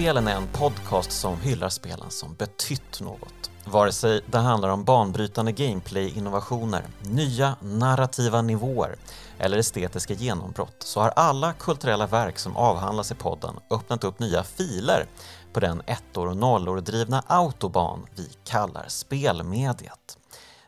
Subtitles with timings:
[0.00, 3.50] Spelen är en podcast som hyllar spelen som betytt något.
[3.64, 8.96] Vare sig det handlar om banbrytande gameplay-innovationer, nya narrativa nivåer
[9.38, 14.42] eller estetiska genombrott så har alla kulturella verk som avhandlas i podden öppnat upp nya
[14.42, 15.06] filer
[15.52, 20.18] på den ettor och nollor drivna autoban vi kallar spelmediet.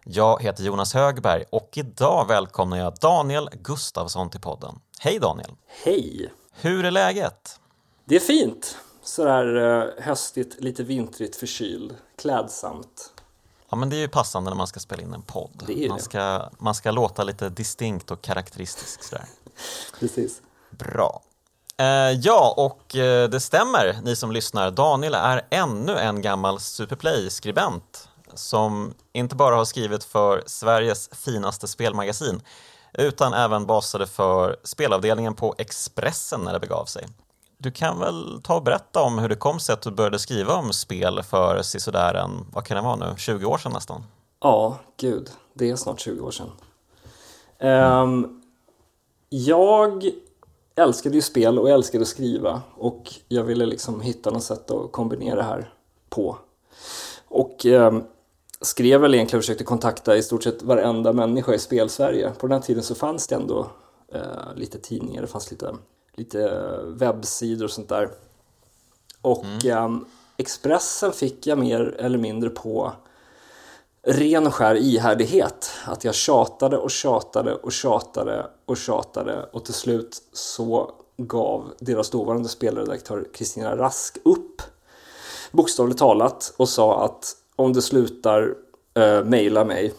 [0.05, 4.80] Jag heter Jonas Högberg och idag välkomnar jag Daniel Gustavsson till podden.
[4.99, 5.51] Hej Daniel!
[5.85, 6.33] Hej!
[6.52, 7.60] Hur är läget?
[8.05, 8.77] Det är fint.
[9.02, 11.95] Sådär höstigt, lite vintrigt förkyld.
[12.16, 13.12] Klädsamt.
[13.70, 15.65] Ja, men det är ju passande när man ska spela in en podd.
[15.66, 16.04] Det är man, det.
[16.04, 19.24] ska, man ska låta lite distinkt och karaktäristisk sådär.
[20.01, 20.43] Precis.
[20.71, 21.23] Bra.
[21.77, 24.71] Eh, ja, och eh, det stämmer, ni som lyssnar.
[24.71, 32.43] Daniel är ännu en gammal Superplay-skribent som inte bara har skrivit för Sveriges finaste spelmagasin
[32.93, 37.07] utan även basade för spelavdelningen på Expressen när det begav sig.
[37.63, 40.55] Du kan väl ta och berätta om hur det kom sig att du började skriva
[40.55, 44.05] om spel för sådär en, vad kan det vara nu, 20 år sedan nästan?
[44.41, 45.30] Ja, gud.
[45.55, 46.51] Det är snart 20 år sedan.
[48.02, 48.43] Um,
[49.29, 50.10] jag
[50.77, 54.71] älskade ju spel och jag älskade att skriva och jag ville liksom hitta något sätt
[54.71, 55.73] att kombinera det här
[56.09, 56.38] på.
[57.29, 58.05] Och um,
[58.60, 62.30] skrev väl egentligen och försökte kontakta i stort sett varenda människa i Spelsverige.
[62.30, 63.71] På den här tiden så fanns det ändå
[64.12, 65.75] eh, lite tidningar, det fanns lite,
[66.16, 68.10] lite webbsidor och sånt där.
[69.22, 70.05] Och ehm,
[70.37, 72.93] Expressen fick jag mer eller mindre på
[74.03, 75.71] ren och skär ihärdighet.
[75.84, 82.11] Att jag tjatade och tjatade och tjatade och tjatade och till slut så gav deras
[82.11, 84.62] dåvarande spelredaktör Kristina Rask upp
[85.50, 88.55] bokstavligt talat och sa att om du slutar
[88.94, 89.94] eh, mejla mig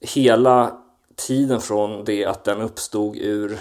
[0.00, 0.78] hela
[1.16, 3.60] tiden från det att den uppstod ur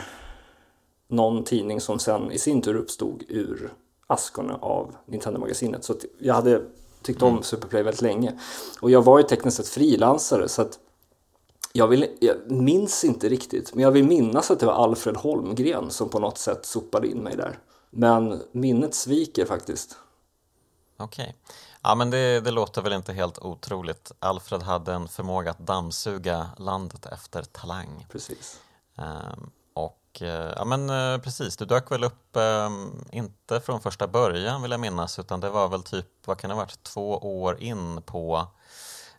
[1.07, 3.73] någon tidning som sen i sin tur uppstod ur
[4.07, 5.83] askorna av Nintendo-magasinet.
[5.83, 6.61] Så jag hade
[7.01, 8.39] tyckt om Superplay väldigt länge.
[8.81, 10.79] Och jag var ju tekniskt sett frilansare så att
[11.73, 15.89] jag, vill, jag minns inte riktigt, men jag vill minnas att det var Alfred Holmgren
[15.89, 17.59] som på något sätt sopade in mig där.
[17.89, 19.97] Men minnet sviker faktiskt.
[20.97, 21.35] Okej.
[21.83, 24.11] Ja, men det, det låter väl inte helt otroligt.
[24.19, 28.07] Alfred hade en förmåga att dammsuga landet efter talang.
[28.11, 28.59] Precis.
[28.95, 34.07] Ehm, och eh, ja, men eh, precis, du dök väl upp, ehm, inte från första
[34.07, 37.17] början vill jag minnas, utan det var väl typ, vad kan det ha varit, två
[37.17, 38.47] år in på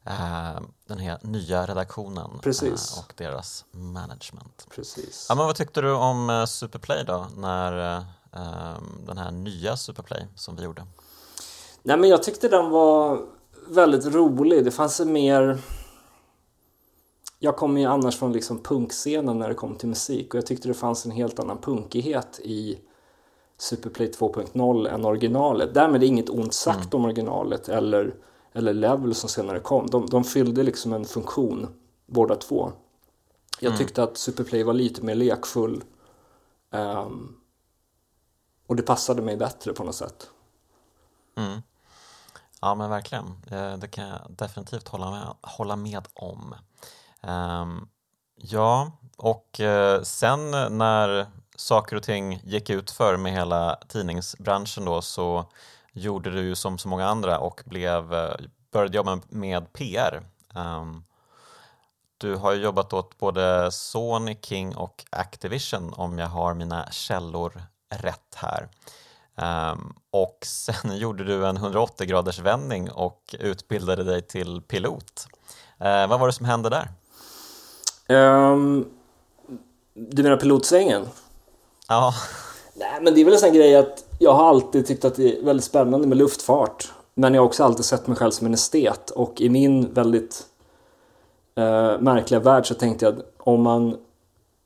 [0.04, 4.66] eh, den här nya redaktionen eh, och deras management.
[4.70, 5.26] Precis.
[5.28, 10.26] Ja, men vad tyckte du om Superplay då, när eh, ehm, den här nya Superplay
[10.36, 10.86] som vi gjorde?
[11.82, 13.26] Nej men jag tyckte den var
[13.68, 14.64] väldigt rolig.
[14.64, 15.58] Det fanns en mer...
[17.38, 20.68] Jag kommer ju annars från liksom punkscenen när det kom till musik och jag tyckte
[20.68, 22.78] det fanns en helt annan punkighet i
[23.58, 25.74] Superplay 2.0 än originalet.
[25.74, 28.14] Därmed är inget ont sagt om originalet eller,
[28.52, 29.86] eller Level som senare kom.
[29.86, 31.68] De, de fyllde liksom en funktion
[32.06, 32.72] båda två.
[33.60, 35.84] Jag tyckte att Superplay var lite mer lekfull
[36.70, 37.36] ehm,
[38.66, 40.30] och det passade mig bättre på något sätt.
[41.36, 41.62] Mm.
[42.64, 46.54] Ja men verkligen, eh, det kan jag definitivt hålla med, hålla med om.
[47.22, 47.88] Ehm,
[48.36, 51.26] ja, och eh, sen när
[51.56, 55.44] saker och ting gick ut för med hela tidningsbranschen då så
[55.92, 58.34] gjorde du ju som så många andra och blev, eh,
[58.72, 60.22] började jobba med PR.
[60.54, 61.04] Ehm,
[62.18, 67.62] du har ju jobbat åt både Sony, King och Activision om jag har mina källor
[67.90, 68.68] rätt här.
[69.36, 75.26] Ehm, och sen gjorde du en 180 graders vändning och utbildade dig till pilot.
[75.80, 76.88] Eh, vad var det som hände där?
[78.16, 78.86] Ehm,
[79.94, 81.08] du menar pilotsvängen?
[81.88, 82.14] Ja,
[82.74, 85.38] Nej, men det är väl en sån grej att jag har alltid tyckt att det
[85.38, 86.92] är väldigt spännande med luftfart.
[87.14, 90.46] Men jag har också alltid sett mig själv som en estet och i min väldigt
[91.56, 93.96] eh, märkliga värld så tänkte jag att om man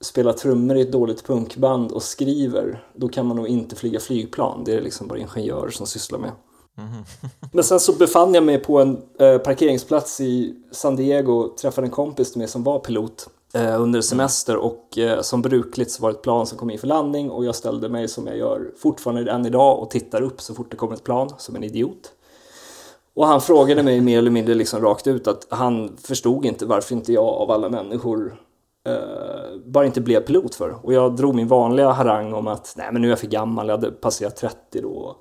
[0.01, 4.63] spelar trummor i ett dåligt punkband och skriver då kan man nog inte flyga flygplan.
[4.65, 6.31] Det är liksom bara ingenjörer som sysslar med.
[7.53, 11.87] Men sen så befann jag mig på en eh, parkeringsplats i San Diego och träffade
[11.87, 13.29] en kompis med som var pilot.
[13.55, 16.79] eh, under semester och eh, som brukligt så var det ett plan som kom in
[16.79, 20.41] för landning och jag ställde mig som jag gör fortfarande än idag och tittar upp
[20.41, 22.13] så fort det kommer ett plan som en idiot.
[23.15, 26.95] Och han frågade mig mer eller mindre liksom rakt ut att han förstod inte varför
[26.95, 28.37] inte jag av alla människor
[29.65, 30.79] bara inte blev pilot för.
[30.83, 33.69] Och jag drog min vanliga harang om att nej men nu är jag för gammal,
[33.69, 35.17] jag hade passerat 30 då.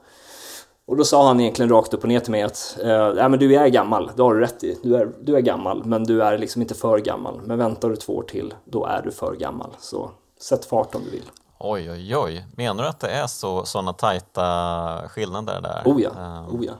[0.87, 3.39] Och då sa han egentligen rakt upp och ner till mig att eh, nej men
[3.39, 4.77] du är gammal, det har du rätt i.
[4.83, 7.41] Du är, du är gammal, men du är liksom inte för gammal.
[7.43, 9.69] Men väntar du två år till, då är du för gammal.
[9.79, 11.29] Så sätt fart om du vill.
[11.59, 12.45] Oj, oj, oj.
[12.55, 15.81] Menar du att det är så, sådana tajta skillnader där?
[15.85, 16.59] Oh ja, um...
[16.59, 16.73] oh ja.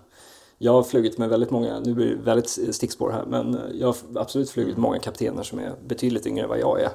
[0.57, 3.95] Jag har flugit med väldigt många, nu blir det väldigt stickspår här, men jag har
[4.15, 6.89] absolut flugit många kaptener som är betydligt yngre än vad jag är.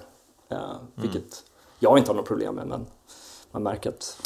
[0.53, 1.35] Uh, vilket mm.
[1.79, 2.87] jag inte har något problem med, men
[3.51, 4.21] man märker att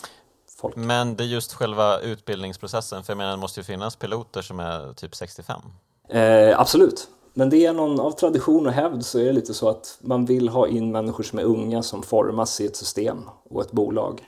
[0.60, 0.76] folk...
[0.76, 4.60] Men det är just själva utbildningsprocessen, för jag menar det måste ju finnas piloter som
[4.60, 5.60] är typ 65?
[6.08, 9.68] Eh, absolut, men det är någon, av tradition och hävd så är det lite så
[9.68, 13.60] att man vill ha in människor som är unga som formas i ett system och
[13.60, 14.24] ett bolag.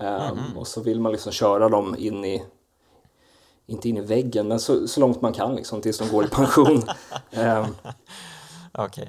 [0.00, 0.56] Um, mm -hmm.
[0.56, 2.44] Och så vill man liksom köra dem in i,
[3.68, 6.28] inte in i väggen, men så, så långt man kan liksom tills de går i
[6.28, 6.76] pension.
[6.76, 6.82] um,
[8.72, 9.02] Okej.
[9.02, 9.08] Okay.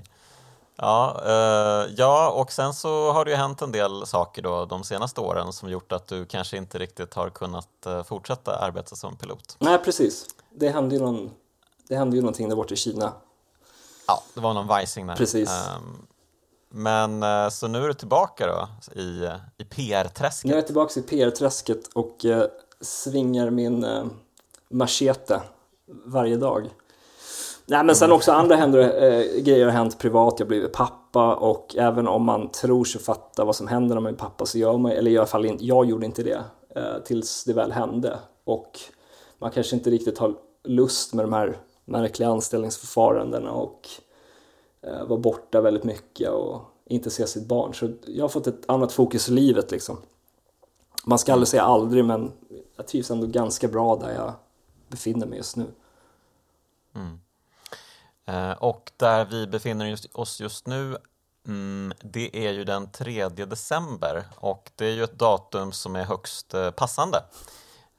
[0.82, 4.84] Ja, eh, ja, och sen så har det ju hänt en del saker då de
[4.84, 9.16] senaste åren som gjort att du kanske inte riktigt har kunnat eh, fortsätta arbeta som
[9.16, 9.58] pilot.
[9.60, 10.26] Nej, precis.
[10.50, 11.32] Det hände ju, någon,
[11.88, 13.14] det hände ju någonting där borta i Kina.
[14.08, 15.16] Ja, det var någon vajsing där.
[15.16, 15.50] Precis.
[15.50, 16.08] Um,
[16.70, 18.68] men eh, så nu är du tillbaka då
[19.00, 20.48] i, i PR-träsket?
[20.48, 22.44] Nu är jag tillbaka i PR-träsket och eh,
[22.82, 24.06] svingar min eh,
[24.70, 25.42] machete
[26.06, 26.70] varje dag.
[27.66, 31.36] Nej men sen också andra händer, eh, grejer har hänt privat, jag har blivit pappa
[31.36, 34.58] och även om man tror sig fatta vad som händer när man är pappa så
[34.58, 36.44] gör man, eller i alla fall in, jag gjorde inte det
[36.76, 38.20] eh, tills det väl hände.
[38.44, 38.80] Och
[39.40, 43.88] man kanske inte riktigt har lust med de här märkliga anställningsförfarandena och
[44.82, 47.74] eh, vara borta väldigt mycket och inte se sitt barn.
[47.74, 49.98] Så jag har fått ett annat fokus i livet liksom.
[51.06, 52.32] Man ska aldrig säga aldrig men
[52.78, 54.34] jag trivs ändå ganska bra där jag
[54.90, 55.72] befinner mig just nu.
[56.96, 57.20] Mm.
[58.26, 60.98] Eh, och där vi befinner oss just nu
[61.48, 66.04] mm, det är ju den 3 december och det är ju ett datum som är
[66.04, 67.24] högst eh, passande.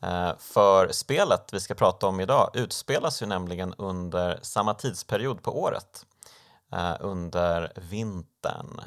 [0.02, 5.62] Eh, för spelet vi ska prata om idag utspelas ju nämligen under samma tidsperiod på
[5.62, 6.06] året,
[6.72, 8.81] eh, under vintern.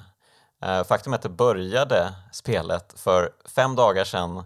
[0.61, 4.44] Eh, faktum är att det började spelet för fem dagar sedan,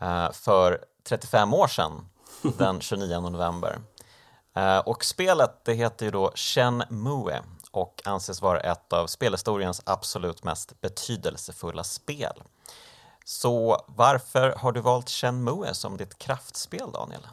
[0.00, 2.09] eh, för 35 år sedan,
[2.58, 3.78] den 29 november.
[4.56, 10.44] Eh, och spelet det heter ju då Shenmue och anses vara ett av spelhistoriens absolut
[10.44, 12.42] mest betydelsefulla spel.
[13.24, 17.26] Så varför har du valt Shenmue som ditt kraftspel, Daniel?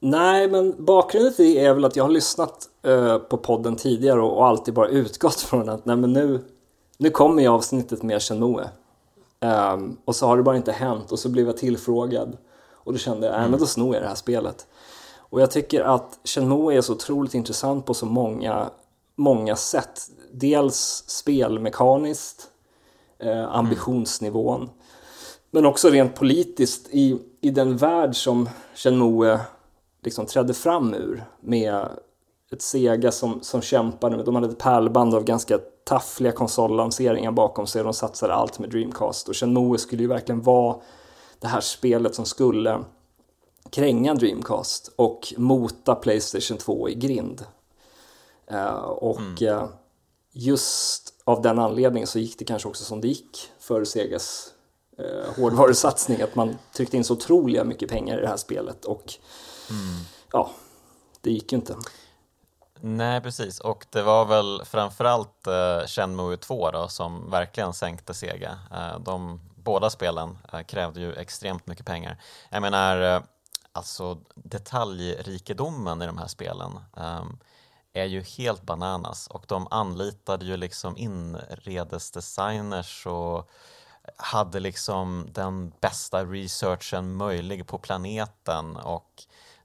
[0.00, 4.20] Nej, men bakgrunden till det är väl att jag har lyssnat uh, på podden tidigare
[4.20, 6.44] och, och, alltid bara utgått från att nej, men nu,
[6.98, 8.68] nu kommer ju avsnittet med Shenmue.
[9.40, 12.36] Um, och så har det bara inte hänt och så blev jag tillfrågad
[12.88, 13.50] och då kände jag, mm.
[13.50, 14.66] men då snor jag det här spelet.
[15.18, 18.70] Och jag tycker att Shenmue är så otroligt intressant på så många,
[19.16, 20.00] många sätt.
[20.32, 22.48] Dels spelmekaniskt,
[23.18, 24.74] eh, ambitionsnivån, mm.
[25.50, 29.40] men också rent politiskt i, i den värld som Shenmue
[30.02, 31.88] liksom trädde fram ur med
[32.52, 37.84] ett Sega som, som kämpade, de hade ett pärlband av ganska taffliga konsollanseringar bakom sig,
[37.84, 40.76] de satsade allt med Dreamcast och Shenmue skulle ju verkligen vara
[41.40, 42.84] det här spelet som skulle
[43.70, 47.44] kränga Dreamcast och mota Playstation 2 i grind.
[48.52, 49.58] Uh, och mm.
[49.58, 49.68] uh,
[50.32, 54.52] just av den anledningen så gick det kanske också som det gick för Segas
[55.00, 59.14] uh, hårdvarusatsning, att man tryckte in så otroliga mycket pengar i det här spelet och
[59.70, 60.04] mm.
[60.32, 60.50] ja,
[61.20, 61.76] det gick ju inte.
[62.80, 63.60] Nej, precis.
[63.60, 68.58] Och det var väl framförallt uh, Shenmue 2 då, som verkligen sänkte Sega.
[69.00, 72.22] De båda spelen uh, krävde ju extremt mycket pengar.
[72.50, 73.22] Jag menar,
[73.72, 77.38] alltså detaljrikedomen i de här spelen um,
[77.92, 83.50] är ju helt bananas och de anlitade ju liksom inredesdesigners och
[84.16, 89.22] hade liksom den bästa researchen möjlig på planeten och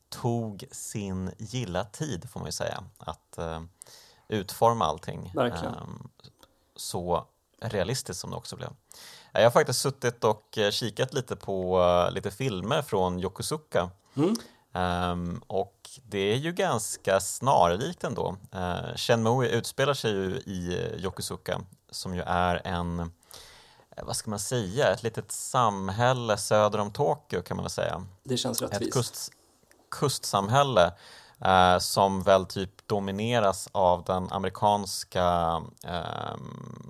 [0.09, 3.61] tog sin gilla tid får man ju säga att uh,
[4.27, 6.09] utforma allting um,
[6.75, 7.27] så
[7.61, 8.69] realistiskt som det också blev.
[9.33, 14.35] Jag har faktiskt suttit och eh, kikat lite på uh, lite filmer från Yokosuka Mm.
[14.75, 18.37] Um, och det är ju ganska snarlikt ändå.
[18.55, 21.61] Uh, Shenmue utspelar sig ju i Yokosuka
[21.91, 27.41] som ju är en, eh, vad ska man säga, ett litet samhälle söder om Tokyo
[27.41, 28.05] kan man väl säga.
[28.23, 28.81] Det känns rättvist.
[28.81, 29.31] Ett kust,
[29.91, 30.93] kustsamhälle
[31.45, 36.35] eh, som väl typ domineras av den amerikanska eh,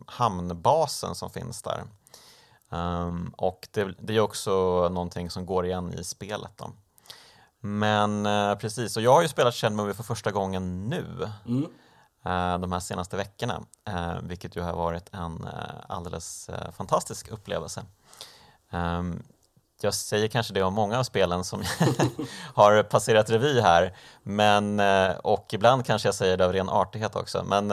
[0.06, 1.84] hamnbasen som finns där.
[2.74, 4.52] Um, och det, det, är också
[4.90, 6.52] någonting som går igen i spelet.
[6.58, 6.72] Då.
[7.60, 11.30] Men uh, precis, och jag har ju spelat Shenmue för första gången nu.
[11.46, 11.64] Mm.
[12.26, 15.48] Uh, de här senaste veckorna, uh, vilket ju har varit en
[15.88, 17.86] alldeles fantastisk upplevelse.
[18.72, 19.24] Um,
[19.82, 21.64] jag säger kanske det om många av spelen som
[22.54, 24.80] har passerat revy här, men,
[25.24, 27.72] och ibland kanske jag säger det av ren artighet också, men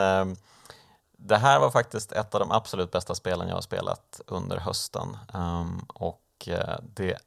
[1.23, 5.17] det här var faktiskt ett av de absolut bästa spelen jag har spelat under hösten
[5.35, 7.19] um, och uh, det är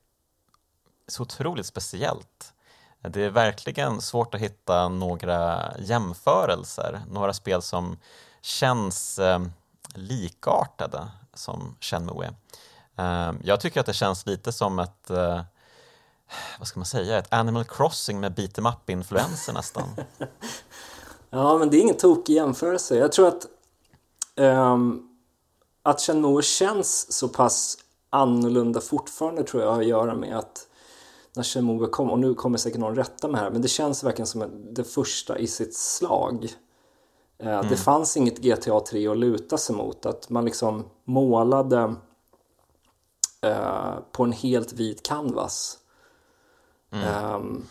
[1.08, 2.54] så otroligt speciellt.
[3.02, 7.98] Det är verkligen svårt att hitta några jämförelser, några spel som
[8.42, 9.54] känns um,
[9.94, 12.34] likartade som Shenmue.
[12.96, 15.42] Um, jag tycker att det känns lite som ett uh,
[16.60, 19.96] vad ska man säga, ett Animal Crossing med beat em up-influenser nästan.
[21.30, 22.96] ja, men det är ingen tokig jämförelse.
[22.96, 23.46] Jag tror att
[24.36, 25.10] Um,
[25.84, 27.78] att Shenmue känns så pass
[28.10, 30.68] annorlunda fortfarande tror jag har att göra med att
[31.36, 34.28] när Shenmue kom, och nu kommer säkert någon rätta mig här, men det känns verkligen
[34.28, 36.48] som det första i sitt slag.
[37.44, 37.70] Uh, mm.
[37.70, 41.96] Det fanns inget GTA 3 att luta sig mot, att man liksom målade
[43.46, 45.78] uh, på en helt vit canvas.
[46.92, 47.36] Mm.
[47.36, 47.68] Um,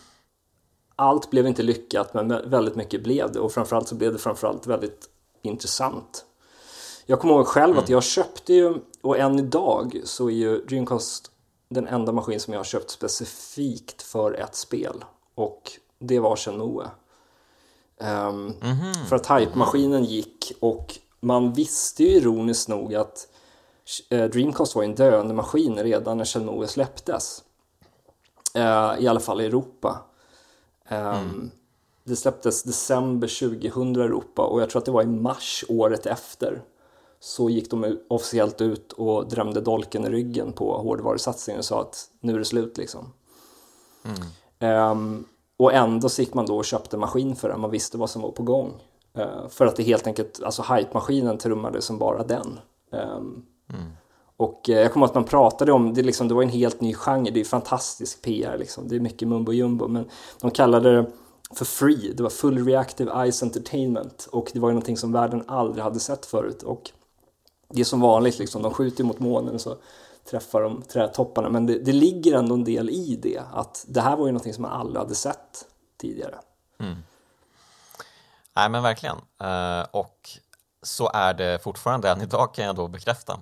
[0.96, 4.66] allt blev inte lyckat, men väldigt mycket blev det och framförallt så blev det framförallt
[4.66, 5.08] väldigt
[5.42, 6.26] intressant.
[7.06, 7.84] Jag kommer ihåg själv mm.
[7.84, 11.30] att jag köpte ju, och än idag så är ju Dreamcast
[11.68, 15.04] den enda maskin som jag har köpt specifikt för ett spel.
[15.34, 16.90] Och det var Shenmue.
[17.98, 19.04] Um, mm -hmm.
[19.08, 23.28] För att hype-maskinen gick och man visste ju ironiskt nog att
[24.12, 27.44] uh, Dreamcast var en döende maskin redan när Shenmue släpptes.
[28.56, 30.00] Uh, I alla fall i Europa.
[30.90, 31.50] Um, mm.
[32.04, 36.06] Det släpptes december 2000 i Europa och jag tror att det var i mars året
[36.06, 36.62] efter
[37.24, 42.08] så gick de officiellt ut och drömde dolken i ryggen på hårdvarusatsningen och sa att
[42.20, 43.12] nu är det slut liksom.
[44.04, 44.90] Mm.
[44.90, 45.24] Um,
[45.56, 48.22] och ändå så gick man då och köpte maskin för den, man visste vad som
[48.22, 48.72] var på gång.
[49.18, 52.60] Uh, för att det helt enkelt, alltså hype-maskinen trummade som bara den.
[52.92, 53.92] Um, mm.
[54.36, 56.94] Och uh, jag kommer att man pratade om, det, liksom, det var en helt ny
[56.94, 60.08] genre, det är fantastisk PR liksom, det är mycket mumbo jumbo, men
[60.40, 61.06] de kallade det
[61.54, 65.44] för free, det var full reactive ice entertainment och det var ju någonting som världen
[65.46, 66.62] aldrig hade sett förut.
[66.62, 66.90] Och
[67.72, 69.76] det är som vanligt, liksom, de skjuter mot månen så
[70.30, 71.48] träffar de trädtopparna.
[71.48, 74.54] Men det, det, ligger ändå en del i det, att det här var ju någonting
[74.54, 75.66] som man aldrig hade sett
[76.00, 76.38] tidigare.
[76.78, 77.02] Mm.
[78.56, 80.30] Nej men verkligen, uh, och
[80.82, 83.40] så är det fortfarande än idag kan jag då bekräfta.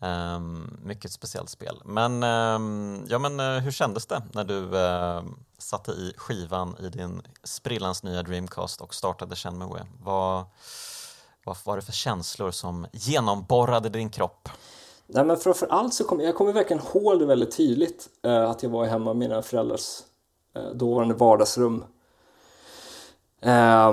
[0.00, 1.82] Um, mycket speciellt spel.
[1.84, 5.22] Men, um, ja, men uh, hur kändes det när du uh,
[5.58, 9.86] satte i skivan i din sprillans nya Dreamcast och startade Shenmue?
[10.02, 10.44] Vad,
[11.44, 14.48] vad var det för känslor som genomborrade din kropp?
[15.06, 18.62] Nej, men framför allt så kom, jag kommer verkligen ihåg det väldigt tydligt eh, att
[18.62, 20.00] jag var hemma i mina föräldrars
[20.56, 21.84] eh, dåvarande vardagsrum.
[23.40, 23.92] Eh,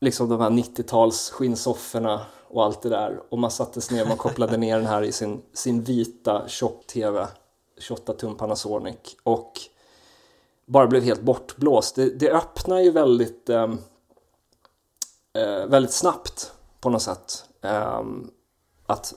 [0.00, 4.16] liksom de här 90-tals skinnsofforna och allt det där och man sattes ner och man
[4.16, 7.26] kopplade ner den här i sin, sin vita tjock-tv
[7.78, 9.52] 28 tum Panasonic och
[10.66, 11.94] bara blev helt bortblåst.
[11.94, 13.78] Det, det öppnar ju väldigt, ehm,
[15.34, 17.44] eh, väldigt snabbt på något sätt.
[17.60, 18.30] Um,
[18.86, 19.14] att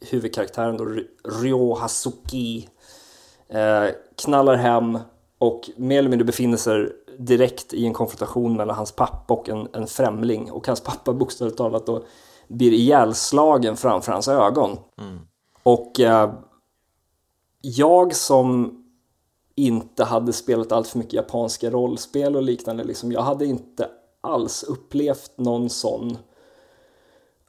[0.00, 0.84] huvudkaraktären då,
[1.24, 2.68] Ryo Hasuki,
[3.54, 4.98] uh, knallar hem
[5.38, 9.68] och mer eller mindre befinner sig direkt i en konfrontation mellan hans pappa och en,
[9.72, 10.50] en främling.
[10.50, 12.04] Och hans pappa bokstavligt talat då
[12.48, 14.78] blir ihjälslagen framför hans ögon.
[14.98, 15.18] Mm.
[15.62, 16.32] Och uh,
[17.60, 18.76] jag som
[19.54, 23.88] inte hade spelat allt för mycket japanska rollspel och liknande, liksom, jag hade inte
[24.20, 26.18] alls upplevt någon sån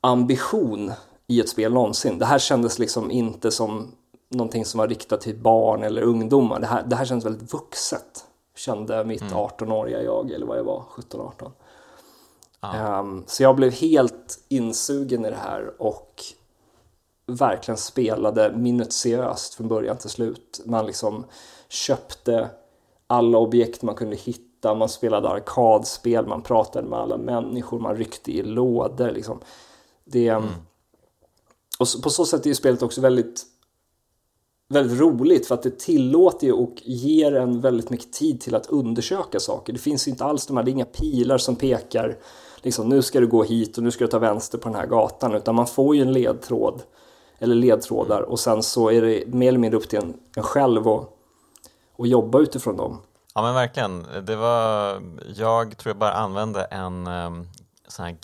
[0.01, 0.91] ambition
[1.27, 2.20] i ett spel någonsin.
[2.20, 3.91] Det här kändes liksom inte som
[4.29, 6.60] någonting som var riktat till barn eller ungdomar.
[6.60, 9.34] Det här, det här kändes väldigt vuxet, kände mitt mm.
[9.34, 11.51] 18-åriga jag, eller vad jag var, 17-18.
[12.60, 13.00] Ah.
[13.00, 16.24] Um, så jag blev helt insugen i det här och
[17.25, 20.62] verkligen spelade minutiöst från början till slut.
[20.65, 21.25] Man liksom
[21.70, 22.50] köpte
[23.08, 28.31] alla objekt man kunde hitta, man spelade arkadspel, man pratade med alla människor, man ryckte
[28.31, 29.12] i lådor.
[29.12, 29.39] Liksom.
[30.12, 30.50] Det, mm.
[31.80, 33.44] Och på så sätt är ju spelet också väldigt,
[34.70, 38.68] väldigt roligt för att det tillåter ju och ger en väldigt mycket tid till att
[38.68, 39.74] undersöka saker.
[39.74, 42.18] Det finns ju inte alls de här, det är inga pilar som pekar
[42.62, 44.86] liksom nu ska du gå hit och nu ska du ta vänster på den här
[44.86, 46.82] gatan utan man får ju en ledtråd
[47.39, 50.88] eller ledtrådar och sen så är det mer eller mindre upp till en, en själv
[50.88, 51.10] att,
[51.98, 52.98] att jobba utifrån dem.
[53.34, 54.06] Ja men verkligen.
[54.25, 55.01] Det var,
[55.36, 57.48] jag tror jag bara använde en um,
[57.88, 58.18] sån här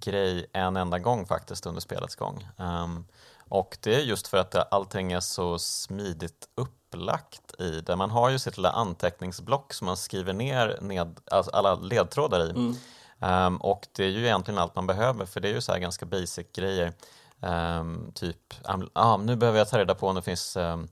[0.00, 2.48] GameFAQs-grej en enda gång faktiskt under spelets gång.
[2.56, 3.06] Um,
[3.48, 7.96] och det är just för att allting är så smidigt upplagt i det.
[7.96, 12.50] Man har ju sitt lilla anteckningsblock som man skriver ner ned, alltså alla ledtrådar i.
[12.50, 12.76] Mm.
[13.22, 16.06] Um, och det är ju egentligen allt man behöver för det är ju så ganska
[16.06, 16.92] basic grejer.
[17.40, 18.54] Um, typ,
[18.92, 20.88] ah, nu behöver jag ta reda på om det finns um,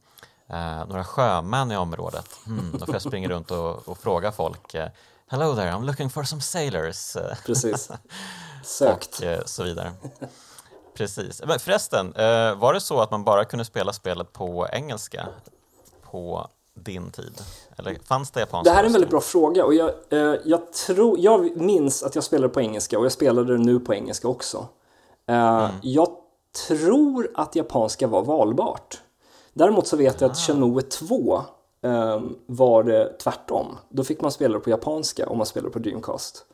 [0.51, 2.41] uh, några sjömän i området.
[2.47, 4.75] Mm, då får jag springa runt och, och fråga folk.
[5.31, 7.17] Hello there, I'm looking for some sailors.
[7.47, 7.91] Precis.
[8.65, 9.19] Sökt.
[9.19, 9.93] och uh, så vidare.
[10.95, 11.43] Precis.
[11.47, 12.13] Men förresten,
[12.57, 15.29] var det så att man bara kunde spela spelet på engelska
[16.11, 17.43] på din tid?
[17.77, 18.71] Eller fanns det japanska?
[18.71, 19.91] Det här är en väldigt bra fråga och jag,
[20.45, 23.95] jag, tror, jag minns att jag spelade på engelska och jag spelade det nu på
[23.95, 24.67] engelska också.
[25.27, 25.71] Mm.
[25.83, 26.09] Jag
[26.69, 29.01] tror att japanska var valbart.
[29.53, 31.43] Däremot så vet jag att Shenmue 2 eh,
[32.47, 33.79] var det tvärtom.
[33.89, 36.45] Då fick man spela det på japanska om man spelade på Dreamcast.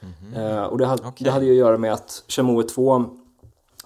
[0.00, 0.66] Mm -hmm.
[0.66, 1.24] och det hade, okay.
[1.24, 3.04] det hade ju att göra med att Shenmue 2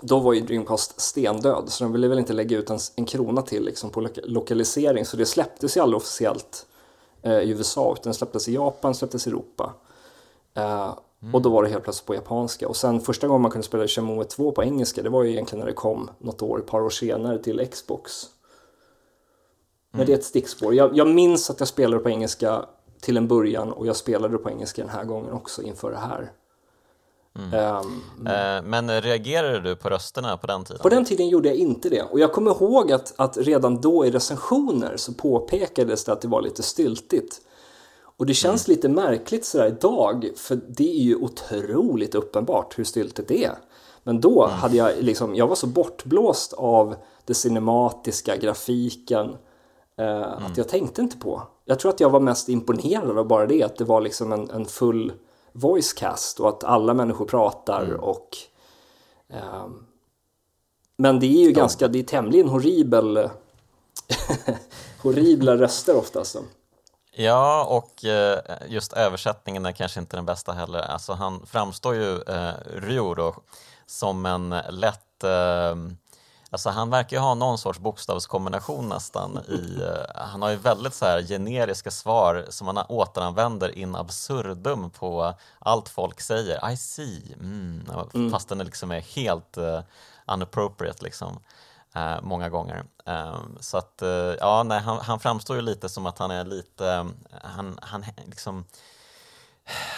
[0.01, 3.43] då var ju Dreamcast stendöd så de ville väl inte lägga ut en, en krona
[3.43, 6.67] till liksom, på lo lokalisering så det släpptes ju aldrig officiellt
[7.23, 9.73] eh, i USA utan släpptes i Japan, släpptes i Europa.
[10.55, 11.35] Eh, Mm.
[11.35, 12.69] Och då var det helt plötsligt på japanska.
[12.69, 15.61] Och sen första gången man kunde spela Shenmue 2 på engelska, det var ju egentligen
[15.61, 18.27] när det kom något år, ett par år senare till Xbox.
[19.91, 20.75] Men det är ett stickspår.
[20.75, 22.65] Jag, jag minns att jag spelade på engelska
[23.01, 26.33] till en början och jag spelade på engelska den här gången också inför det här.
[27.39, 27.77] Mm.
[27.77, 30.83] Um, men reagerade du på rösterna på den tiden?
[30.83, 32.03] På den tiden gjorde jag inte det.
[32.03, 36.29] Och jag kommer ihåg att, att redan då i recensioner så påpekades det att det
[36.29, 37.41] var lite styltigt.
[38.01, 38.77] Och det känns mm.
[38.77, 43.59] lite märkligt sådär idag, för det är ju otroligt uppenbart hur styltigt det är.
[44.03, 44.57] Men då mm.
[44.57, 49.37] hade jag liksom, jag var så bortblåst av det cinematiska, grafiken,
[49.99, 50.47] eh, mm.
[50.47, 51.43] att jag tänkte inte på.
[51.65, 54.51] Jag tror att jag var mest imponerad av bara det, att det var liksom en,
[54.51, 55.13] en full
[55.53, 58.01] voice cast och att alla människor pratar mm.
[58.01, 58.37] och
[59.29, 59.67] eh,
[60.97, 61.61] men det är ju ja.
[61.61, 63.17] ganska, det är tämligen horribel
[65.03, 66.37] horribla röster oftast.
[67.13, 70.79] Ja, och eh, just översättningen är kanske inte den bästa heller.
[70.79, 73.35] Alltså han framstår ju, eh, Ryo då,
[73.87, 75.77] som en lätt eh,
[76.51, 80.95] Alltså han verkar ju ha någon sorts bokstavskombination nästan i, eh, han har ju väldigt
[80.95, 86.71] så här generiska svar som han återanvänder in absurdum på allt folk säger.
[86.71, 88.31] I see, mm, mm.
[88.31, 89.81] fast den liksom är helt uh,
[90.27, 91.39] unappropriate liksom
[91.95, 92.85] eh, många gånger.
[93.07, 96.45] Eh, så att, eh, ja, nej, han, han, framstår ju lite som att han är
[96.45, 97.07] lite,
[97.43, 98.65] han, han liksom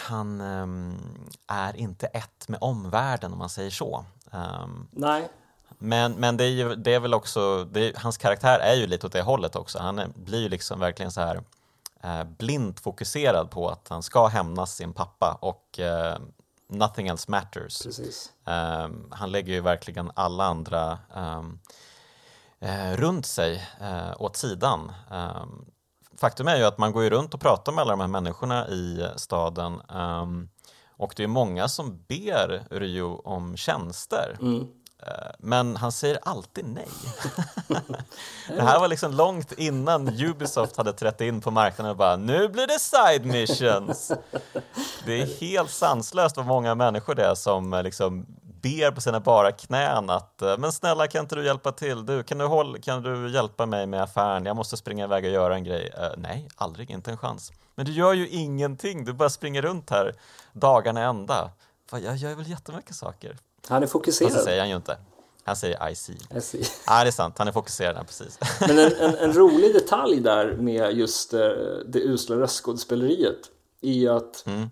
[0.07, 4.05] han um, är inte ett med omvärlden om man säger så.
[4.31, 5.29] Um, Nej.
[5.83, 7.41] Men, men det, är ju, det är väl också,
[7.75, 9.79] är, hans karaktär är ju lite åt det hållet också.
[9.79, 11.43] Han är, blir ju liksom verkligen så här
[12.03, 16.19] eh, blint fokuserad på att han ska hämnas sin pappa och eh,
[16.69, 17.87] nothing else matters.
[18.45, 21.61] Um, han lägger ju verkligen alla andra um,
[22.63, 24.93] uh, runt sig uh, åt sidan.
[25.11, 25.67] Um,
[26.17, 28.69] faktum är ju att man går ju runt och pratar med alla de här människorna
[28.69, 29.83] i staden
[31.01, 34.37] och det är många som ber Ryo om tjänster.
[34.41, 34.67] Mm.
[35.07, 36.89] Eh, men han säger alltid nej.
[38.49, 42.49] det här var liksom långt innan Ubisoft hade trätt in på marknaden och bara nu
[42.49, 44.13] blir det side missions.
[45.05, 48.27] Det är helt sanslöst vad många människor det är som eh, liksom
[48.63, 52.07] ber på sina bara knän att eh, men snälla kan inte du hjälpa till?
[52.07, 54.47] Du, kan, du håll, kan du hjälpa mig med affären?
[54.47, 55.93] Jag måste springa iväg och göra en grej.
[55.99, 57.53] Uh, nej, aldrig, inte en chans.
[57.75, 60.15] Men du gör ju ingenting, du bara springer runt här
[60.53, 61.51] dagarna ända.
[61.91, 63.37] Jag gör väl jättemycket saker.
[63.71, 64.33] Han är fokuserad.
[64.33, 64.97] Fast det säger han ju inte.
[65.45, 66.17] Han säger I see.
[66.37, 66.63] I see.
[66.87, 67.35] Ja, det är sant.
[67.39, 68.39] Han är fokuserad, precis.
[68.61, 71.41] Men en, en, en, rolig detalj där med just uh,
[71.87, 74.69] det usla röstskådespeleriet är att mm.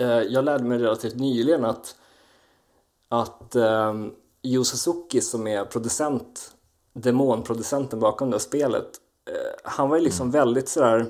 [0.00, 1.96] uh, jag lärde mig relativt nyligen att,
[3.08, 6.50] att um, Yu Suzuki som är producent,
[6.92, 8.90] demonproducenten bakom det här spelet,
[9.30, 10.32] uh, han var ju liksom mm.
[10.32, 11.06] väldigt sådär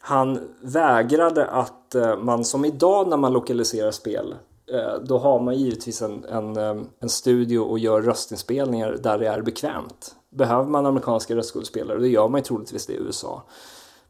[0.00, 4.53] han vägrade att man som idag när man lokaliserar spel Eh,
[5.02, 6.56] då har man givetvis en, en,
[7.00, 10.16] en studio och gör röstinspelningar där det är bekvämt.
[10.30, 13.42] Behöver man amerikanska röstskådespelare, det gör man ju troligtvis det i USA.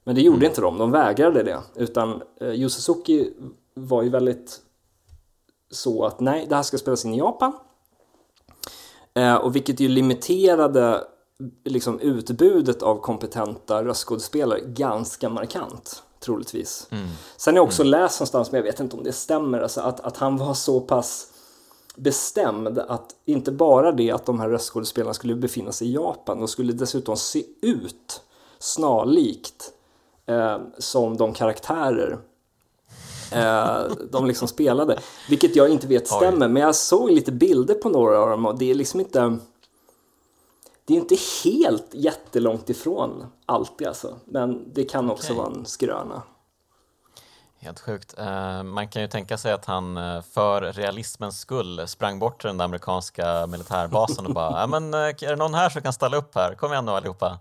[0.05, 0.49] Men det gjorde mm.
[0.49, 1.59] inte de, de vägrade det.
[1.75, 3.33] Utan eh, Yu Suzuki
[3.75, 4.61] var ju väldigt
[5.71, 7.53] så att nej, det här ska spelas in i Japan.
[9.14, 11.05] Eh, och vilket ju limiterade
[11.64, 16.87] liksom utbudet av kompetenta röstskådespelare ganska markant troligtvis.
[16.90, 17.08] Mm.
[17.37, 17.90] Sen har jag också mm.
[17.90, 20.80] läst någonstans, men jag vet inte om det stämmer, alltså att, att han var så
[20.80, 21.26] pass
[21.96, 26.48] bestämd att inte bara det att de här röstskådespelarna skulle befinna sig i Japan, de
[26.48, 28.22] skulle dessutom se ut
[28.58, 29.72] snarlikt
[30.26, 32.18] eh, som de karaktärer
[33.32, 33.78] eh,
[34.10, 34.98] de liksom spelade.
[35.28, 36.52] Vilket jag inte vet stämmer, Oj.
[36.52, 39.38] men jag såg lite bilder på några av dem och det är liksom inte
[40.87, 45.44] det är inte helt jättelångt ifrån alltid alltså, men det kan också okay.
[45.44, 46.23] vara en skröna.
[47.59, 48.14] Helt sjukt.
[48.18, 52.49] Uh, man kan ju tänka sig att han uh, för realismens skull sprang bort till
[52.49, 56.16] den där amerikanska militärbasen och bara men uh, är det någon här som kan ställa
[56.16, 56.55] upp här?
[56.55, 57.38] Kom igen nu allihopa.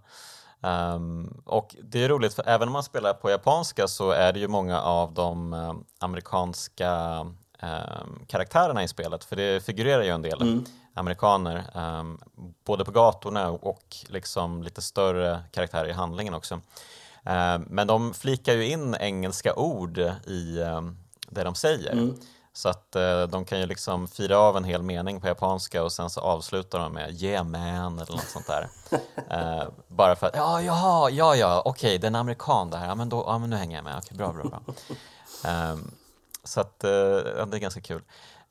[0.61, 4.39] Um, och det är roligt för även om man spelar på japanska så är det
[4.39, 5.55] ju många av de
[5.99, 7.25] amerikanska
[7.63, 10.41] um, karaktärerna i spelet för det figurerar ju en del.
[10.41, 12.19] Mm amerikaner, um,
[12.65, 16.55] både på gatorna och liksom lite större karaktärer i handlingen också.
[16.55, 19.97] Uh, men de flikar ju in engelska ord
[20.27, 20.97] i um,
[21.29, 21.91] det de säger.
[21.91, 22.15] Mm.
[22.55, 25.91] Så att uh, de kan ju liksom fira av en hel mening på japanska och
[25.91, 28.69] sen så avslutar de med yeah man eller något sånt där.
[29.17, 32.87] uh, bara för att, ja, jaha, ja, ja, okej, okay, det är amerikan det här,
[32.87, 35.71] ja men, då, ja, men nu hänger jag med, okej, okay, bra, bra, bra.
[35.71, 35.91] Um,
[36.43, 38.01] så att uh, det är ganska kul.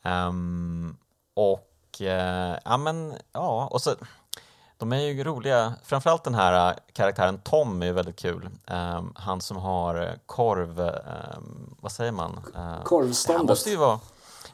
[0.03, 0.97] Um,
[1.35, 3.95] och eh, ja men ja, och så
[4.77, 8.49] de är ju roliga, framförallt den här eh, karaktären Tom är ju väldigt kul.
[8.67, 12.41] Um, han som har korv, um, vad säger man?
[12.57, 13.49] Uh, Korvståndet.
[13.49, 14.01] måste ju vara,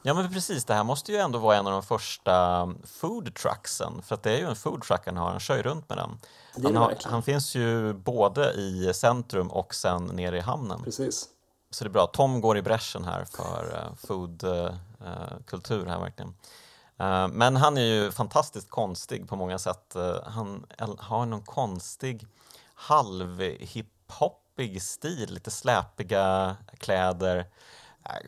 [0.03, 4.03] ja men precis, det här måste ju ändå vara en av de första food trucksen,
[4.03, 5.99] för att det är ju en food truck han har, han kör ju runt med
[5.99, 6.19] den.
[6.65, 10.83] Han, har, han, finns ju både i centrum och sen nere i hamnen.
[10.85, 11.29] Precis.
[11.71, 15.83] Så det är bra, Tom går i bräschen här för eh, uh, foodkultur eh, eh,
[15.83, 16.35] uh, här verkligen.
[17.33, 19.97] Men han är ju fantastiskt konstig på många sätt.
[20.25, 20.67] Han
[20.99, 22.27] har någon konstig
[22.75, 27.47] halvhiphopig stil, lite släpiga kläder,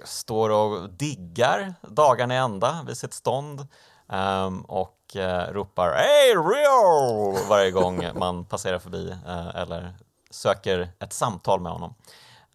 [0.05, 3.67] står och diggar dagarna i ända vid sitt stånd
[4.09, 5.17] ehm, och
[5.49, 7.49] ropar Hey Rio!
[7.49, 9.15] varje gång man passerar förbi
[9.55, 9.95] eller
[10.31, 11.95] söker ett samtal med honom.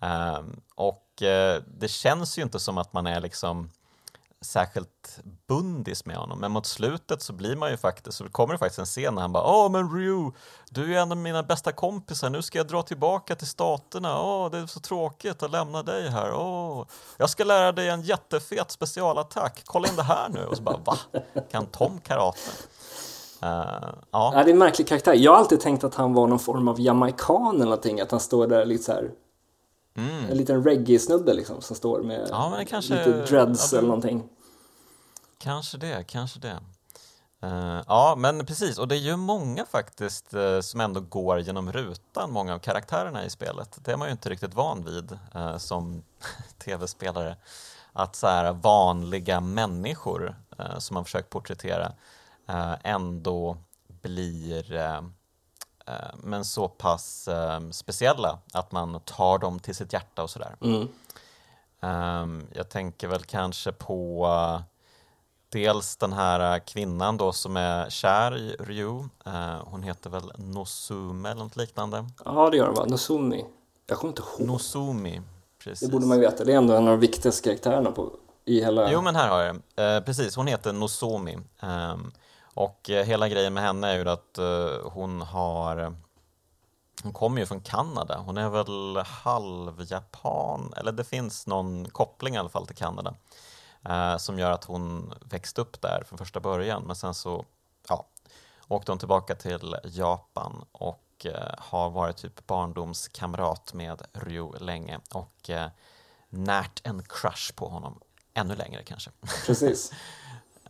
[0.02, 3.70] Ehm, och eh, det känns ju inte som att man är liksom
[4.46, 6.40] särskilt bundis med honom.
[6.40, 9.22] Men mot slutet så blir man ju faktiskt, så kommer det faktiskt en scen när
[9.22, 10.32] han bara Åh men Ryu,
[10.70, 14.52] du är en av mina bästa kompisar, nu ska jag dra tillbaka till staterna, åh
[14.52, 16.86] det är så tråkigt att lämna dig här, åh
[17.18, 20.78] jag ska lära dig en jättefet specialattack, kolla in det här nu och så bara
[20.78, 20.98] va?
[21.52, 22.40] Kan Tom karate?
[23.44, 24.06] Uh, ja.
[24.12, 24.32] ja.
[24.44, 25.14] det är en märklig karaktär.
[25.14, 28.20] Jag har alltid tänkt att han var någon form av jamaican eller någonting, att han
[28.20, 29.12] står där lite så här
[29.96, 30.30] Mm.
[30.32, 34.30] En liten reggae-snubbe liksom som står med ja, kanske, lite dreads ja, eller någonting.
[35.38, 36.60] Kanske det, kanske det.
[37.44, 41.72] Uh, ja, men precis, och det är ju många faktiskt uh, som ändå går genom
[41.72, 43.80] rutan, många av karaktärerna i spelet.
[43.86, 46.04] Det är man ju inte riktigt van vid uh, som
[46.66, 47.38] tv-spelare.
[47.94, 50.36] Att så här vanliga människor
[50.78, 51.92] som man försökt porträttera
[52.84, 53.58] ändå
[54.02, 54.64] blir
[56.24, 57.30] men så pass
[57.72, 60.56] speciella att man tar dem till sitt hjärta och sådär.
[60.62, 60.88] Mm.
[61.80, 64.28] Um, jag tänker väl kanske på
[65.50, 69.04] dels den här äh, kvinnan då som är kär i Ryu.
[69.64, 72.06] Hon heter väl Nosume eller något liknande?
[72.26, 72.86] Ja, det gör hon va?
[72.86, 73.46] Nosumi.
[73.88, 74.48] Jag kommer inte ihåg.
[74.48, 75.22] Nosumi,
[75.64, 75.88] precis.
[75.88, 76.44] Det borde man veta.
[76.44, 78.12] Det är ändå en av de viktigaste karaktärerna på,
[78.46, 78.92] i hela...
[78.92, 80.04] Jo, men här har jag det.
[80.06, 81.38] Precis, hon heter Nozomi.
[82.56, 84.40] Och uh, hela grejen med henne är ju att
[84.84, 85.96] hon har
[87.04, 88.18] hon kommer ju från Kanada.
[88.18, 93.16] Hon är väl halvjapan, eller det finns någon koppling i alla fall till Kanada
[93.90, 96.84] eh, som gör att hon växte upp där från första början.
[96.84, 97.46] Men sen så
[97.90, 98.06] ja,
[98.68, 105.50] åkte hon tillbaka till Japan och eh, har varit typ barndomskamrat med Ryu länge och
[105.50, 105.70] eh,
[106.30, 108.00] närt en crush på honom
[108.34, 109.12] ännu längre kanske.
[109.46, 109.92] Precis.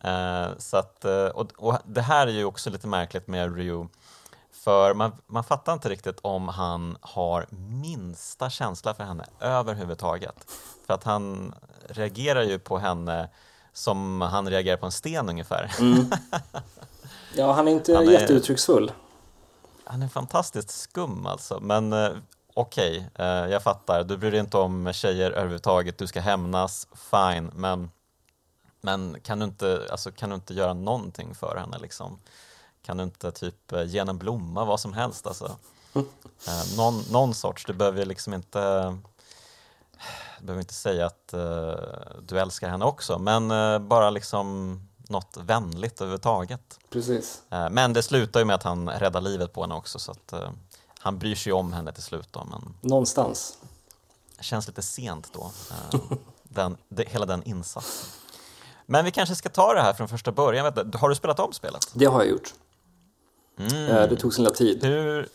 [0.05, 3.87] eh, så att, eh, och, och det här är ju också lite märkligt med Ryu
[4.51, 7.45] för man, man fattar inte riktigt om han har
[7.81, 10.51] minsta känsla för henne överhuvudtaget.
[10.87, 11.55] För att han
[11.89, 13.29] reagerar ju på henne
[13.73, 15.71] som han reagerar på en sten ungefär.
[15.79, 16.05] Mm.
[17.37, 18.91] Ja, han är inte han är, jätteuttrycksfull.
[19.83, 22.11] Han är fantastiskt skum alltså, men eh,
[22.53, 24.03] okej, okay, eh, jag fattar.
[24.03, 27.91] Du bryr dig inte om tjejer överhuvudtaget, du ska hämnas, fine, men,
[28.85, 32.19] men kan, du inte, alltså, kan du inte göra någonting för henne liksom?
[32.81, 35.55] Kan du inte typ eh, ge henne en blomma, vad som helst alltså?
[35.93, 36.07] Mm.
[36.77, 38.97] någon, någon sorts, du behöver liksom inte
[40.39, 41.73] du behöver inte säga att uh,
[42.21, 46.79] du älskar henne också, men uh, bara liksom något vänligt överhuvudtaget.
[46.89, 47.41] Precis.
[47.53, 50.33] Uh, men det slutar ju med att han räddar livet på henne också, så att
[50.99, 52.27] han bryr sig om henne till slut.
[52.31, 53.57] Då, men Någonstans.
[54.37, 55.51] Det känns lite sent då,
[56.43, 58.24] den, det, hela den insatsen.
[58.85, 60.73] Men vi kanske ska ta det här från första början.
[60.93, 61.87] Har du spelat om spelet?
[61.93, 62.53] Det har jag gjort.
[63.59, 64.09] Mm.
[64.09, 64.83] Det tog sin lilla tid.
[64.83, 65.29] Hur,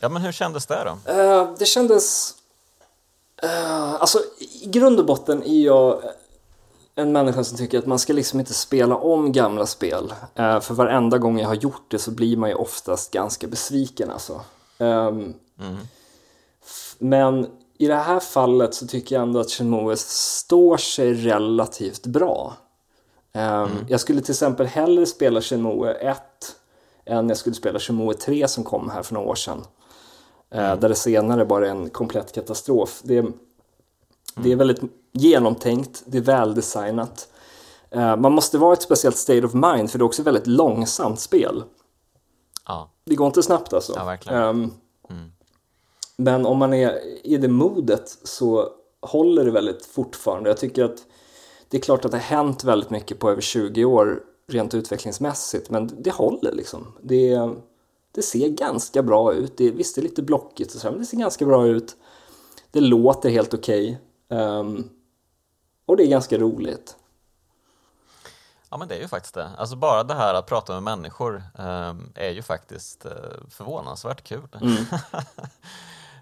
[0.00, 1.12] Ja, men hur kändes det då?
[1.12, 2.34] Uh, det kändes...
[3.44, 4.18] Uh, alltså,
[4.62, 6.02] i grund och botten är jag
[6.94, 10.12] en människa som tycker att man ska liksom inte spela om gamla spel.
[10.38, 14.10] Uh, för varenda gång jag har gjort det så blir man ju oftast ganska besviken
[14.10, 14.40] alltså.
[14.78, 15.78] Um, mm.
[16.98, 17.46] Men
[17.78, 22.56] i det här fallet så tycker jag ändå att Shenmue står sig relativt bra.
[23.32, 23.84] Um, mm.
[23.88, 26.22] Jag skulle till exempel hellre spela Shenmue 1
[27.04, 29.64] än jag skulle spela Shenmue 3 som kom här för några år sedan.
[30.50, 30.80] Eh, mm.
[30.80, 33.00] Där det senare bara är en komplett katastrof.
[33.02, 33.32] Det mm.
[34.34, 34.80] det är väldigt
[35.12, 37.28] genomtänkt, det är väldesignat.
[37.90, 40.46] Eh, man måste vara ett speciellt state of mind för det är också ett väldigt
[40.46, 41.64] långsamt spel.
[42.66, 42.90] Ja.
[43.04, 43.92] Det går inte snabbt alltså.
[43.96, 44.42] Ja, verkligen.
[44.42, 44.72] Mm.
[46.16, 48.68] Men om man är i det modet så
[49.02, 50.50] håller det väldigt fortfarande.
[50.50, 50.98] Jag tycker att
[51.70, 55.70] det är klart att det har hänt väldigt mycket på över 20 år rent utvecklingsmässigt
[55.70, 56.92] men det håller liksom.
[57.02, 57.38] Det,
[58.12, 59.56] det ser ganska bra ut.
[59.56, 61.96] Det, visst, det är lite blockigt och så, men det ser ganska bra ut.
[62.70, 64.00] Det låter helt okej.
[64.28, 64.38] Okay.
[64.38, 64.88] Um, ehm,
[65.86, 66.96] och det är ganska roligt.
[68.70, 69.50] Ja men det är ju faktiskt det.
[69.58, 73.12] Alltså bara det här att prata med människor um, är ju faktiskt uh,
[73.50, 74.48] förvånansvärt kul.
[74.60, 74.84] Mm.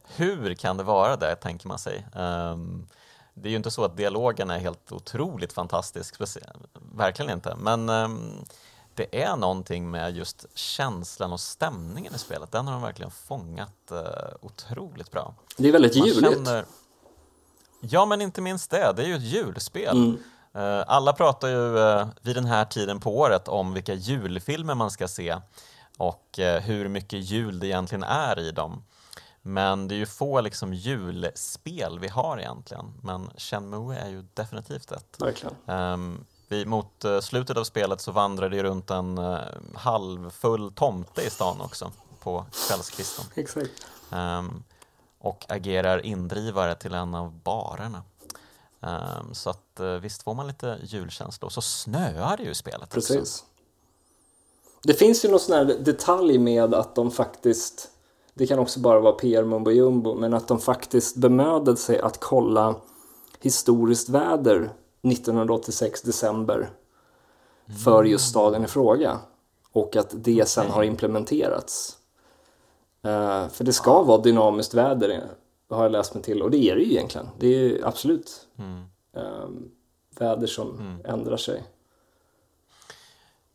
[0.17, 2.07] Hur kan det vara det, tänker man sig.
[2.15, 2.87] Um,
[3.43, 6.17] det är ju inte så att dialogen är helt otroligt fantastisk,
[6.93, 7.57] verkligen inte.
[7.57, 8.45] Men um,
[8.95, 12.53] det är någonting med just känslan och stämningen i spelet.
[12.53, 13.99] Den har de verkligen fångat uh,
[14.41, 15.35] otroligt bra.
[15.57, 16.21] Det är väldigt juligt.
[16.21, 16.65] Känner...
[17.81, 18.93] Ja, men inte minst det.
[18.97, 19.97] Det är ju ett julspel.
[19.97, 20.19] Mm.
[20.57, 24.91] Uh, alla pratar ju uh, vid den här tiden på året om vilka julfilmer man
[24.91, 25.37] ska se
[25.99, 28.85] och hur mycket jul det egentligen är i dem.
[29.49, 32.95] Men det är ju få liksom julspel vi har egentligen.
[33.03, 35.17] Men Shenmue är ju definitivt ett.
[35.19, 35.55] Verkligen.
[35.67, 39.39] Um, vi, mot uh, slutet av spelet så vandrar det runt en uh,
[39.75, 43.25] halvfull tomte i stan också på kvällskvisten.
[43.35, 43.87] Exakt.
[44.11, 44.65] Um,
[45.19, 48.03] och agerar indrivare till en av barerna.
[48.81, 52.55] Um, så att uh, visst får man lite julkänsla och så snöar det ju i
[52.55, 53.17] spelet Precis.
[53.17, 53.45] Också.
[54.83, 57.91] Det finns ju någon sån här detalj med att de faktiskt
[58.39, 62.21] det kan också bara vara PR mumbo jumbo, men att de faktiskt bemödade sig att
[62.21, 62.75] kolla
[63.41, 64.71] historiskt väder
[65.03, 66.71] 1986 december
[67.85, 69.19] för just staden i fråga
[69.73, 71.99] och att det sen har implementerats.
[73.07, 75.23] Uh, för det ska vara dynamiskt väder
[75.71, 77.29] har jag läst mig till och det är det ju egentligen.
[77.39, 78.83] Det är absolut mm.
[79.13, 79.71] um,
[80.19, 81.01] väder som mm.
[81.05, 81.63] ändrar sig.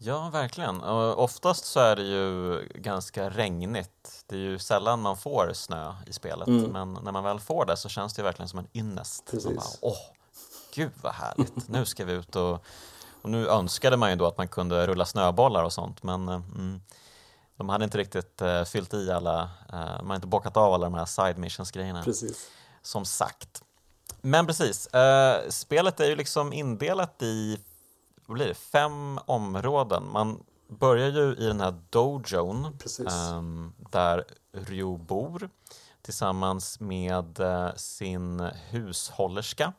[0.05, 0.81] Ja, verkligen.
[0.81, 4.23] Och oftast så är det ju ganska regnigt.
[4.27, 6.71] Det är ju sällan man får snö i spelet, mm.
[6.71, 9.25] men när man väl får det så känns det verkligen som en ynnest.
[9.31, 9.55] Precis.
[9.55, 9.97] Bara, Åh,
[10.73, 12.65] gud vad härligt, nu ska vi ut och...
[13.21, 16.35] Och nu önskade man ju då att man kunde rulla snöbollar och sånt, men eh,
[16.35, 16.81] mm,
[17.57, 20.85] de hade inte riktigt uh, fyllt i alla, uh, man har inte bockat av alla
[20.85, 22.03] de här side missions grejerna.
[22.03, 22.49] Precis.
[22.81, 23.63] Som sagt.
[24.21, 27.59] Men precis, uh, spelet är ju liksom indelat i
[28.25, 30.03] vad blir det, fem områden.
[30.12, 32.67] Man börjar ju i den här dojon
[33.33, 35.49] um, där Ryo bor
[36.01, 39.73] tillsammans med uh, sin hushållerska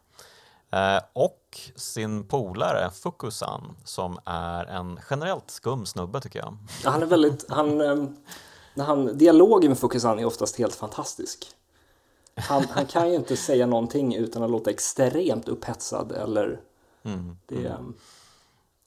[0.74, 6.57] uh, och sin polare Fukusan som är en generellt skum snubbe tycker jag.
[6.85, 8.16] Ja, han är väldigt, han, um,
[8.74, 11.46] när han, dialogen med Fukusan är oftast helt fantastisk.
[12.37, 16.61] Han, han kan ju inte säga någonting utan att låta extremt upphetsad eller
[17.02, 17.37] mm.
[17.46, 17.94] det, um,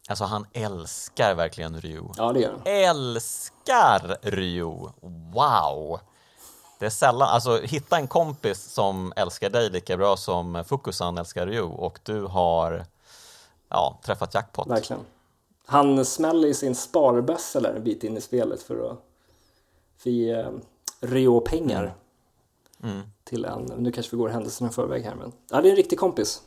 [0.07, 2.03] Alltså han älskar verkligen Ryu.
[2.17, 2.61] Ja, det gör han.
[2.65, 4.73] Älskar Ryu!
[5.33, 5.99] Wow!
[6.79, 11.47] Det är sällan, alltså hitta en kompis som älskar dig lika bra som Fukusan älskar
[11.47, 12.85] Ryu och du har
[13.69, 14.67] ja, träffat jackpot.
[14.67, 15.01] Verkligen.
[15.65, 18.97] Han smäller i sin sparbössa där en bit in i spelet för att
[19.97, 20.51] få ge eh,
[20.99, 21.95] Ryo pengar.
[22.83, 22.95] Mm.
[22.95, 23.07] Mm.
[23.23, 25.75] Till en, nu kanske vi går händelserna i förväg här men, ja det är en
[25.75, 26.41] riktig kompis.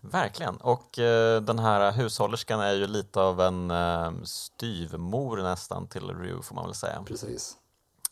[0.00, 6.10] Verkligen, och eh, den här hushållerskan är ju lite av en eh, styvmor nästan till
[6.10, 7.02] Ryu får man väl säga.
[7.06, 7.56] Precis.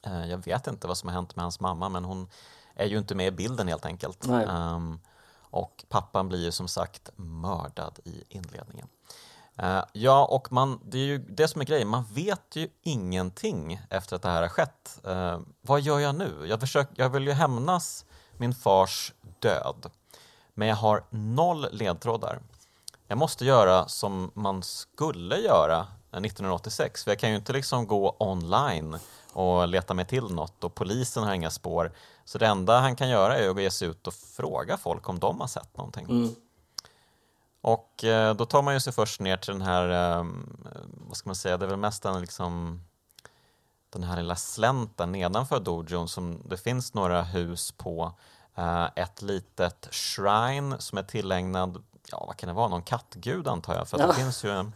[0.03, 2.29] Eh, jag vet inte vad som har hänt med hans mamma men hon
[2.75, 4.27] är ju inte med i bilden helt enkelt.
[4.27, 5.01] Um,
[5.41, 8.89] och pappan blir ju som sagt mördad i inledningen.
[9.63, 13.81] Uh, ja, och man, det är ju det som är grejen, man vet ju ingenting
[13.91, 15.01] efter att det här har skett.
[15.07, 16.47] Uh, vad gör jag nu?
[16.49, 18.05] Jag, försöker, jag vill ju hämnas
[18.37, 19.91] min fars död.
[20.59, 22.41] Men jag har noll ledtrådar.
[23.07, 28.17] Jag måste göra som man skulle göra 1986, för jag kan ju inte liksom gå
[28.19, 28.99] online
[29.33, 31.93] och leta mig till något och polisen har inga spår.
[32.25, 35.19] Så det enda han kan göra är att ge sig ut och fråga folk om
[35.19, 36.05] de har sett någonting.
[36.05, 36.35] Mm.
[37.61, 40.27] Och eh, då tar man ju sig först ner till den här, eh,
[41.09, 42.83] vad ska man säga, det är väl mest en liksom
[43.91, 48.13] den här lilla slänten nedanför dojon som det finns några hus på
[48.95, 53.89] ett litet shrine som är tillägnad, ja vad kan det vara, någon kattgud antar jag,
[53.89, 54.07] för ja.
[54.07, 54.73] det finns ju en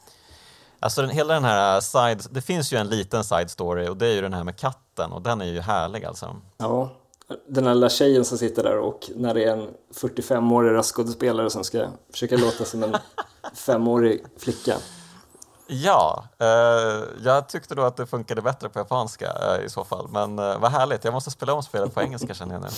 [0.83, 4.07] Alltså den, hela den här side, det finns ju en liten side story och det
[4.07, 6.37] är ju den här med katten och den är ju härlig alltså.
[6.57, 6.91] Ja,
[7.47, 11.65] den här lilla tjejen som sitter där och när det är en 45-årig röstskådespelare som
[11.65, 12.97] ska försöka låta som en
[13.55, 14.77] femårig flicka.
[15.67, 20.09] Ja, eh, jag tyckte då att det funkade bättre på japanska eh, i så fall,
[20.11, 22.69] men eh, vad härligt, jag måste spela om spelet på engelska känner jag nu.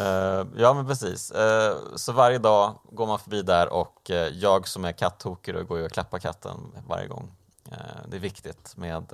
[0.00, 4.68] Uh, ja men precis, uh, så varje dag går man förbi där och uh, jag
[4.68, 7.32] som är kattoker går ju och klappar katten varje gång.
[8.08, 9.04] det är viktigt med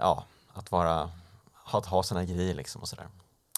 [0.00, 1.10] ja, att vara,
[1.64, 3.06] att ha sina grejer liksom och sådär.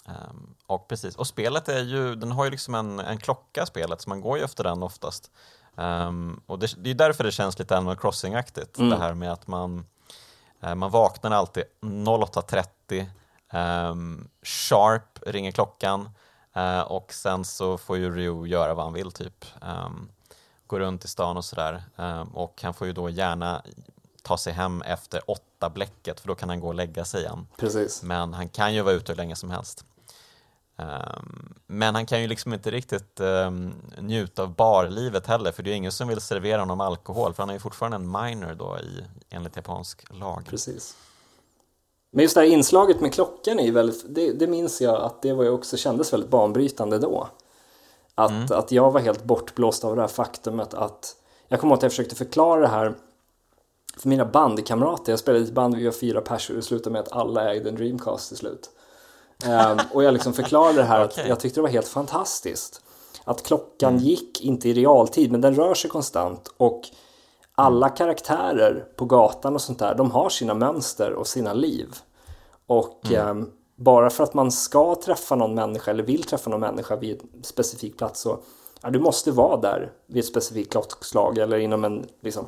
[0.07, 4.01] Um, och precis, och spelet är ju, den har ju liksom en, en klocka spelet
[4.01, 5.31] så man går ju efter den oftast.
[5.75, 8.89] Um, och det, det är därför det känns lite Animal Crossing-aktigt, mm.
[8.89, 9.85] det här med att man,
[10.75, 13.05] man vaknar alltid 08.30
[13.55, 16.09] Um, Sharp ringer klockan
[16.57, 19.45] uh, och sen så får ju Ryu göra vad han vill typ.
[19.61, 20.09] Um,
[20.67, 21.83] gå runt i stan och sådär.
[21.95, 23.61] Um, och han får ju då gärna
[24.21, 27.47] ta sig hem efter åtta bläcket för då kan han gå och lägga sig igen.
[27.57, 28.03] Precis.
[28.03, 29.85] Men han kan ju vara ute hur länge som helst.
[31.67, 33.21] Men han kan ju liksom inte riktigt
[33.97, 37.49] njuta av barlivet heller för det är ingen som vill servera honom alkohol för han
[37.49, 40.45] är ju fortfarande en minor då i, enligt japansk lag.
[40.49, 40.97] Precis.
[42.15, 45.33] Men just det här inslaget med klockan är väldigt, det, det minns jag att det
[45.33, 47.27] var ju också kändes väldigt banbrytande då.
[48.15, 48.47] Att, mm.
[48.51, 51.15] att jag var helt bortblåst av det här faktumet att
[51.47, 52.93] jag kommer ihåg att jag försökte förklara det här
[53.97, 55.11] för mina bandkamrater.
[55.11, 57.51] Jag spelade i ett band, vi var fyra personer och det slutade med att alla
[57.51, 58.69] ägde en Dreamcast till slut.
[59.45, 61.23] um, och jag liksom förklarade det här okay.
[61.23, 62.81] att jag tyckte det var helt fantastiskt.
[63.23, 64.03] Att klockan mm.
[64.03, 66.81] gick, inte i realtid, men den rör sig konstant och
[67.55, 71.95] alla karaktärer på gatan och sånt där, de har sina mönster och sina liv.
[72.67, 73.41] Och mm.
[73.41, 77.21] eh, bara för att man ska träffa någon människa eller vill träffa någon människa vid
[77.33, 78.39] en specifik plats så
[78.81, 82.45] ja, du måste vara där vid ett specifikt klockslag eller inom en, liksom,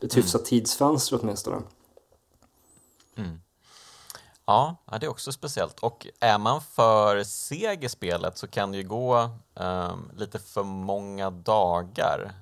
[0.00, 0.10] ett mm.
[0.14, 0.44] hyfsat mm.
[0.44, 1.62] tidsfönster åtminstone.
[3.16, 3.40] Mm.
[4.44, 5.78] Ja, det är också speciellt.
[5.80, 10.62] Och är man för seg i spelet så kan det ju gå um, lite för
[10.62, 12.32] många dagar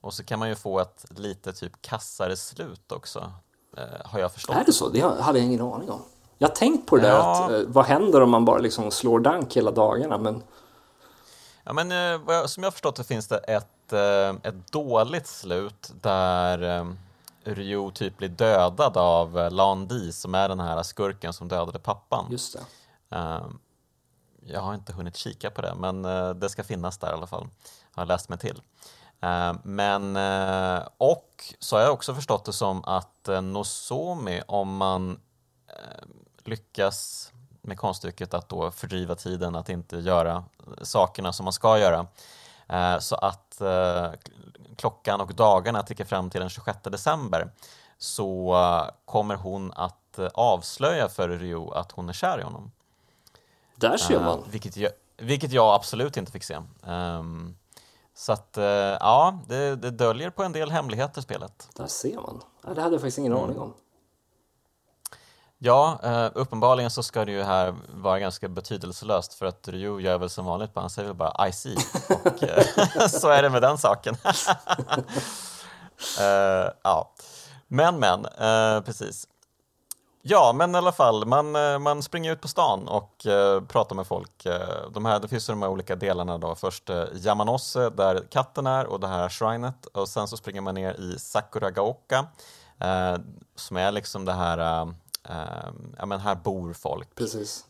[0.00, 3.32] och så kan man ju få ett lite typ kassare slut också,
[3.76, 4.56] eh, har jag förstått.
[4.56, 4.88] Är det så?
[4.88, 6.02] Det hade jag ingen aning om.
[6.38, 7.44] Jag har tänkt på det där, ja.
[7.44, 10.18] att, eh, vad händer om man bara liksom slår dank hela dagarna?
[10.18, 10.42] Men...
[11.64, 15.92] Ja, men eh, som jag har förstått det finns det ett, eh, ett dåligt slut
[16.00, 16.86] där
[17.44, 21.78] Ryo typ blir dödad av eh, Lan Di som är den här skurken som dödade
[21.78, 22.26] pappan.
[22.30, 23.16] Just det.
[23.16, 23.46] Eh,
[24.46, 26.02] jag har inte hunnit kika på det, men
[26.40, 27.48] det ska finnas där i alla fall.
[27.94, 28.62] Jag har läst mig till.
[29.20, 30.16] Eh, men,
[30.98, 35.20] och så har jag också förstått det som att Nozomi, om man
[36.44, 40.44] lyckas med konststycket att då fördriva tiden, att inte göra
[40.82, 42.06] sakerna som man ska göra,
[43.00, 43.62] så att
[44.76, 47.50] klockan och dagarna tickar fram till den 26 december
[47.98, 48.56] så
[49.04, 52.70] kommer hon att avslöja för Ryo att hon är kär i honom.
[53.76, 54.44] Där ser man!
[54.50, 56.58] vilket, jag, vilket jag absolut inte fick se.
[56.82, 57.56] Um,
[58.14, 61.68] så att eh, ja, det, det döljer på en del hemligheter spelet.
[61.74, 62.42] Där ser man.
[62.62, 63.44] Det hade jag faktiskt ingen mm.
[63.44, 63.74] aning om.
[65.66, 70.18] Ja, eh, uppenbarligen så ska det ju här vara ganska betydelselöst för att Ryu gör
[70.18, 71.76] väl som vanligt, han säger väl bara I see
[72.08, 74.16] och eh, så är det med den saken.
[76.20, 77.10] Eh, ja,
[77.68, 78.26] men men,
[78.84, 79.28] precis.
[80.22, 84.06] Ja, men i alla fall, man, man springer ut på stan och uh, pratar med
[84.06, 84.46] folk.
[84.46, 86.54] Uh, de här, det finns ju de här olika delarna då.
[86.54, 89.86] Först uh, Yamanose, där katten är, och det här shrinet.
[89.86, 92.26] Och sen så springer man ner i Sakuragaoka,
[92.84, 93.16] uh,
[93.56, 94.86] som är liksom det här,
[95.98, 97.14] ja men här bor folk.
[97.14, 97.66] Precis.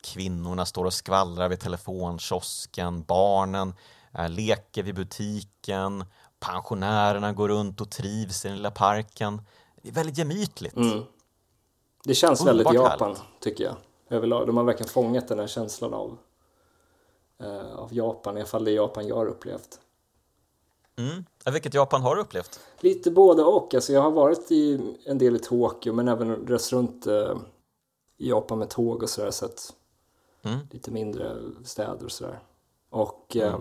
[0.00, 3.74] kvinnorna står och skvallrar vid telefonkiosken, barnen
[4.28, 6.04] leker vid butiken,
[6.40, 9.42] pensionärerna går runt och trivs i den lilla parken.
[9.82, 10.76] Det är väldigt gemytligt.
[10.76, 11.02] Mm.
[12.04, 13.22] Det känns väldigt Japan, härligt.
[13.40, 13.76] tycker jag.
[14.10, 14.46] Överlag.
[14.46, 16.18] De har verkligen fångat den här känslan av,
[17.40, 19.80] eh, av Japan, i alla fall det Japan jag har upplevt.
[20.98, 21.24] Mm.
[21.52, 22.60] Vilket Japan har du upplevt?
[22.80, 23.74] Lite både och.
[23.74, 27.36] Alltså jag har varit i en del i Tokyo men även rest runt eh,
[28.18, 29.30] i Japan med tåg och sådär.
[29.30, 29.74] Sett
[30.42, 30.58] mm.
[30.70, 32.40] lite mindre städer och sådär.
[32.90, 33.48] Och mm.
[33.48, 33.60] eh,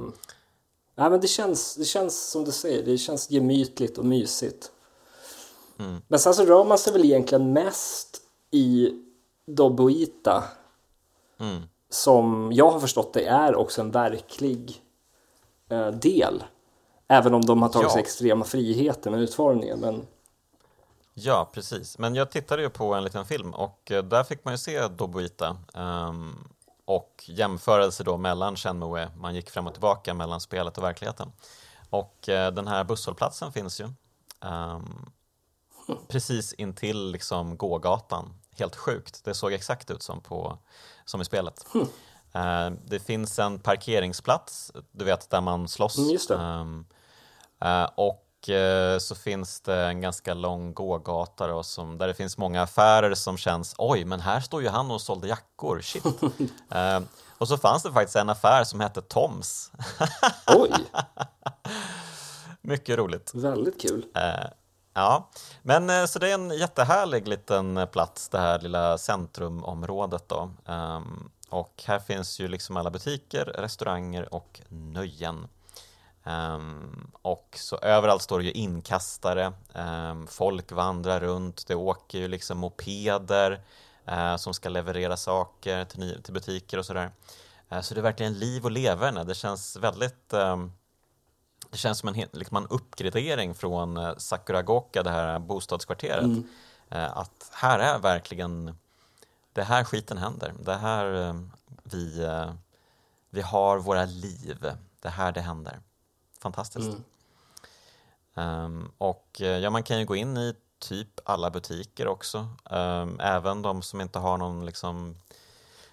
[0.96, 4.72] nej, men det, känns, det känns som du säger, det känns gemytligt och mysigt.
[5.80, 6.02] Mm.
[6.08, 8.22] Men sen så rör man sig väl egentligen mest
[8.52, 8.94] i
[9.46, 10.44] Dobuita
[11.40, 11.62] mm.
[11.90, 14.82] som jag har förstått det är också en verklig
[15.70, 16.44] eh, del.
[17.08, 17.93] Även om de har tagit ja.
[17.93, 19.80] sig extrema friheter med utformningen.
[19.80, 20.08] Men...
[21.14, 21.97] Ja, precis.
[21.97, 24.88] Men jag tittade ju på en liten film och eh, där fick man ju se
[24.88, 26.47] Dobuita um,
[26.86, 31.32] och jämförelse då mellan Shenmue, man gick fram och tillbaka mellan spelet och verkligheten.
[31.89, 33.89] Och uh, den här busshållplatsen finns ju
[34.41, 35.12] um,
[36.08, 38.34] precis intill liksom gågatan.
[38.51, 40.58] Helt sjukt, det såg exakt ut som, på,
[41.05, 41.66] som i spelet.
[41.76, 46.30] Uh, det finns en parkeringsplats, du vet där man slåss.
[46.32, 46.84] Mm, uh,
[47.95, 52.62] och Eh, så finns det en ganska lång gågata då, som, där det finns många
[52.62, 56.05] affärer som känns oj, men här står ju han och sålde jackor, shit.
[56.05, 56.99] uh,
[57.38, 59.72] och så fanns det faktiskt en affär som hette Toms.
[60.55, 60.72] oj!
[62.62, 63.32] Mycket roligt.
[63.36, 64.05] Väldigt kul.
[64.18, 64.49] Uh,
[64.93, 65.30] ja,
[65.62, 70.51] men så det är en jättehärlig liten plats, det här lilla centrumområdet då.
[70.66, 75.47] Um, och här finns ju liksom alla butiker, restauranger och nöjen.
[76.28, 82.28] Um, och så överallt står det ju inkastare, um, folk vandrar runt, det åker ju
[82.28, 83.61] liksom mopeder
[84.11, 87.11] uh, som ska leverera saker till, till butiker och sådär.
[87.71, 90.71] Uh, så det är verkligen liv och leverne, det känns väldigt um,
[91.71, 96.23] det känns som en, liksom en uppgradering från uh, Sakuragoka, det här bostadskvarteret.
[96.23, 96.47] Mm.
[96.89, 98.78] att här är verkligen,
[99.53, 101.36] det här skiten händer, det här
[101.84, 102.30] vi,
[103.30, 104.71] vi har våra liv,
[105.01, 105.80] det här det händer
[106.40, 106.88] fantastiskt.
[106.88, 107.04] Mm.
[108.38, 113.20] Um, och eh, ja, man kan ju gå in i typ alla butiker också, um,
[113.20, 115.16] även de som inte har någon liksom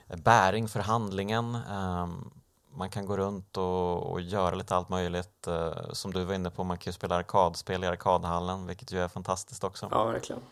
[0.07, 1.55] bäring för handlingen.
[1.55, 2.31] Um,
[2.71, 5.49] man kan gå runt och, och, göra lite allt möjligt.
[5.49, 9.01] Uh, som du var inne på, man kan ju spela arkadspel i arkadhallen, vilket ju
[9.01, 9.89] är fantastiskt också.
[9.91, 10.43] Ja, verkligen.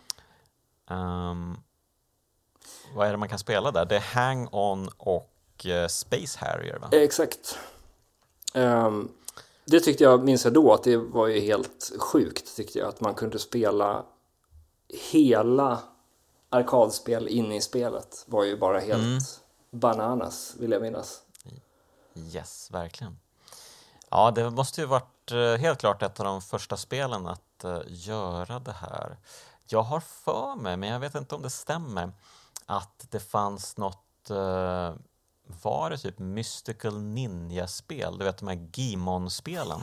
[2.95, 3.85] vad är det man kan spela där?
[3.85, 6.89] Det är Hang-On och uh, Space Harrier, va?
[6.93, 7.59] Exakt.
[8.55, 9.13] Um,
[9.65, 12.89] det tyckte jag, minns jag då, att det var ju helt sjukt tyckte jag.
[12.89, 14.05] Att man kunde spela
[15.13, 15.83] hela
[16.49, 18.25] arkadspel inne i spelet.
[18.27, 19.19] var ju bara helt mm.
[19.71, 21.23] bananas, vill jag minnas.
[22.15, 23.19] Yes, verkligen.
[24.11, 27.81] Ja, det måste ju varit eh, helt klart ett av de första spelen att uh,
[27.87, 29.17] göra det här.
[29.67, 32.13] Jag har för mig, men jag vet inte om det stämmer,
[32.67, 34.93] att det fanns något uh,
[35.63, 39.81] var det typ Mystical Ninja-spel, du vet de här Gimon-spelen.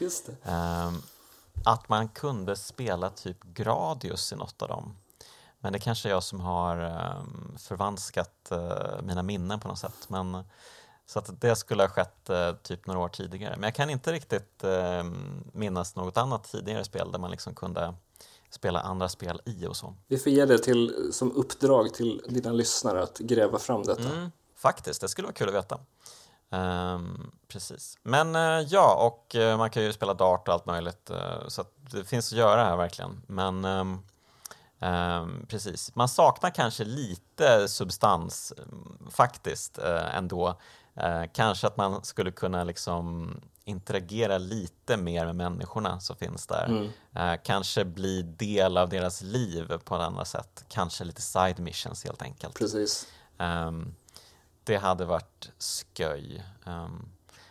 [0.00, 0.50] Just det.
[0.52, 1.02] Um,
[1.64, 4.96] att man kunde spela typ Gradius i något av dem.
[5.60, 6.76] Men det kanske är jag som har
[7.20, 10.08] um, förvanskat uh, mina minnen på något sätt.
[10.08, 10.44] Men,
[11.06, 13.54] så att det skulle ha skett uh, typ några år tidigare.
[13.56, 15.04] Men jag kan inte riktigt uh,
[15.52, 17.94] minnas något annat tidigare spel där man liksom kunde
[18.50, 19.94] spela andra spel i och så.
[20.06, 24.10] Vi får ge det till, som uppdrag till dina lyssnare att gräva fram detta.
[24.10, 24.30] Mm.
[24.60, 25.78] Faktiskt, det skulle vara kul att veta.
[26.50, 27.98] Um, precis.
[28.02, 31.10] Men uh, ja, och uh, man kan ju spela dart och allt möjligt.
[31.10, 33.22] Uh, så det finns att göra här verkligen.
[33.26, 34.02] Men um,
[34.78, 38.52] um, precis, man saknar kanske lite substans
[39.10, 39.78] faktiskt
[40.12, 40.60] ändå.
[41.32, 43.34] kanske att man skulle kunna liksom
[43.64, 46.66] interagera lite mer med människorna som finns där.
[47.14, 47.38] Mm.
[47.44, 50.64] kanske bli del av deras liv på ett annat sätt.
[50.68, 52.58] Kanske lite side missions helt enkelt.
[52.58, 53.06] Precis.
[53.38, 53.94] Um,
[54.64, 55.50] det hade varit
[55.96, 56.44] sköj.
[56.64, 57.08] Um,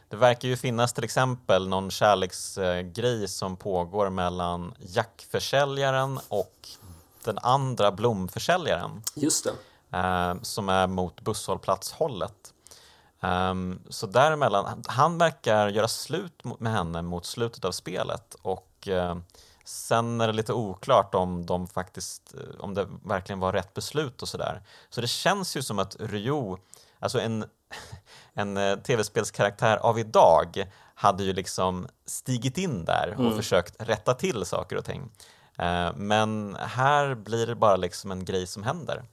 [0.09, 6.69] det verkar ju finnas till exempel någon kärleksgrej som pågår mellan jackförsäljaren och
[7.23, 9.03] den andra blomförsäljaren.
[9.15, 9.51] Just det.
[9.97, 12.53] Uh, som är mot busshållplatshållet.
[13.21, 18.87] Um, så däremellan, han verkar göra slut med henne mot slutet av spelet och
[19.69, 24.27] sen är det lite oklart om de faktiskt, om det verkligen var rätt beslut och
[24.27, 24.61] sådär.
[24.89, 26.57] Så det känns ju som att Ryo
[26.99, 27.45] alltså en,
[28.33, 33.35] en eh, tv-spelskaraktär av idag hade ju liksom stigit in där och mm.
[33.35, 35.11] försökt rätta till saker och ting.
[35.57, 39.03] Eh, men här blir det bara liksom en grej som händer.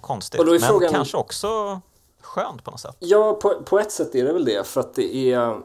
[0.00, 0.92] Konstigt, men frågan...
[0.92, 1.80] kanske också
[2.20, 2.96] skönt på något sätt.
[2.98, 5.60] Ja, på, på ett sätt är det väl det, för att det är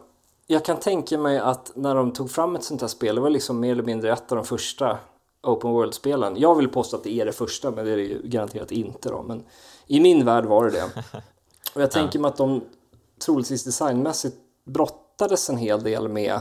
[0.47, 3.29] jag kan tänka mig att när de tog fram ett sånt här spel, det var
[3.29, 4.97] liksom mer eller mindre ett av de första
[5.43, 6.35] Open World-spelen.
[6.37, 9.09] Jag vill påstå att det är det första, men det är det ju garanterat inte
[9.09, 9.23] då.
[9.23, 9.43] Men
[9.87, 10.83] i min värld var det det.
[11.75, 12.63] Och jag tänker mig att de
[13.25, 16.39] troligtvis designmässigt brottades en hel del med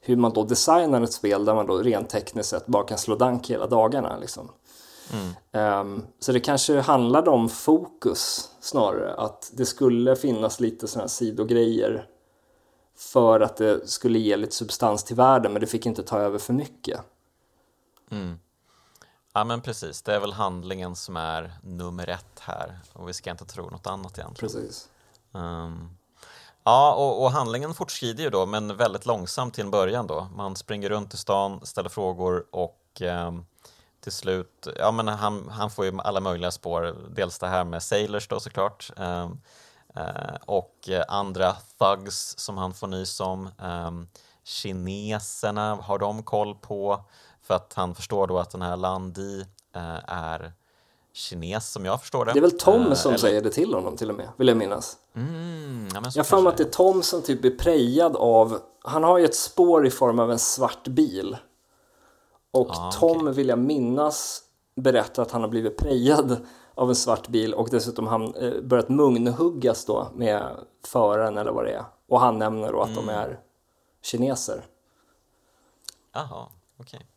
[0.00, 3.16] hur man då designar ett spel där man då rent tekniskt sett bara kan slå
[3.16, 4.18] dank hela dagarna.
[4.18, 4.48] Liksom.
[5.12, 5.80] Mm.
[5.80, 11.08] Um, så det kanske handlade om fokus snarare, att det skulle finnas lite sådana här
[11.08, 12.06] sidogrejer
[12.96, 16.38] för att det skulle ge lite substans till världen men det fick inte ta över
[16.38, 17.00] för mycket.
[18.10, 18.38] Mm.
[19.32, 23.30] Ja men precis, det är väl handlingen som är nummer ett här och vi ska
[23.30, 24.52] inte tro något annat egentligen.
[24.52, 24.88] Precis.
[25.32, 25.96] Um,
[26.64, 30.28] ja, och, och, handlingen fortskrider ju då, men väldigt långsamt till en början då.
[30.34, 33.32] Man springer runt i stan, ställer frågor och eh,
[34.00, 37.82] till slut, ja men han, han får ju alla möjliga spår, dels det här med
[37.82, 39.30] Sailors då såklart eh,
[39.94, 43.48] eh och andra thugs som han får nys om.
[43.62, 43.90] Eh,
[44.44, 47.04] kineserna har de koll på
[47.50, 49.40] för att han förstår då att den här Landi
[49.74, 50.52] eh, är
[51.12, 52.32] kines som jag förstår det.
[52.32, 53.18] Det är väl Tom eh, som eller...
[53.18, 54.96] säger det till honom till och med, vill jag minnas.
[55.14, 59.18] Mm, ja, jag har att det är Tom som typ är prejad av, han har
[59.18, 61.36] ju ett spår i form av en svart bil.
[62.50, 63.32] Och ah, Tom okay.
[63.32, 64.42] vill jag minnas
[64.76, 68.88] berättar att han har blivit prejad av en svart bil och dessutom han eh, börjat
[68.88, 71.84] munhuggas då med föraren eller vad det är.
[72.08, 73.06] Och han nämner då att mm.
[73.06, 73.40] de är
[74.02, 74.64] kineser.
[76.12, 76.46] Jaha,
[76.76, 76.96] okej.
[76.96, 77.09] Okay.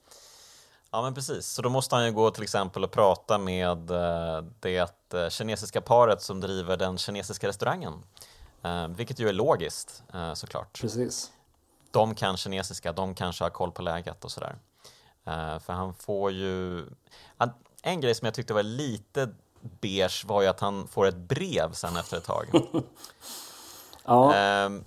[0.93, 4.43] Ja men precis, så då måste han ju gå till exempel och prata med eh,
[4.59, 7.93] det eh, kinesiska paret som driver den kinesiska restaurangen.
[8.63, 10.81] Eh, vilket ju är logiskt såklart.
[10.81, 11.31] Precis.
[11.91, 14.55] De kan kinesiska, de kanske har koll på läget och sådär.
[15.59, 16.85] För han får ju...
[17.81, 19.29] En grej som jag tyckte var lite
[19.61, 22.45] beige var ju att han får ett brev sen efter ett tag.
[24.05, 24.31] ja.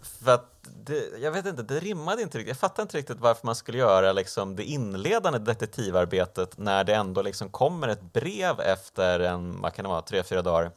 [0.02, 0.55] För att
[0.87, 2.49] det, jag vet inte, det rimmade inte riktigt.
[2.49, 7.22] Jag fattar inte riktigt varför man skulle göra liksom det inledande detektivarbetet när det ändå
[7.22, 10.70] liksom kommer ett brev efter en, vad kan det vara, tre, fyra dagar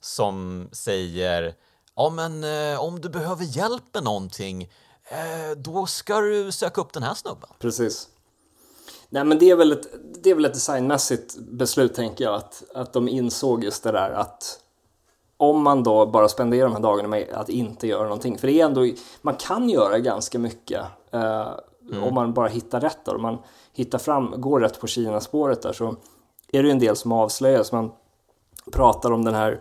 [0.00, 1.54] som säger
[1.96, 4.62] ja men eh, om du behöver hjälp med någonting
[5.04, 7.50] eh, då ska du söka upp den här snubben.
[7.58, 8.08] Precis.
[9.08, 9.86] Nej men det är väl ett,
[10.22, 14.10] det är väl ett designmässigt beslut tänker jag att, att de insåg just det där
[14.10, 14.60] att
[15.40, 18.38] om man då bara spenderar de här dagarna med att inte göra någonting.
[18.38, 18.88] För det är ändå,
[19.22, 20.80] man kan göra ganska mycket
[21.10, 21.48] eh,
[21.90, 22.04] mm.
[22.04, 22.98] om man bara hittar rätt.
[23.04, 23.12] Då.
[23.12, 23.38] Om man
[23.72, 25.96] hittar fram, går rätt på Kina-spåret där så
[26.52, 27.72] är det en del som avslöjas.
[27.72, 27.90] Man
[28.72, 29.60] pratar om den här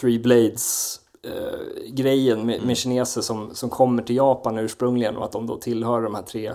[0.00, 2.66] Three Blades eh, grejen med, mm.
[2.66, 6.22] med kineser som, som kommer till Japan ursprungligen och att de då tillhör de här
[6.22, 6.54] tre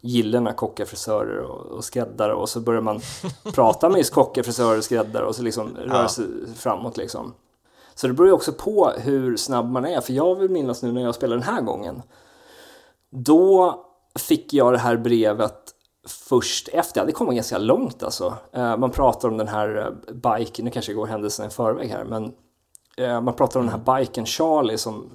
[0.00, 3.00] gillena kockar, frisörer och, och skräddare och så börjar man
[3.54, 5.94] prata med just kockar, frisörer och skräddare och så liksom ja.
[5.94, 7.34] rör sig framåt liksom.
[7.94, 10.00] Så det beror ju också på hur snabb man är.
[10.00, 12.02] För jag vill minnas nu när jag spelade den här gången.
[13.10, 13.80] Då
[14.18, 15.74] fick jag det här brevet
[16.06, 17.06] först efter.
[17.06, 18.36] Det kom ganska långt alltså.
[18.52, 21.90] Eh, man pratar om den här eh, biken, nu kanske jag går händelserna i förväg
[21.90, 22.32] här, men
[22.96, 25.10] eh, man pratar om den här biken Charlie som,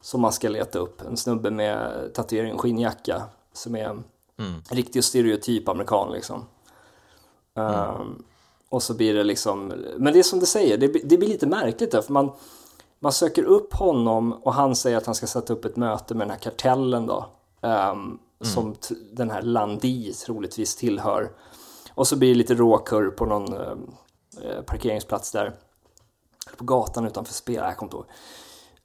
[0.00, 1.00] som man ska leta upp.
[1.00, 4.04] En snubbe med tatuering och skinnjacka som är en
[4.38, 4.62] mm.
[4.70, 6.44] riktig stereotyp amerikan liksom.
[7.54, 8.00] Mm.
[8.00, 8.24] Um,
[8.68, 11.46] och så blir det liksom, men det är som du säger, det, det blir lite
[11.46, 12.30] märkligt där, för man,
[13.00, 16.26] man söker upp honom och han säger att han ska sätta upp ett möte med
[16.26, 17.26] den här kartellen då.
[17.60, 18.18] Um, mm.
[18.40, 18.74] Som
[19.12, 21.30] den här Landi troligtvis tillhör.
[21.94, 23.76] Och så blir det lite råkurr på någon uh,
[24.66, 25.56] parkeringsplats där.
[26.56, 28.06] På gatan utanför spel, jag kommer inte ihåg.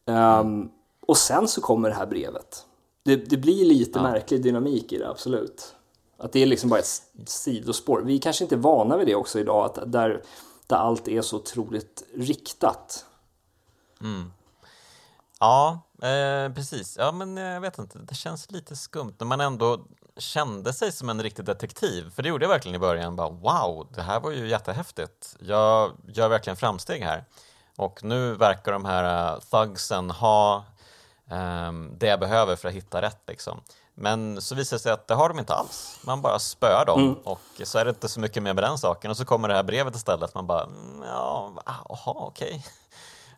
[0.05, 0.69] Um, mm.
[1.07, 2.65] Och sen så kommer det här brevet.
[3.03, 4.03] Det, det blir lite ja.
[4.03, 5.75] märklig dynamik i det, absolut.
[6.17, 8.01] Att det är liksom bara ett sidospår.
[8.01, 10.23] Vi kanske inte är vana vid det också idag, att där,
[10.67, 13.05] där allt är så otroligt riktat.
[14.01, 14.31] Mm.
[15.39, 16.97] Ja, eh, precis.
[16.99, 19.85] Ja, men jag vet inte, det känns lite skumt när man ändå
[20.17, 22.09] kände sig som en riktig detektiv.
[22.09, 23.15] För det gjorde jag verkligen i början.
[23.15, 25.35] Bara, wow, det här var ju jättehäftigt.
[25.39, 27.25] Jag gör verkligen framsteg här.
[27.75, 30.65] Och nu verkar de här uh, thugsen ha
[31.31, 33.21] um, det jag behöver för att hitta rätt.
[33.27, 33.61] Liksom.
[33.95, 35.99] Men så visar det sig att det har de inte alls.
[36.03, 37.13] Man bara spöar dem mm.
[37.13, 39.11] och så är det inte så mycket mer med den saken.
[39.11, 40.35] Och så kommer det här brevet istället.
[40.35, 42.47] Man bara, mm, ja, jaha, okej.
[42.47, 42.61] Okay.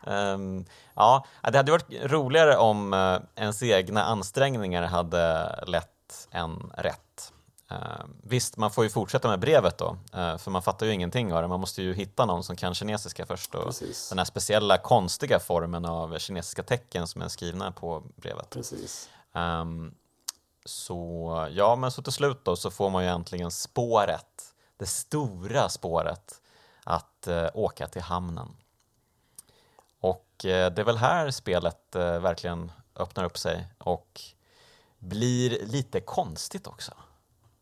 [0.06, 6.72] Um, ehm, ja, det hade varit roligare om uh, ens egna ansträngningar hade lett en
[6.76, 7.32] rätt.
[7.72, 11.32] Uh, visst, man får ju fortsätta med brevet då, uh, för man fattar ju ingenting
[11.32, 11.48] av det.
[11.48, 14.08] Man måste ju hitta någon som kan kinesiska först och Precis.
[14.08, 18.50] den här speciella konstiga formen av kinesiska tecken som är skrivna på brevet.
[18.50, 19.08] Precis.
[19.32, 19.94] Um,
[20.66, 25.68] så ja, men så till slut då så får man ju äntligen spåret, det stora
[25.68, 26.40] spåret,
[26.84, 28.56] att eh, åka till hamnen.
[30.00, 34.20] Och eh, det är väl här spelet eh, verkligen öppnar upp sig och
[34.98, 36.92] blir lite konstigt också,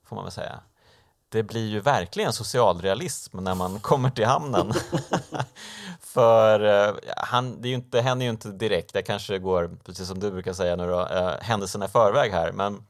[0.05, 0.61] får man väl säga.
[1.29, 4.73] Det blir ju verkligen socialrealism när man kommer till hamnen.
[6.01, 10.09] För eh, han, det, är ju inte, händer ju inte direkt, det kanske går, precis
[10.09, 12.87] som du brukar säga nu då, eh, händelserna i förväg här, men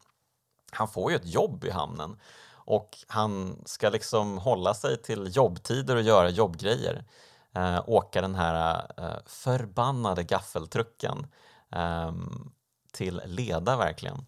[0.75, 2.16] han får ju ett jobb i hamnen
[2.64, 7.05] och han ska liksom hålla sig till jobbtider och göra jobbgrejer.
[7.55, 11.27] Eh, åka den här eh, förbannade gaffeltrucken
[11.72, 12.12] eh,
[12.93, 14.27] till Leda verkligen.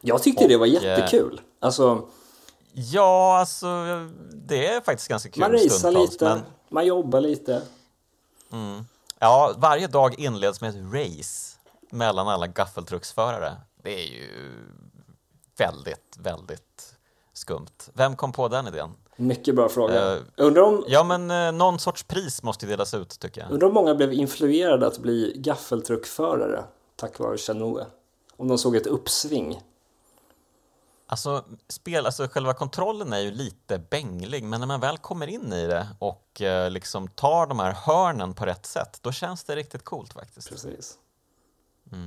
[0.00, 1.40] Jag tyckte och, det var eh, jättekul.
[1.60, 2.08] Alltså,
[2.72, 3.68] ja, alltså
[4.32, 6.40] det är faktiskt ganska kul Man racear lite, men...
[6.68, 7.62] man jobbar lite.
[8.52, 8.84] Mm.
[9.18, 11.58] Ja, varje dag inleds med ett race
[11.90, 13.56] mellan alla gaffeltrucksförare.
[13.82, 14.52] Det är ju
[15.56, 16.94] väldigt, väldigt
[17.32, 17.90] skumt.
[17.94, 18.90] Vem kom på den idén?
[19.16, 20.14] Mycket bra fråga.
[20.16, 23.50] Eh, undrar, om, Ja, men eh, någon sorts pris måste delas ut tycker jag.
[23.50, 26.64] undrar om många blev influerade att bli gaffeltruckförare
[26.96, 27.86] tack vare Shenmue.
[28.36, 29.60] Om de såg ett uppsving.
[31.06, 35.52] Alltså, spel, alltså själva kontrollen är ju lite bänglig, men när man väl kommer in
[35.52, 39.56] i det och eh, liksom tar de här hörnen på rätt sätt, då känns det
[39.56, 40.48] riktigt coolt faktiskt.
[40.48, 40.98] Precis.
[41.92, 41.98] Eh,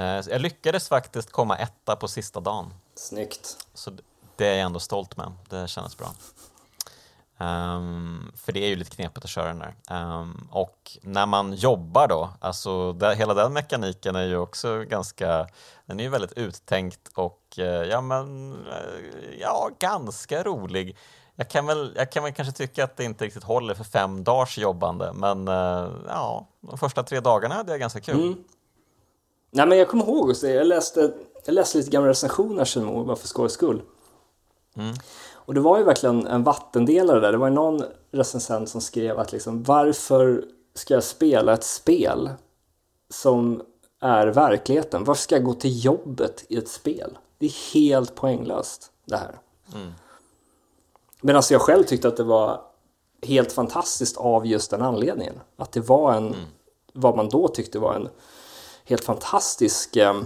[0.00, 3.56] jag lyckades faktiskt komma etta på sista dagen, Snyggt.
[3.74, 3.90] så
[4.36, 5.32] det är jag ändå stolt med.
[5.48, 6.08] Det kändes bra.
[7.38, 9.74] Ehm, för det är ju lite knepigt att köra den där.
[9.90, 15.46] Ehm, och när man jobbar då, alltså det, hela den mekaniken är ju också ganska,
[15.86, 20.96] den är ju väldigt uttänkt och eh, ja men, eh, ja ganska rolig.
[21.36, 24.24] Jag kan, väl, jag kan väl kanske tycka att det inte riktigt håller för fem
[24.24, 28.22] dagars jobbande, men eh, ja, de första tre dagarna hade jag ganska kul.
[28.22, 28.44] Mm.
[29.54, 31.12] Nej men jag kommer ihåg också, jag läste,
[31.44, 33.82] jag läste lite gamla recensioner av Shenmue bara för skojs skull.
[34.76, 34.94] Mm.
[35.34, 37.32] Och det var ju verkligen en vattendelare där.
[37.32, 40.44] Det var ju någon recensent som skrev att liksom varför
[40.74, 42.30] ska jag spela ett spel
[43.10, 43.62] som
[44.00, 45.04] är verkligheten?
[45.04, 47.18] Varför ska jag gå till jobbet i ett spel?
[47.38, 49.38] Det är helt poänglöst det här.
[49.74, 49.92] Mm.
[51.20, 52.60] Men alltså jag själv tyckte att det var
[53.22, 55.40] helt fantastiskt av just den anledningen.
[55.56, 56.36] Att det var en,
[56.92, 58.08] vad man då tyckte var en
[58.84, 60.22] helt fantastisk eh,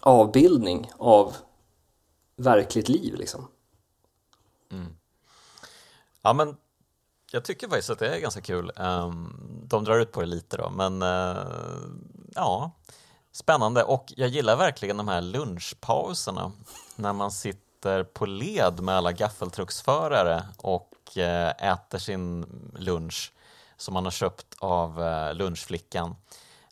[0.00, 1.36] avbildning av
[2.36, 3.48] verkligt liv liksom.
[4.70, 4.96] Mm.
[6.22, 6.56] Ja, men
[7.30, 8.72] jag tycker faktiskt att det är ganska kul.
[8.76, 11.36] Ehm, de drar ut på det lite då, men eh,
[12.34, 12.70] ja,
[13.32, 13.82] spännande.
[13.82, 16.52] Och jag gillar verkligen de här lunchpauserna
[16.96, 22.46] när man sitter på led med alla gaffeltrucksförare och eh, äter sin
[22.78, 23.32] lunch
[23.76, 26.16] som man har köpt av eh, lunchflickan.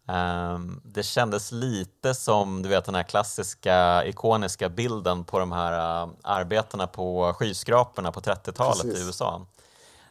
[0.07, 6.03] Ehm, det kändes lite som du vet den här klassiska ikoniska bilden på de här
[6.05, 9.07] uh, arbetena på skyskraporna på 30-talet i.
[9.07, 9.47] USA.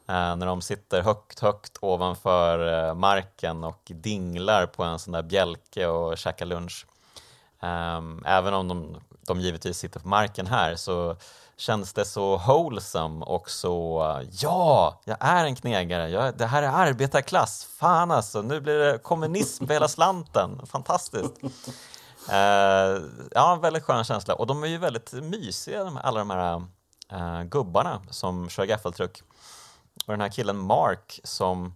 [0.08, 5.24] Eh, när de sitter högt, högt ovanför eh, marken och dinglar på en sån där
[5.24, 6.86] bjälke och käkar lunch.
[7.62, 11.16] Ehm, även om de, de givetvis sitter på marken här så
[11.58, 14.02] känns det så wholesome och så
[14.32, 18.98] ja, jag är en knegare, jag, det här är arbetarklass, fan alltså, nu blir det
[18.98, 21.34] kommunism på hela slanten, fantastiskt.
[22.30, 23.02] Uh,
[23.32, 26.56] ja, väldigt skön känsla och de är ju väldigt mysiga, de- alla de här
[27.14, 29.22] uh, gubbarna som kör gaffeltruck.
[30.06, 31.76] Och den här killen Mark som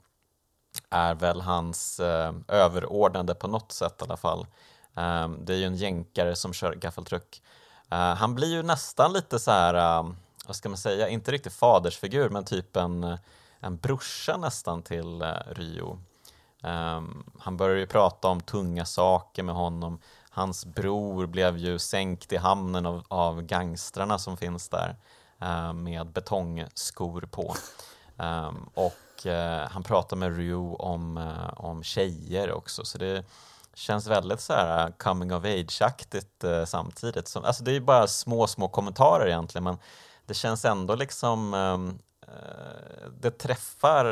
[0.90, 4.48] är väl hans uh, överordnade på något sätt i alla fall.
[4.94, 7.42] Um, det är ju en jänkare som kör gaffeltruck.
[7.90, 10.12] Eh, han blir ju nästan lite så här, uh,
[10.48, 13.20] vad ska man säga, inte riktigt fadersfigur men typ en, eh,
[13.60, 16.00] en brorsa nästan till uh, Rio.
[16.64, 20.00] Um, ehm, han börjar ju prata om tunga saker med honom.
[20.30, 24.96] Hans bror blev ju sänkt i hamnen av, av gangstrarna som finns där
[25.74, 27.56] med betongskor på.
[28.18, 29.28] Um, och
[29.70, 33.26] han pratar med Ryu om, om tjejer också, så det
[33.78, 37.28] känns väldigt så här eh, coming of age-aktigt eh, samtidigt.
[37.28, 39.78] Som, alltså det är ju bara små, små kommentarer egentligen, men
[40.26, 44.04] det känns ändå liksom ehm, eh, det, träffar,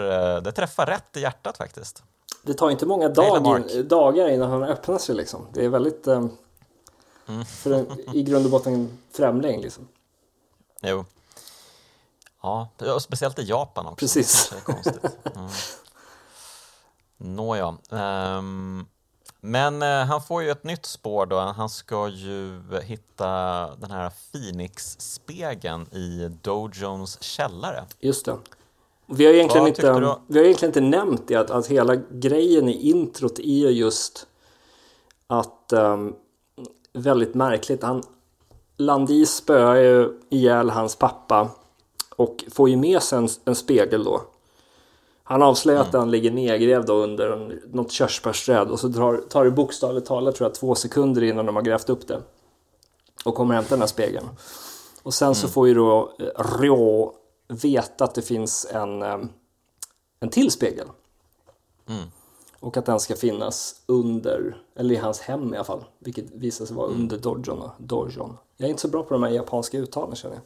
[0.42, 2.04] det träffar rätt i hjärtat faktiskt.
[2.44, 5.48] Det tar inte många dag in, dagar innan han öppnar sig liksom.
[5.54, 6.26] Det är väldigt, eh,
[7.28, 7.46] Mm.
[7.46, 9.88] för en, i grund och botten en främling liksom.
[10.82, 11.06] Jo.
[12.42, 13.96] Ja, och speciellt i Japan också.
[13.96, 14.50] Precis.
[14.50, 15.06] Det är konstigt.
[15.36, 15.50] Mm.
[17.18, 17.78] Nåja.
[17.90, 18.88] Um,
[19.46, 21.40] men eh, han får ju ett nytt spår då.
[21.40, 23.26] Han ska ju hitta
[23.76, 27.84] den här Phoenix-spegeln i Dojons källare.
[28.00, 28.38] Just det.
[29.06, 30.16] Vi har egentligen, inte, du?
[30.28, 34.28] vi har egentligen inte nämnt det att, att hela grejen i introt är ju just
[35.28, 36.16] att um,
[36.94, 37.84] väldigt märkligt.
[37.84, 38.04] Han,
[38.78, 41.50] Landis spöar ju ihjäl hans pappa
[42.16, 44.22] och får ju med sig en, en spegel då.
[45.28, 49.52] Han avslöjar att han ligger nedgrävd under en, något körsbärsträd och så drar, tar det
[49.52, 52.22] bokstavligt talat tror jag två sekunder innan de har grävt upp det.
[53.26, 54.30] Och kommer hämta den här spegeln.
[55.04, 57.14] Och sen så får ju då eh, Ryo
[57.48, 59.18] veta att det finns en, eh,
[60.20, 60.88] en till spegel.
[61.90, 62.04] Mm.
[62.60, 65.84] Och att den ska finnas under, eller i hans hem i alla fall.
[66.00, 67.70] Vilket visar sig vara under Dojon.
[67.78, 68.38] Dojon.
[68.58, 70.44] Jag är inte så bra på de här japanska uttalen känner jag.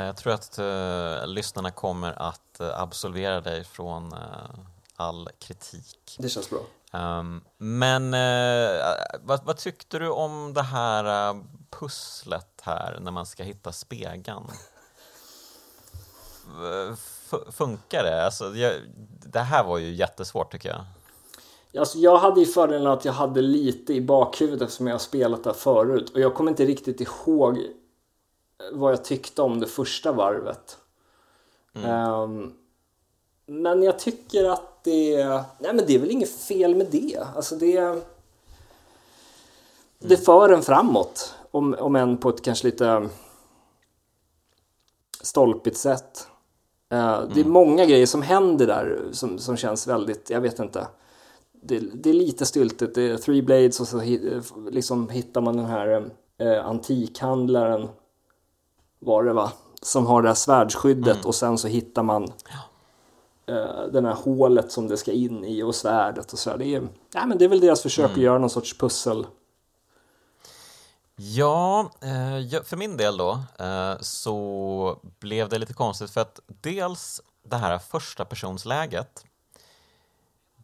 [0.00, 4.18] Eh, Jag tror att eh, lyssnarna kommer att absolvera dig från eh,
[4.96, 6.16] all kritik.
[6.18, 6.60] Det känns bra.
[6.92, 8.82] Ehm, men eh,
[9.22, 11.36] vad, vad tyckte du om det här eh,
[11.70, 14.44] pusslet här när man ska hitta spegeln?
[16.92, 18.24] F- funkar det?
[18.24, 18.72] Alltså, jag,
[19.26, 20.84] det här var ju jättesvårt tycker jag.
[21.80, 25.44] Alltså jag hade ju fördelen att jag hade lite i bakhuvudet eftersom jag har spelat
[25.44, 26.10] där förut.
[26.10, 27.58] Och jag kommer inte riktigt ihåg
[28.72, 30.78] vad jag tyckte om det första varvet.
[31.74, 32.52] Um,
[33.46, 35.24] men jag tycker att det...
[35.58, 37.26] Nej men det är väl inget fel med det.
[37.36, 38.02] Alltså det...
[39.98, 41.34] Det för en framåt.
[41.50, 43.08] Om, om än på ett kanske lite
[45.20, 46.26] stolpigt sätt.
[46.92, 50.86] Uh, Det är många grejer som händer där som, som känns väldigt, jag vet inte.
[51.52, 52.94] Det, det är lite styltigt.
[52.94, 54.00] Det är three blades och så
[54.70, 57.88] liksom hittar man den här eh, antikhandlaren
[58.98, 59.52] var det va?
[59.82, 62.32] Som har det här svärdsskyddet och sen så hittar man
[63.46, 66.56] eh, den här hålet som det ska in i och svärdet och så där.
[66.56, 69.26] Det är, ja, men det är väl deras försök att göra någon sorts pussel.
[71.16, 77.20] Ja, eh, för min del då eh, så blev det lite konstigt för att dels
[77.44, 79.24] det här första personsläget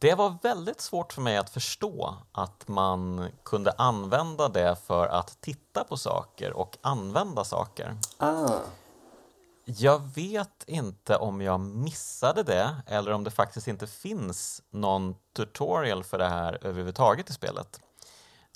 [0.01, 5.41] det var väldigt svårt för mig att förstå att man kunde använda det för att
[5.41, 7.97] titta på saker och använda saker.
[8.19, 8.59] Ah,
[9.77, 16.05] Jag vet inte om jag missade det eller om det faktiskt inte finns någon tutorial
[16.05, 17.81] för det här överhuvudtaget i spelet.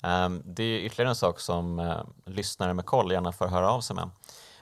[0.03, 3.81] Ehm, Det är ytterligare en sak som eh, lyssnare med koll gärna får höra av
[3.81, 4.09] sig med.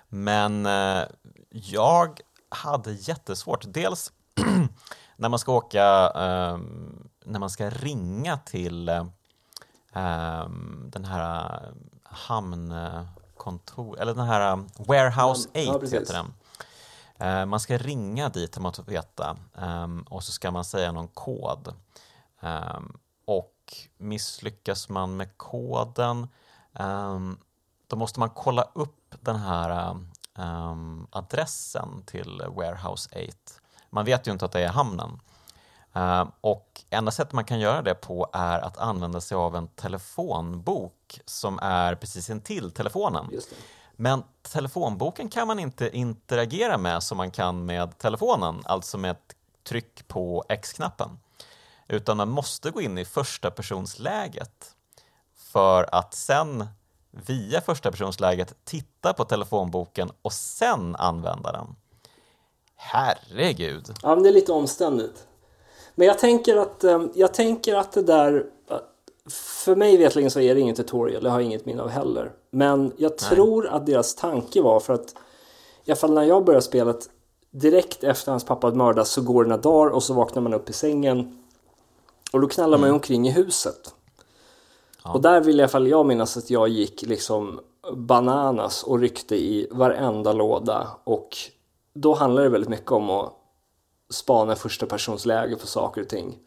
[0.09, 1.03] Men eh,
[1.49, 3.65] jag hade jättesvårt.
[3.67, 4.11] Dels
[5.15, 5.83] när man ska åka,
[6.15, 9.05] ehm, när man ska ringa till eh,
[9.93, 11.69] ehm, den här eh,
[12.03, 16.33] hamnkontor, eller den här eh, Warehouse 8 Ja, heter den.
[17.21, 20.91] Eh, man ska ringa dit har man fått veta ehm, och så ska man säga
[20.91, 21.73] någon kod.
[22.41, 23.55] Ehm, och
[23.97, 26.27] misslyckas man med koden
[26.73, 27.37] ehm,
[27.87, 29.95] då måste man kolla upp den här
[31.09, 33.33] adressen till Warehouse 8.
[33.89, 35.19] Man vet ju inte att det är hamnen.
[36.41, 41.19] Och enda sättet man kan göra det på är att använda sig av en telefonbok
[41.25, 43.27] som är precis intill telefonen.
[44.01, 49.35] Men telefonboken kan man inte interagera med som man kan med telefonen, alltså med ett
[49.63, 51.09] tryck på X-knappen.
[51.87, 54.75] Utan man måste gå in i första personsläget
[55.35, 56.67] för att sen
[57.11, 61.75] via första personsläget titta på telefonboken och sen använda den.
[62.75, 63.93] Herregud!
[64.01, 65.27] Ja, men det är lite omständigt.
[65.95, 68.45] Men jag tänker att, ehm, jag tänker att det där...
[69.29, 72.31] För mig vetligen så är det ingen tutorial, det har jag inget minne av heller.
[72.51, 75.15] Men jag tror att deras tanke var för att
[75.85, 77.09] i alla fall när jag började spelet
[77.51, 80.69] direkt efter hans pappa mördats så går det några dagar och så vaknar man upp
[80.69, 81.43] i sängen
[82.31, 83.95] och då knallar man ju omkring i huset.
[85.03, 85.13] Ja.
[85.13, 87.59] Och där vill i alla fall jag minnas att jag gick liksom
[87.93, 91.37] bananas och ryckte i varenda låda och
[91.93, 93.33] då handlar det väldigt mycket om att
[94.09, 96.37] spana första persons läge på saker och ting.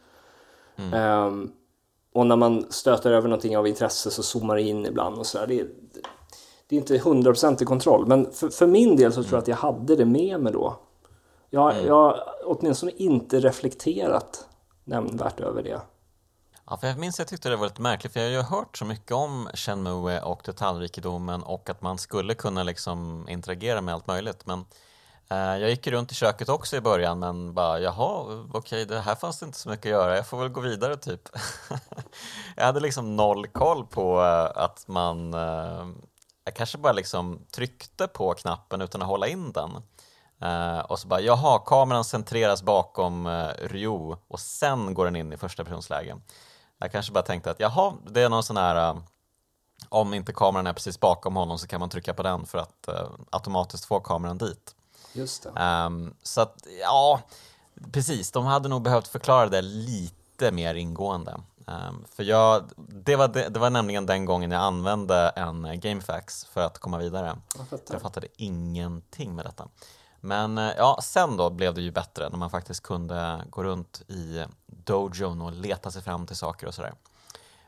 [0.92, 1.52] Ehm,
[2.14, 5.46] och när man stöter över någonting av intresse så zoomar det in ibland och sådär.
[5.46, 5.68] Det, är-
[6.68, 9.56] det är inte hundraprocentig kontroll, men för, för min del så tror jag att jag
[9.56, 10.76] hade det med mig då.
[11.50, 14.48] Jag, jag har åtminstone inte reflekterat
[14.84, 15.80] nämnvärt över det.
[16.66, 18.76] Ja, för jag minns jag tyckte det var lite märkligt för jag har ju hört
[18.78, 24.06] så mycket om Shenmue och detaljrikedomen och att man skulle kunna liksom interagera med allt
[24.06, 24.64] möjligt men
[25.30, 29.14] Eh, jag gick runt i köket också i början men bara jaha, okej det här
[29.14, 31.20] fanns det inte så mycket att göra, jag får väl gå vidare typ.
[32.56, 35.86] jag hade liksom noll koll på eh, att man eh,
[36.44, 39.82] jag kanske bara liksom tryckte på knappen utan att hålla in den.
[40.88, 45.64] Och så bara, jaha, kameran centreras bakom Rio och sen går den in i första
[45.64, 46.16] personsläge.
[46.78, 48.96] Jag kanske bara tänkte att jaha, det är någon sån här
[49.88, 52.88] om inte kameran är precis bakom honom så kan man trycka på den för att
[52.88, 54.74] eh, automatiskt få kameran dit.
[55.14, 55.52] Just det.
[55.56, 57.20] Ehm, så att, ja,
[57.92, 61.40] precis, de hade nog behövt förklara det lite mer ingående.
[61.66, 65.74] Ehm, för jag, det, var det, det var nämligen den gången jag använde en eh,
[65.74, 67.36] GameFAQ för att komma vidare.
[67.58, 67.94] Jag fattar.
[67.94, 69.68] Jag fattade ingenting med detta.
[70.20, 74.02] Men eh, ja, sen då blev det ju bättre när man faktiskt kunde gå runt
[74.08, 76.94] i dojon och leta sig fram till saker och sådär.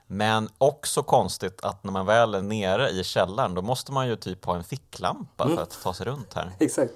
[0.07, 4.17] Men också konstigt att när man väl är nere i källaren då måste man ju
[4.17, 6.53] typ ha en ficklampa för att ta sig runt här.
[6.59, 6.93] Exakt.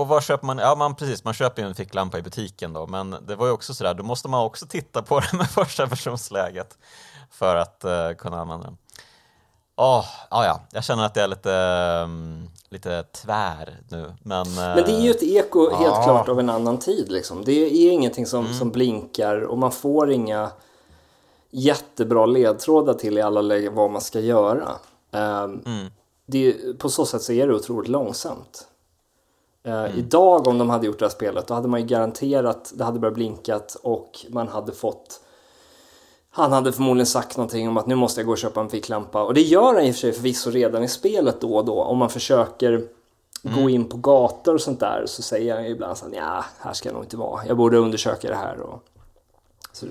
[0.00, 0.58] Och var köper man?
[0.58, 3.52] Ja, man, precis, man köper ju en ficklampa i butiken då, men det var ju
[3.52, 6.78] också sådär, då måste man också titta på det med första personsläget
[7.30, 8.76] för att eh, kunna använda den.
[9.76, 11.52] Åh, ja, ja, jag känner att jag är lite,
[12.04, 14.46] mm, lite tvär nu, men...
[14.46, 16.02] eh, Men det är ju ett eko helt Ja.
[16.04, 17.10] klart av en annan tid.
[17.10, 17.44] Liksom.
[17.44, 20.50] Det är ingenting som, som blinkar och man får inga
[21.50, 24.68] jättebra ledtrådar till i alla lägen vad man ska göra.
[25.12, 25.62] Ehm,
[26.26, 28.66] det är, på så sätt så är det otroligt långsamt.
[29.62, 32.84] Eh, Idag om de hade gjort det här spelet då hade man ju garanterat det
[32.84, 35.20] hade börjat blinkat och man hade fått
[36.30, 39.22] Han hade förmodligen sagt någonting om att nu måste jag gå och köpa en ficklampa.
[39.22, 41.82] Och det gör han i och för sig förvisso redan i spelet då och då.
[41.82, 42.88] Om man försöker
[43.42, 46.88] gå in på gator och sånt där så säger han ibland så ja, här ska
[46.88, 47.46] jag nog inte vara.
[47.46, 48.60] Jag borde undersöka det här.
[48.60, 48.82] Och...
[49.72, 49.86] Så...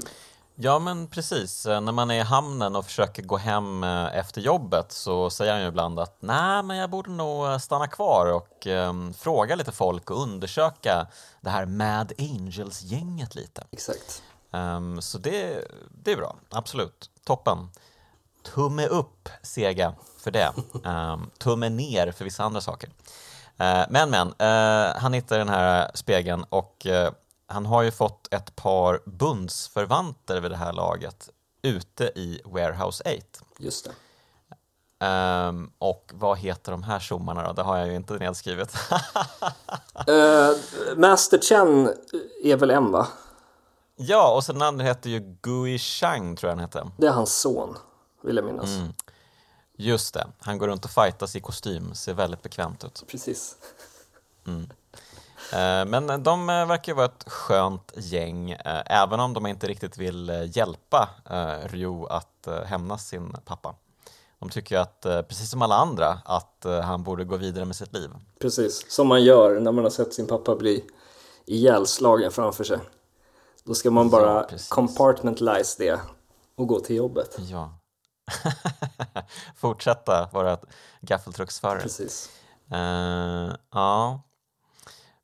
[0.61, 4.91] Ja men precis, när man är i hamnen och försöker gå hem eh, efter jobbet
[4.91, 8.67] så säger han ju ibland att nej men jag borde nog eh, stanna kvar och
[8.67, 11.07] um, fråga lite folk och undersöka
[11.41, 13.63] det här Mad Angels-gänget lite.
[13.71, 14.23] Exakt.
[14.51, 15.65] Um, så det,
[16.03, 17.09] det är bra, absolut.
[17.23, 17.69] Toppen.
[18.43, 20.53] Tumme upp Sega för det.
[20.83, 22.89] Um, tumme ner för vissa andra saker.
[23.61, 27.09] Uh, men men, uh, han hittar den här spegeln och uh,
[27.49, 31.29] han har ju fått ett par bundsförvanter vid det här laget
[31.61, 33.45] ute i Warehouse 8.
[33.57, 33.91] Just det.
[35.01, 37.53] Um, och vad heter de här tjommarna då?
[37.53, 38.75] Det har jag ju inte nedskrivet.
[40.09, 41.93] uh, Master Chen
[42.43, 43.07] är väl en va?
[43.95, 46.91] Ja, och sen den andra heter ju Gui Shang tror jag han heter.
[46.97, 47.77] Det är hans son,
[48.21, 48.69] vill jag minnas.
[48.69, 48.93] Mm.
[49.77, 53.03] Just det, han går runt och fightas i kostym, ser väldigt bekvämt ut.
[53.07, 53.55] Precis.
[54.47, 54.69] Mm.
[55.53, 60.29] Eh, men de verkar vara ett skönt gäng, eh, även om de inte riktigt vill
[60.29, 61.09] eh, hjälpa
[61.65, 63.75] Ryu att hämnas sin pappa.
[64.39, 68.09] De tycker att, precis som alla andra, att han borde gå vidare med sitt liv.
[68.39, 70.83] Precis, som man gör när man har sett sin pappa bli
[71.45, 72.79] ihjälslagen framför sig.
[73.63, 75.99] Då ska man bara ja, compartmentalize det
[76.55, 77.37] och gå till jobbet.
[77.39, 77.73] Ja.
[79.55, 80.57] Fortsätta vara
[81.01, 81.81] gaffeltrucksförare.
[81.81, 82.29] Precis.
[82.73, 84.21] Uh, ja.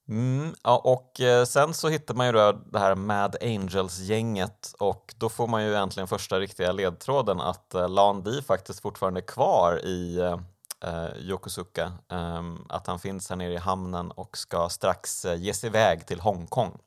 [0.07, 5.13] Mm, ja, och eh, sen så hittar man ju då det här Mad Angels-gänget och
[5.17, 9.27] då får man ju äntligen första riktiga ledtråden att eh, Lan Di faktiskt fortfarande är
[9.27, 10.39] kvar i eh,
[10.81, 11.93] eh Yokosuka.
[12.11, 16.07] Eh, att han finns här nere i hamnen och ska strax eh, ge sig iväg
[16.07, 16.77] till Hongkong.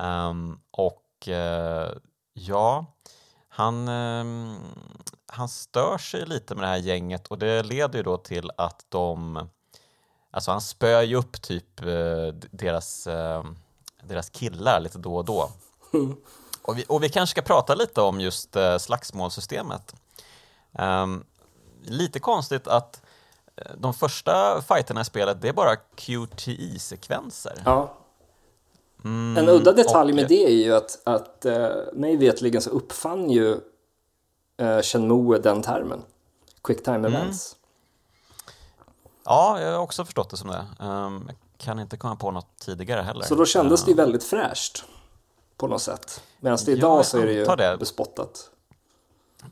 [0.00, 0.34] Eh,
[0.70, 1.92] och eh,
[2.32, 2.86] ja,
[3.48, 4.56] han, ehm,
[5.26, 8.86] han stör sig lite med det här gänget och det leder ju då till att
[8.88, 9.48] de
[10.30, 13.44] Alltså han spöar ju upp typ uh, deras, uh,
[14.02, 15.50] deras killar lite då och då.
[16.62, 19.94] Och vi, och vi kanske ska prata lite om just slagsmålsystemet.
[20.78, 21.24] Um,
[21.82, 23.02] lite konstigt att
[23.76, 27.62] de första fighterna i spelet, det är bara QTI-sekvenser.
[27.64, 27.98] Ja,
[29.04, 30.16] Mm, en udda detalj och...
[30.16, 33.60] med det är ju att, att uh, mig vetligen så uppfann ju
[34.62, 36.02] uh, Shenmue den termen.
[36.62, 37.12] Quick time mm.
[39.28, 40.66] Ja, jag har också förstått det som det.
[40.84, 43.24] Um, jag kan inte komma på något tidigare heller.
[43.24, 44.84] Så då kändes det ju väldigt fräscht
[45.56, 46.22] på något sätt.
[46.40, 47.76] Medan det idag så är det ju det.
[47.78, 48.50] bespottat.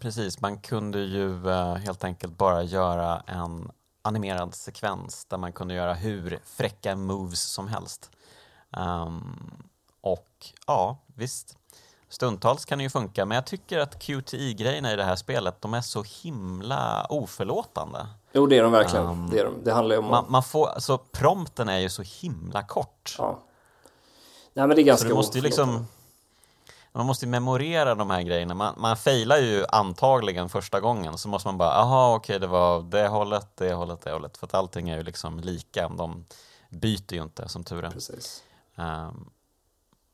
[0.01, 3.70] Precis, man kunde ju uh, helt enkelt bara göra en
[4.03, 8.11] animerad sekvens där man kunde göra hur fräcka moves som helst.
[8.70, 9.66] Um,
[10.01, 11.57] och ja, visst.
[12.09, 15.74] Stundtals kan det ju funka, men jag tycker att QTI-grejerna i det här spelet, de
[15.74, 18.07] är så himla oförlåtande.
[18.32, 19.07] Jo, det är de verkligen.
[19.07, 19.64] Um, det, är de.
[19.64, 20.04] det handlar om...
[20.04, 23.14] Man, man, får, alltså prompten är ju så himla kort.
[23.18, 23.38] Ja.
[24.52, 25.86] Nej, men det är ganska så du måste liksom
[26.96, 28.54] man måste ju memorera de här grejerna.
[28.54, 32.82] Man, man failar ju antagligen första gången så måste man bara, aha okej det var
[32.82, 34.36] det hållet, det hållet, det hållet.
[34.36, 35.88] För att allting är ju liksom lika.
[35.88, 36.24] De
[36.70, 37.90] byter ju inte som tur är.
[37.90, 38.42] Precis.
[38.76, 39.30] Um,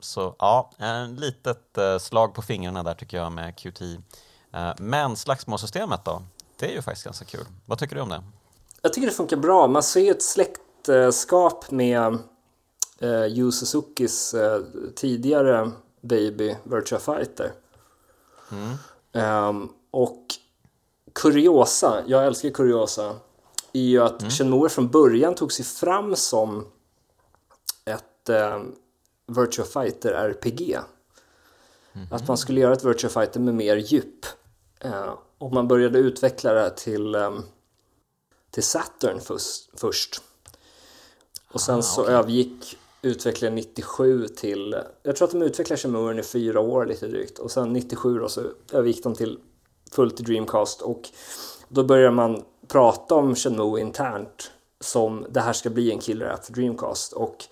[0.05, 3.81] så ja, en litet uh, slag på fingrarna där tycker jag med QT.
[4.55, 6.23] Eh, men slagsmålssystemet då?
[6.57, 7.47] Det är ju faktiskt ganska kul.
[7.67, 8.23] Vad tycker du om det?
[8.83, 9.67] Jag tycker det funkar bra.
[9.69, 12.19] Man ser ju ett släktskap med
[13.03, 14.35] uh, Yu Suzukis
[14.97, 17.53] tidigare Baby Virtua Fighter.
[18.51, 19.49] Mm.
[19.49, 20.27] Um, och
[21.13, 23.17] kuriosa, jag älskar kuriosa,
[23.73, 24.31] är ju att mm.
[24.31, 26.67] Shenmue från början tog sig fram som
[27.85, 28.63] ett eh,
[29.33, 30.73] Virtua Fighter RPG.
[30.73, 32.15] Mm -hmm.
[32.15, 34.27] Att man skulle göra ett Virtua Fighter med mer djup.
[34.81, 37.39] Eh, och man började utveckla det till, eh,
[38.51, 39.21] till Saturn
[39.77, 40.23] först.
[41.53, 46.23] Och sen ah, så övergick utvecklaren 97 till, jag tror att de utvecklade Shemuren i
[46.23, 47.39] fyra år lite drygt.
[47.39, 49.39] Och sen 97 då så övergick de till
[49.91, 51.09] fullt i Dreamcast och
[51.69, 56.45] då började man prata om Shenmue internt som det här ska bli en killer app
[56.45, 57.13] för Dreamcast.
[57.13, 57.45] Och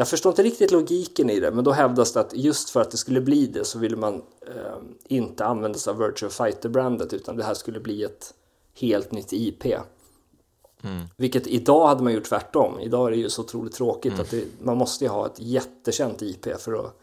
[0.00, 2.90] jag förstår inte riktigt logiken i det, men då hävdas det att just för att
[2.90, 7.36] det skulle bli det så ville man eh, inte använda sig av Virtual Fighter-brandet utan
[7.36, 8.34] det här skulle bli ett
[8.74, 9.64] helt nytt IP.
[9.64, 11.06] Mm.
[11.16, 12.80] Vilket idag hade man gjort tvärtom.
[12.80, 14.22] Idag är det ju så otroligt tråkigt mm.
[14.22, 17.00] att det, man måste ha ett jättekänt IP för att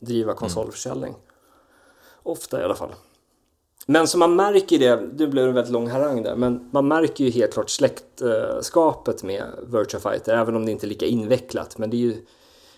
[0.00, 0.36] driva mm.
[0.36, 1.10] konsolförsäljning.
[1.10, 1.20] Mm.
[2.22, 2.94] Ofta i alla fall.
[3.86, 6.88] Men som man märker det, nu blev det en väldigt lång harang där, men man
[6.88, 11.78] märker ju helt klart släktskapet med Virtua Fighter, även om det inte är lika invecklat.
[11.78, 12.16] Men det är ju,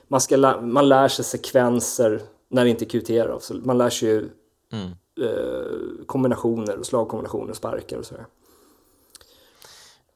[0.09, 4.29] man, ska, man lär sig sekvenser när det inte är så man lär sig ju
[4.73, 4.89] mm.
[5.21, 8.27] eh, kombinationer, slagkombinationer, sparkar och sådär.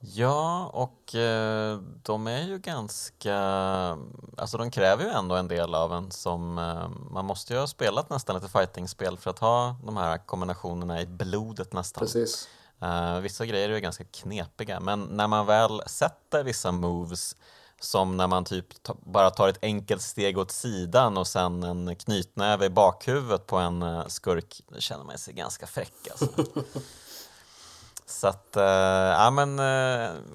[0.04, 3.36] Ja, och eh, de är ju ganska,
[4.36, 7.66] alltså de kräver ju ändå en del av en som, eh, man måste ju ha
[7.66, 12.00] spelat nästan lite fightingspel för att ha de här kombinationerna i blodet nästan.
[12.00, 12.48] Precis.
[12.82, 17.36] Uh, vissa grejer är ju ganska knepiga, men när man väl sätter vissa moves
[17.80, 18.66] som när man typ
[19.04, 24.10] bara tar ett enkelt steg åt sidan och sen en knytnäve i bakhuvudet på en
[24.10, 26.26] skurk, då känner man sig ganska fräck alltså.
[28.12, 29.60] Så att, uh, ja men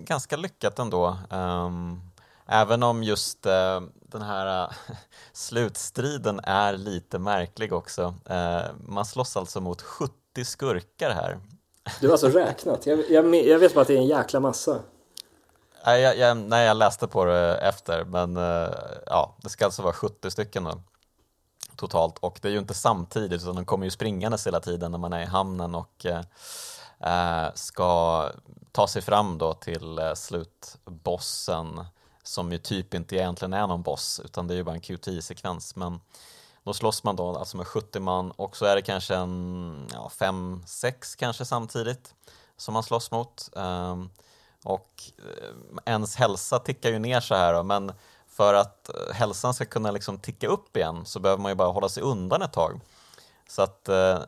[0.05, 1.17] ganska lyckat ändå.
[1.29, 2.01] Um,
[2.45, 3.43] även om just
[4.01, 4.71] den här
[5.33, 8.13] slutstriden är lite märklig också.
[8.87, 10.13] man slåss alltså mot 70
[10.45, 11.39] skurkar här
[12.01, 12.85] du har alltså räknat?
[12.85, 14.79] Jag, jag, jag vet bara att det är en jäkla massa.
[15.85, 18.35] Nej, jag, jag, nej, jag läste på det efter, men
[19.05, 20.81] ja, det ska alltså vara 70 stycken då,
[21.75, 22.17] totalt.
[22.17, 25.13] Och det är ju inte samtidigt, utan de kommer ju springandes hela tiden när man
[25.13, 26.05] är i hamnen och
[26.99, 28.23] Eh, ska
[28.71, 31.85] ta sig fram då till eh, slutbossen,
[32.23, 35.75] som ju typ inte egentligen är någon boss, utan det är ju bara en QTI-sekvens.
[35.75, 35.99] Men
[36.63, 39.87] då slåss man då alltså med 70 man och så är det kanske en
[40.19, 42.13] 5-6 kanske samtidigt
[42.57, 43.49] som man slåss mot.
[43.55, 44.09] Ehm,
[44.63, 47.91] och eh, ens hälsa tickar ju ner så här då, men
[48.27, 51.89] för att hälsan ska kunna liksom ticka upp igen så behöver man ju bara hålla
[51.89, 52.81] sig undan ett tag.
[53.49, 54.19] Så att uh,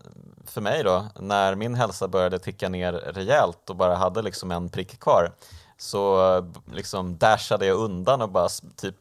[0.45, 4.69] för mig då, när min hälsa började ticka ner rejält och bara hade liksom en
[4.69, 5.31] prick kvar,
[5.77, 8.95] så liksom dashade jag undan och bara typ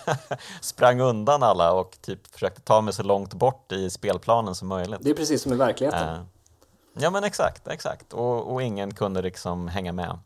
[0.60, 4.98] sprang undan alla och typ försökte ta mig så långt bort i spelplanen som möjligt.
[5.02, 6.08] Det är precis som i verkligheten.
[6.08, 6.22] Uh,
[6.94, 8.12] ja men exakt, exakt.
[8.12, 10.18] Och, och, ingen kunde liksom hänga med.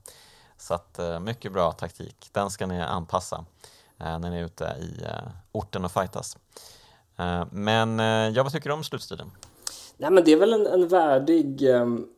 [0.57, 2.29] Så att uh, mycket bra taktik.
[2.33, 3.37] Den ska ni anpassa
[4.01, 5.05] uh, när ni är ute i
[5.53, 6.37] orten och fightas.
[7.53, 7.99] Men
[8.35, 9.31] ja, vad tycker du om slutstriden?
[9.97, 12.09] Nej men det är väl en, en värdig um,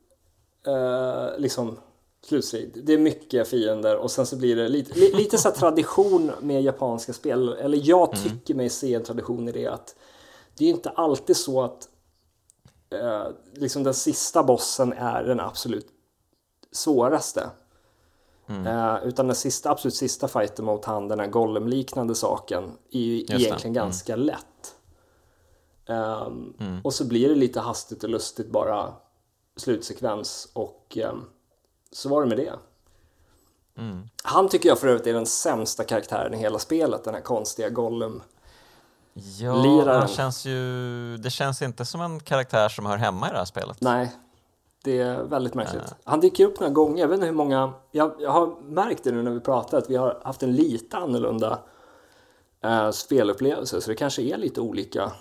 [1.39, 1.79] liksom
[2.27, 2.81] slutstrid.
[2.85, 7.13] Det är mycket fiender och sen så blir det lite, lite så tradition med japanska
[7.13, 7.49] spel.
[7.49, 8.29] Eller jag mm.
[8.29, 9.97] tycker mig se en tradition i det att
[10.59, 11.89] det är inte alltid så att
[12.91, 15.87] eh, liksom den sista bossen är den absolut
[16.73, 17.51] svåraste.
[18.47, 18.67] Mm.
[18.67, 23.17] Eh, utan den sista, absolut sista fighten mot han, den här golem-liknande saken, är ju
[23.17, 23.75] egentligen mm.
[23.75, 24.47] ganska lätt.
[25.87, 28.93] Um, och så blir det lite hastigt och lustigt bara
[29.57, 31.25] slutsekvens och um,
[31.93, 32.53] så var det med det.
[33.79, 34.09] Mm.
[34.25, 37.69] Han tycker jag för övrigt är den sämsta karaktären i hela spelet, den här konstiga
[37.69, 38.23] Gollum.
[39.15, 40.09] Ja, Liraren.
[40.09, 43.77] känns ju, det känns inte som en karaktär som hör hemma i det här spelet.
[43.81, 44.13] Nej,
[44.85, 45.83] det är väldigt märkligt.
[45.83, 45.93] Äh.
[46.05, 49.13] Han dyker upp några gånger, jag vet inte hur många, jag, jag har märkt det
[49.13, 51.59] nu när vi pratar att vi har haft en lite annorlunda
[52.61, 55.13] äh, spelupplevelse, så det kanske är lite olika.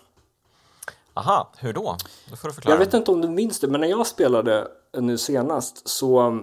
[1.21, 1.97] Aha, hur då?
[2.29, 2.75] Då får du förklara.
[2.75, 4.67] Jag vet inte om du minns det, men när jag spelade
[4.97, 6.39] nu senast så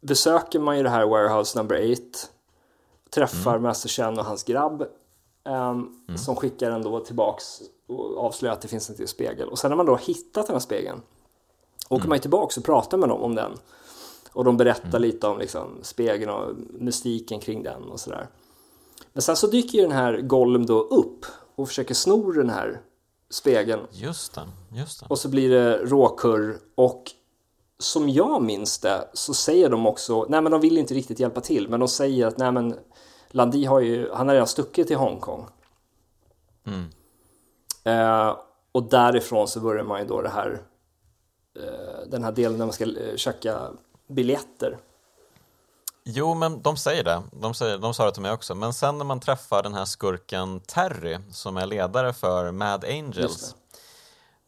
[0.00, 2.00] besöker man ju det här Warehouse number 8
[3.10, 3.62] träffar mm.
[3.62, 6.18] Master Chen och hans grabb um, mm.
[6.18, 9.70] som skickar en då tillbaks och avslöjar att det finns en till spegel och sen
[9.70, 11.02] när man då har hittat den här spegeln
[11.88, 12.08] åker mm.
[12.08, 13.52] man ju tillbaks och pratar med dem om den
[14.32, 15.02] och de berättar mm.
[15.02, 18.28] lite om liksom, spegeln och mystiken kring den och sådär
[19.12, 22.80] men sen så dyker ju den här Gollum då upp och försöker sno den här
[23.30, 25.06] spegeln just det, just det.
[25.08, 27.10] och så blir det råkurr och
[27.78, 31.40] som jag minns det så säger de också, nej men de vill inte riktigt hjälpa
[31.40, 32.74] till, men de säger att nej men
[33.30, 35.46] Landi har ju, han har redan stuckit till Hongkong.
[36.66, 36.84] Mm.
[37.84, 38.36] Eh,
[38.72, 40.62] och därifrån så börjar man ju då det här,
[41.56, 43.70] eh, den här delen när man ska eh, köka
[44.08, 44.78] biljetter.
[46.04, 47.22] Jo, men de säger det.
[47.32, 48.54] De, säger, de sa det till mig också.
[48.54, 53.54] Men sen när man träffar den här skurken Terry som är ledare för Mad Angels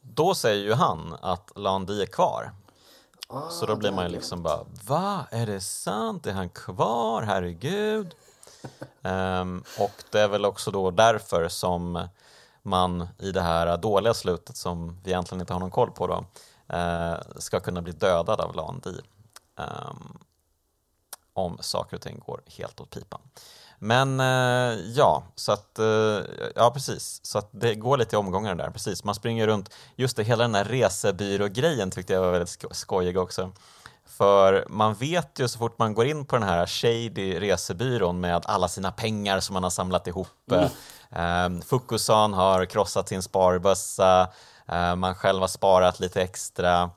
[0.00, 2.52] då säger ju han att Landi är kvar
[3.34, 5.26] Ah, så då blir man ju liksom bara, va?
[5.30, 6.26] Är det sant?
[6.26, 7.22] Är han kvar?
[7.22, 8.14] Herregud.
[9.02, 12.08] um, och det är väl också då därför som
[12.62, 16.24] man i det här dåliga slutet som vi egentligen inte har någon koll på då
[16.76, 19.00] uh, ska kunna bli dödad av Landi.
[19.56, 20.18] Um,
[21.34, 23.20] om saker och ting går helt åt pipan.
[23.78, 26.20] Men eh, ja, så att, eh,
[26.54, 29.04] ja precis, så att det går lite i omgångar där, precis.
[29.04, 33.18] Man springer runt, just det, hela den här resebyrå-grejen tyckte jag var väldigt sko skojig
[33.18, 33.52] också.
[34.06, 38.42] För man vet ju så fort man går in på den här shady resebyrån med
[38.46, 40.52] alla sina pengar som man har samlat ihop.
[41.10, 41.58] Mm.
[41.58, 44.28] Eh, Fukusan har krossat sin sparbössa,
[44.68, 46.90] eh, man själv har sparat lite extra.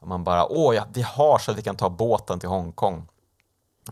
[0.00, 3.08] Och man bara, åh ja, vi har så att vi kan ta båten till Hongkong.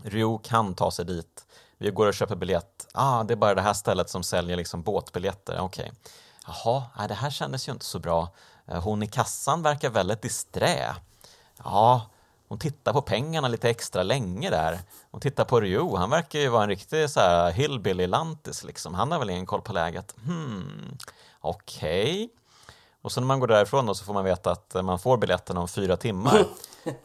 [0.03, 1.45] Rio kan ta sig dit.
[1.77, 2.87] Vi går och köper biljett.
[2.93, 5.59] Ah, det är bara det här stället som säljer liksom båtbiljetter.
[5.59, 5.83] Okej.
[5.83, 6.11] Okay.
[6.47, 8.29] Jaha, det här kändes ju inte så bra.
[8.67, 10.95] Eh, hon i kassan verkar väldigt disträ.
[11.63, 12.09] Ja,
[12.47, 14.79] hon tittar på pengarna lite extra länge där.
[15.11, 18.93] Hon tittar på Rio, han verkar ju vara en riktig så här hillbilly lantis liksom.
[18.93, 20.15] Han har väl ingen koll på läget.
[20.25, 20.97] Hmm,
[21.41, 22.03] okej.
[22.03, 22.29] Okay.
[23.01, 25.57] Och så när man går därifrån då så får man veta att man får biljetten
[25.57, 26.45] om fyra timmar.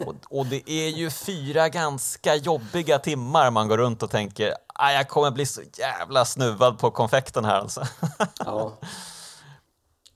[0.07, 4.93] Och, och, det är ju fyra ganska jobbiga timmar man går runt och tänker att
[4.93, 7.87] jag kommer bli så jävla snuvad på konfekten här alltså.
[8.39, 8.73] Ja.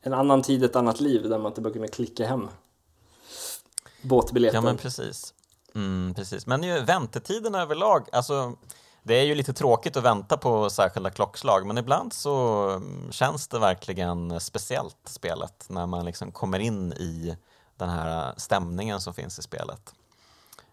[0.03, 2.49] En annan tid, ett annat liv där man inte bara kunde klicka hem
[4.03, 4.55] båtbiljetten.
[4.55, 5.35] Ja men precis.
[5.75, 6.47] Mm, precis.
[6.47, 8.57] Men ju väntetiden överlag, alltså
[9.03, 13.49] det är ju lite tråkigt att vänta på särskilda klockslag men ibland så mm, känns
[13.49, 17.37] det verkligen speciellt spelet när man liksom kommer in i
[17.81, 19.95] den här stämningen som finns i spelet.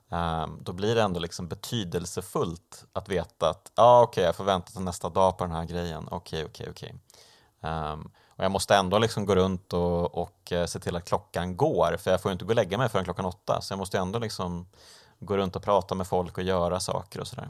[0.10, 4.36] Um, då blir det ändå liksom betydelsefullt att veta att ja, ah, okej, okay, jag
[4.36, 6.08] får vänta till nästa dag på den här grejen.
[6.12, 6.90] Okej, okay, okej, okay,
[7.62, 7.92] okej.
[7.94, 11.58] Um, och jag måste ändå liksom gå runt och, och uh, se till att klockan
[11.58, 13.98] går, för jag får inte gå och lägga mig förrän klockan åtta, så jag måste
[13.98, 14.68] ändå liksom
[15.20, 17.50] gå runt och prata med folk och göra saker och sådär.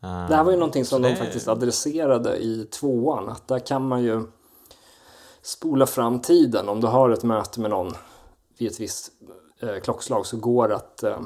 [0.00, 3.88] Um, det här var ju någonting som de faktiskt adresserade i tvåan, att där kan
[3.88, 4.26] man ju
[5.42, 7.94] spola fram tiden om du har ett möte med någon
[8.62, 9.12] vid ett visst
[9.60, 11.20] eh, klockslag så går det att eh,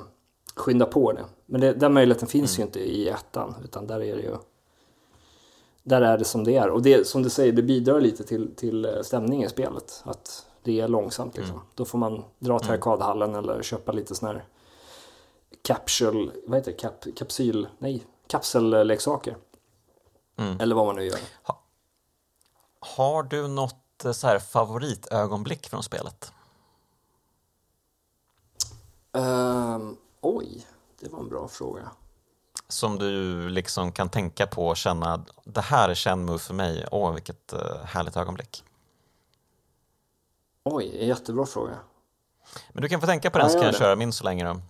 [0.54, 1.24] skynda på det.
[1.46, 2.62] Men det, den möjligheten finns mm.
[2.62, 4.36] ju inte i ettan utan där är det ju
[5.82, 6.68] där är det som det är.
[6.68, 10.02] Och det, som du säger, det bidrar lite till, till eh, stämningen i spelet.
[10.04, 11.54] Att det är långsamt liksom.
[11.54, 11.66] Mm.
[11.74, 12.78] Då får man dra till mm.
[12.78, 14.44] arkadhallen eller köpa lite sån här
[15.62, 19.36] capsule, vad heter det, Cap, kapsyl, nej, kapselleksaker.
[20.38, 20.60] Mm.
[20.60, 21.18] Eller vad man nu gör.
[21.42, 21.62] Ha,
[22.80, 26.32] har du något eh, så här favoritögonblick från spelet?
[29.16, 30.66] Um, oj,
[31.00, 31.90] det var en bra fråga.
[32.68, 37.12] Som du liksom kan tänka på och känna, det här är Shenmue för mig, åh
[37.12, 38.64] vilket uh, härligt ögonblick.
[40.64, 41.78] Oj, en jättebra fråga.
[42.72, 44.60] Men du kan få tänka på den så kan jag köra min så länge då.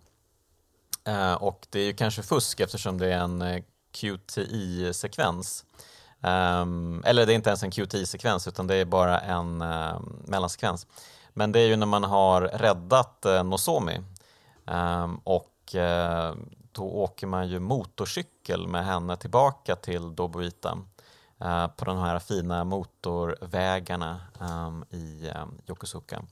[1.13, 5.65] Uh, och det är ju kanske fusk eftersom det är en eh, QTI-sekvens.
[6.21, 10.01] Um, ehm, eller det är inte ens en QTI-sekvens utan det är bara en uh,
[10.25, 10.87] mellansekvens.
[11.33, 14.01] Men det är ju när man har räddat uh, Nozomi
[14.67, 16.35] Ehm, och uh,
[16.73, 20.79] då åker man ju motorcykel med henne tillbaka till Dobuita
[21.45, 26.23] uh, eh, på de här fina motorvägarna um, i um, Yokosuka.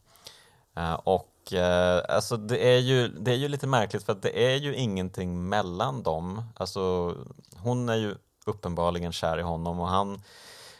[0.78, 1.30] Uh, och
[2.09, 5.49] alltså det är, ju, det är ju lite märkligt för att det är ju ingenting
[5.49, 6.43] mellan dem.
[6.57, 7.14] Alltså,
[7.57, 8.14] hon är ju
[8.47, 10.22] uppenbarligen kär i honom och han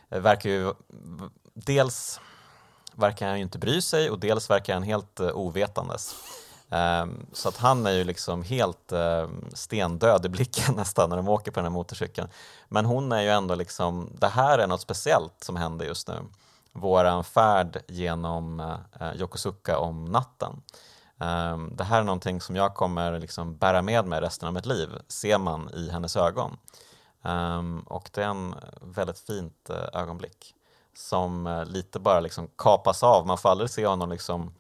[0.09, 0.73] verkar ju
[1.55, 2.21] dels
[2.95, 6.15] verkar han ju inte bry sig och dels verkar han helt ovetandes.
[6.75, 11.29] Um, så att han är ju liksom helt ehm, stendöd i blicken nästan när de
[11.29, 12.29] åker på den här motorcykeln.
[12.69, 16.15] Men hon är ju ändå liksom, det här är något speciellt som händer just nu.
[16.73, 20.63] Våran färd genom uh, Yokosuka om natten.
[21.19, 24.67] Um, det här är någonting som jag kommer liksom bära med mig resten av mitt
[24.67, 26.57] liv, ser man i hennes ögon.
[27.23, 30.55] Um, och det är en väldigt fint uh, ögonblick
[30.97, 33.27] som uh, lite bara liksom kapas av.
[33.27, 34.55] Man får aldrig se honom liksom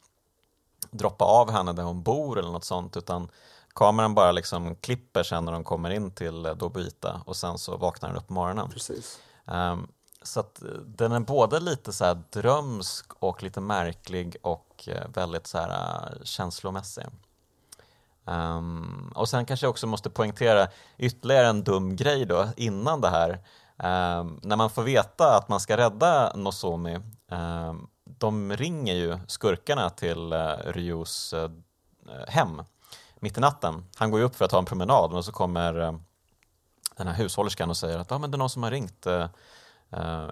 [0.94, 3.28] droppa av henne där hon bor eller något sånt utan
[3.74, 8.08] kameran bara liksom klipper sen när de kommer in till Dobuita och sen så vaknar
[8.08, 8.70] den upp på morgonen.
[8.70, 9.18] Precis.
[9.44, 9.88] Um,
[10.22, 15.08] så att eh, den är både lite så här drömsk och lite märklig och eh,
[15.14, 17.04] väldigt så här känslomässig.
[18.24, 20.68] Um, och sen kanske jag också måste poängtera
[20.98, 23.30] ytterligare en dum grej då innan det här.
[23.76, 27.00] Um, när man får veta att man ska rädda Nozomi
[27.30, 27.88] um,
[28.24, 30.76] de ringer ju skurkarna till uh,
[31.34, 31.48] uh,
[32.28, 32.62] hem
[33.14, 33.84] mitt i natten.
[33.96, 35.92] Han går ju upp för att ta en promenad och så kommer uh,
[36.96, 39.06] den här hushållerskan och säger att ah, men det är någon som har ringt.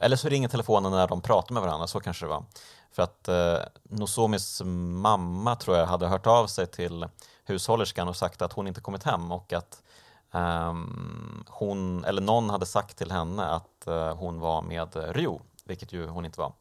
[0.01, 2.45] eller så ringer telefonen när de pratar med varandra, så kanske det var.
[2.93, 7.07] För att uh, Nozomis mamma tror jag hade hört av sig till
[7.45, 9.83] hushållerskan och sagt att hon inte kommit hem och att
[10.31, 15.93] um, hon, eller någon hade sagt till henne att uh, hon var med Ryu, vilket
[15.93, 16.53] ju hon inte var.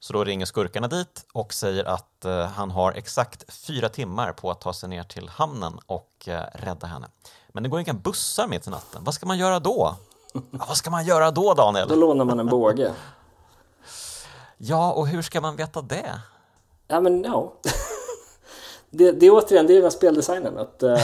[0.00, 4.50] Så då ringer skurkarna dit och säger att eh, han har exakt fyra timmar på
[4.50, 7.08] att ta sig ner till hamnen och eh, rädda henne.
[7.48, 9.04] Men det går inga bussar mitt i natten.
[9.04, 9.96] Vad ska man göra då?
[10.32, 11.88] Ja, vad ska man göra då, Daniel?
[11.88, 12.92] Då lånar man en båge.
[14.56, 16.20] ja, och hur ska man veta det?
[16.88, 17.52] Ja, men ja.
[18.90, 20.98] det, det är återigen, det är den här speldesignen, att uh,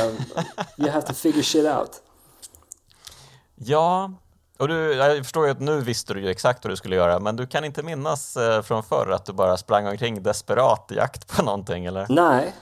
[0.76, 2.02] you have to figure shit out.
[3.54, 4.12] Ja,
[4.62, 7.20] och du, jag förstår ju att nu visste du ju exakt vad du skulle göra,
[7.20, 10.94] men du kan inte minnas eh, från förr att du bara sprang omkring desperat i
[10.94, 12.06] jakt på någonting, eller?
[12.08, 12.54] Nej,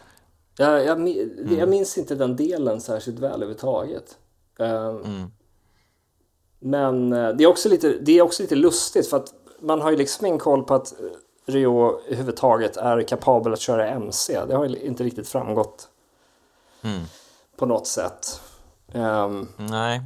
[0.56, 1.59] jag, jag, mm.
[1.59, 4.18] jag minns inte den delen särskilt väl överhuvudtaget.
[4.59, 4.68] Um,
[5.05, 5.31] mm.
[6.59, 9.90] Men eh, det är, också lite, det är också lite lustigt för att man har
[9.90, 10.94] ju liksom ingen koll på att
[11.47, 14.40] Rio överhuvudtaget är kapabel att köra MC.
[14.48, 15.89] Det har inte riktigt framgått
[16.82, 17.02] Mm.
[17.56, 18.40] på något sätt.
[18.93, 20.01] Ehm, Nej.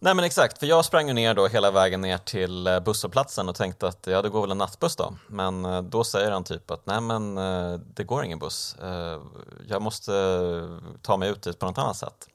[0.00, 3.48] Nej men exakt, för jag sprang ju ner då hela vägen ner till eh, busshållplatsen
[3.48, 5.14] och tänkte att ja det går väl en nattbuss då.
[5.26, 8.76] Men eh, då säger han typ att nej men eh, det går ingen buss.
[9.68, 10.12] Jag måste
[11.02, 12.28] ta mig ut dit på något annat sätt.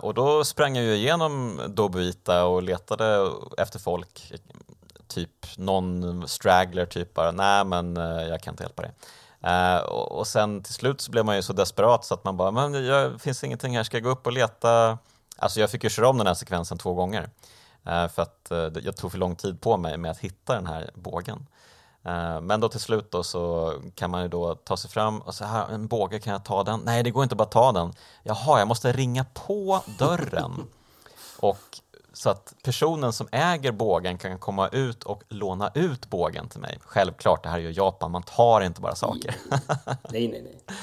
[0.00, 4.32] Och då sprang jag ju igenom Dobuita och letade efter folk.
[5.08, 8.92] Typ någon straggler typ bara, nej men jag kan inte hjälpa dig.
[9.88, 12.86] Och, sen till slut så blev man ju så desperat så att man bara, men
[12.86, 14.98] jag finns ingenting här, ska jag gå upp och leta?
[15.36, 17.30] Alltså jag fick ju köra om den här sekvensen två gånger.
[17.86, 20.66] Eh, för att eh, jag tog för lång tid på mig med att hitta den
[20.66, 21.46] här bågen.
[22.04, 25.34] Eh, Men då till slut då så kan man ju då ta sig fram och
[25.34, 26.80] så här, en båge, kan jag ta den?
[26.84, 27.92] Nej, det går inte bara ta den.
[28.22, 30.52] Jaha, jag måste ringa på dörren.
[31.40, 31.80] Och
[32.12, 36.78] så att personen som äger bågen kan komma ut och låna ut bågen till mig.
[36.84, 39.36] Självklart, det här är ju Japan, man tar inte bara saker.
[40.10, 40.62] nej, nej, nej.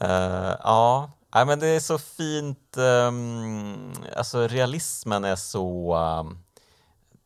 [0.00, 2.76] Eh, ja, Ja, men det är så fint.
[2.76, 6.38] um, alltså realismen är så um,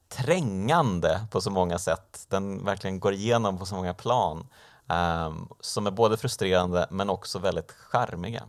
[0.09, 2.26] trängande på så många sätt.
[2.28, 4.47] Den verkligen går igenom på så många plan.
[4.89, 8.43] um, som är både frustrerande men också väldigt charmiga.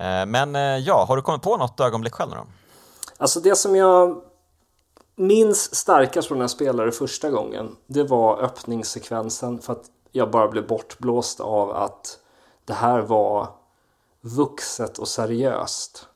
[0.00, 2.46] Uh, men uh, ja, har du kommit på något ögonblick själv nu då?
[3.16, 4.22] Alltså det som jag
[5.16, 10.48] minns starkast från när jag spelade första gången, det var öppningssekvensen för att jag bara
[10.48, 12.18] blev bortblåst av att
[12.64, 13.48] det här var
[14.20, 16.06] vuxet och seriöst.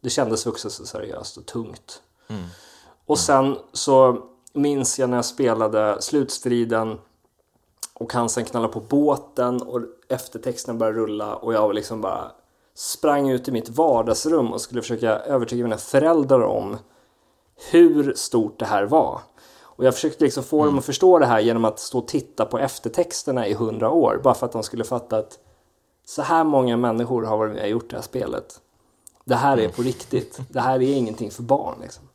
[0.00, 2.02] Det kändes vuxet och seriöst och tungt.
[3.06, 6.98] Och sen så minns jag när jag spelade slutstriden
[7.94, 12.30] och han sen knallade på båten och eftertexten började rulla och jag liksom bara
[12.74, 16.76] sprang ut i mitt vardagsrum och skulle försöka övertyga mina föräldrar om
[17.70, 19.20] hur stort det här var.
[19.62, 22.44] Och jag försökte liksom få dem att förstå det här genom att stå och titta
[22.44, 24.20] på eftertexterna i hundra år.
[24.24, 25.38] Bara för att de skulle fatta att
[26.04, 28.60] så här många människor har varit med och gjort det här spelet.
[29.24, 30.40] Det här är på riktigt.
[30.48, 31.78] Det här är ingenting för barn.
[31.80, 32.08] Liksom.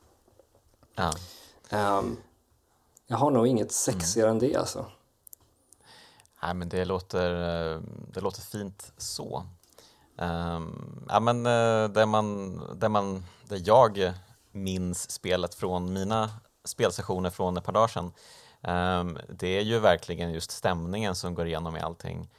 [0.95, 1.13] Ja.
[1.69, 2.17] Ehm,
[3.07, 4.85] jag har nog inget sexigare än det alltså.
[6.43, 7.81] Nej, men det låter, eh,
[8.13, 9.43] det låter fint så.
[10.17, 14.13] Um, ja, men eh, det man, det man, det jag
[14.51, 16.29] minns spelet från mina
[16.63, 18.11] spelsessioner från ett par dagar sedan,
[18.61, 22.29] ehm, det är ju verkligen just stämningen som går igenom i allting.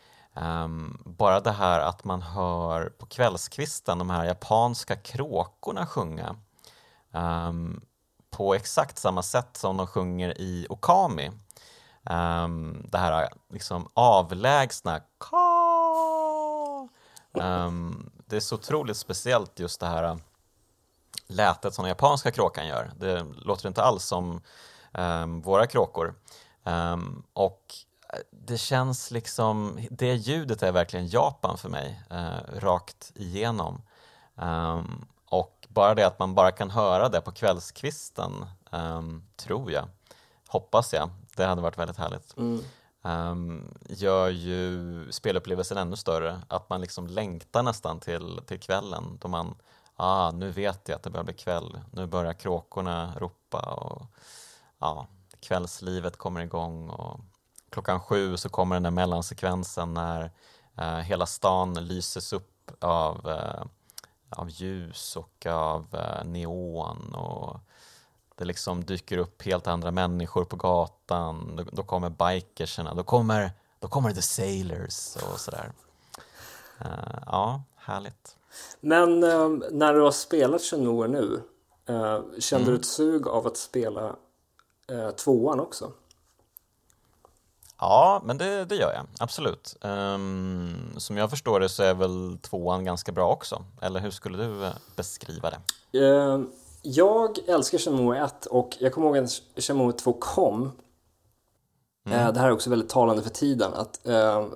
[0.41, 6.37] Um, bara det här att man hör på kvällskvisten de här japanska kråkorna sjunga
[7.13, 7.81] um,
[8.31, 11.31] på exakt samma sätt som de sjunger i Okami.
[12.11, 16.89] Um, det här liksom avlägsna ka.
[17.33, 20.19] Um, det är så otroligt speciellt just det här
[21.27, 22.91] lätet som den japanska kråkan gör.
[22.97, 24.41] Det låter inte alls som
[24.93, 26.15] um, våra kråkor.
[26.65, 27.75] Um, och
[28.31, 33.83] det känns liksom, det ljudet är verkligen Japan för mig, uh, rakt igenom.
[34.35, 39.89] Um, och bara det att man bara kan höra det på kvällskvisten, um, tror jag,
[40.49, 42.35] hoppas jag, det hade varit väldigt härligt.
[43.03, 49.29] Um, gör ju spelupplevelsen ännu större, att man liksom längtar nästan till, till kvällen då
[49.29, 49.55] man,
[49.97, 54.03] ah, nu vet jag att det börjar bli kväll, nu börjar kråkorna ropa och
[54.79, 55.07] ja,
[55.41, 57.21] kvällslivet kommer igång och
[57.71, 60.31] klockan sju så kommer den där mellansekvensen när
[60.77, 63.63] eh, hela stan lyses upp av, eh,
[64.31, 67.61] av ljus och av eh, neon och
[68.41, 73.53] det liksom dyker upp helt andra människor på gatan, då, då kommer bikerserna, då kommer,
[73.81, 75.73] då kommer the sailors och sådär.
[76.81, 78.37] Eh, ja, härligt.
[78.81, 81.43] Men ehm, när du har spelat Shenmue nu,
[81.87, 84.17] eh, kände du ett sug av att spela
[84.89, 85.93] eh, tvåan också?
[87.81, 89.77] Ja, men det, det gör jag, absolut.
[89.81, 94.39] Ehm, som jag förstår det så är väl tvåan ganska bra också, eller hur skulle
[94.39, 95.99] du eh, beskriva det?
[95.99, 96.41] Eh,
[96.83, 100.73] jag älskar Shenmue 1 och jag kommer ihåg när Shenmue 2 kom.
[102.11, 103.75] Eh, det här är också väldigt talande för tiden.
[103.75, 104.47] Att, eh,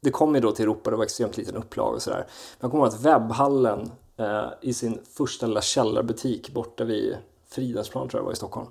[0.00, 2.26] det kom ju då till Europa, det var extremt liten upplaga och sådär.
[2.60, 7.16] Jag kommer ihåg att webbhallen eh, i sin första lilla källarbutik borta vid
[7.48, 8.66] Fridhemsplan tror jag var i Stockholm.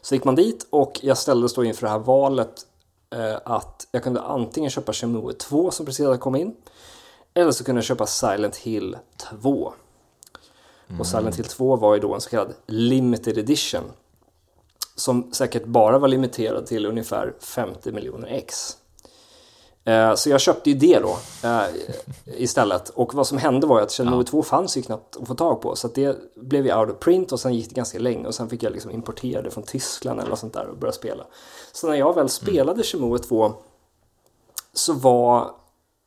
[0.00, 2.66] Så gick man dit och jag ställdes då inför det här valet
[3.44, 6.56] att jag kunde antingen köpa Shenmue 2 som precis hade kommit in
[7.34, 9.72] eller så kunde jag köpa Silent Hill 2.
[10.98, 13.84] Och Silent Hill 2 var ju då en så kallad limited edition.
[14.96, 18.76] Som säkert bara var limiterad till ungefär 50 miljoner ex.
[19.84, 21.62] Eh, så jag köpte ju det då eh,
[22.36, 22.88] istället.
[22.88, 24.22] Och vad som hände var att ja.
[24.22, 25.76] 2 fanns ju knappt att få tag på.
[25.76, 28.48] Så det blev ju out of print och sen gick det ganska länge och sen
[28.48, 31.24] fick jag liksom importera det från Tyskland eller något sånt där och börja spela.
[31.72, 32.28] Så när jag väl mm.
[32.28, 32.82] spelade mm.
[32.82, 33.52] Shenmue 2
[34.72, 35.50] så var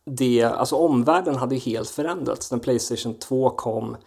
[0.05, 2.51] det, alltså omvärlden hade ju helt förändrats.
[2.51, 3.97] När Playstation 2 kom,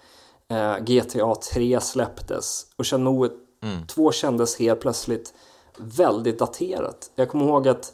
[0.49, 3.87] eh, GTA 3 släpptes och mm.
[3.87, 5.35] 2 kändes helt plötsligt
[5.77, 7.11] väldigt daterat.
[7.15, 7.93] Jag kommer ihåg att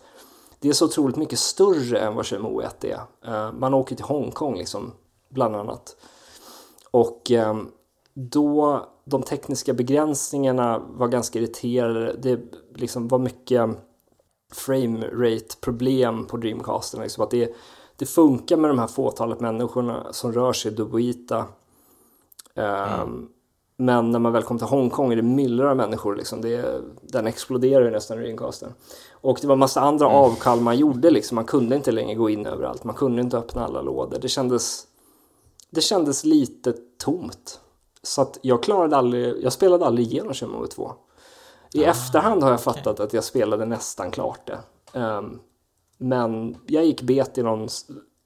[0.63, 3.01] det är så otroligt mycket större än vad Shenmue 1 är.
[3.25, 4.93] Eh, man åker till Hongkong liksom,
[5.29, 5.97] bland annat.
[6.91, 7.71] Och ehm,
[8.15, 12.17] då de tekniska begränsningarna var ganska irriterade.
[12.19, 12.41] Det
[12.75, 13.71] liksom var mycket
[14.53, 17.03] frame rate problem på Dreamcasten.
[17.03, 17.55] Liksom att det,
[17.97, 21.47] det funkar med de här fåtalet människorna som rör sig i Dubuita.
[22.55, 22.91] Mm.
[22.91, 23.32] Ehm, um,
[23.83, 26.17] men när man väl kom till Hongkong är det myllrar av människor.
[26.17, 26.41] Liksom.
[26.41, 28.75] Det, den exploderar ju nästan Dreamcasten.
[29.11, 30.17] Och det var massa andra mm.
[30.17, 31.11] avkall man gjorde.
[31.11, 31.35] Liksom.
[31.35, 32.85] Man kunde inte längre gå in överallt.
[32.85, 34.19] Man kunde inte öppna alla lådor.
[34.19, 34.87] Det kändes,
[35.71, 37.61] det kändes lite tomt.
[38.03, 40.93] Så att jag klarade aldrig, jag spelade aldrig igenom Shenmue 2.
[41.73, 42.75] I ah, efterhand har jag okay.
[42.75, 44.99] fattat att jag spelade nästan klart det.
[44.99, 45.41] Um,
[45.99, 47.69] men jag gick bet i någon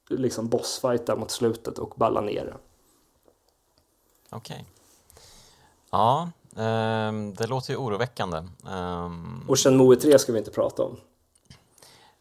[0.09, 2.57] liksom bossfight där mot slutet och ballade ner det.
[4.29, 4.55] Okej.
[4.55, 4.76] Okay.
[5.91, 8.37] Ja, um, det låter ju oroväckande.
[8.37, 10.97] Um, och Shenmue 3 ska vi inte prata om.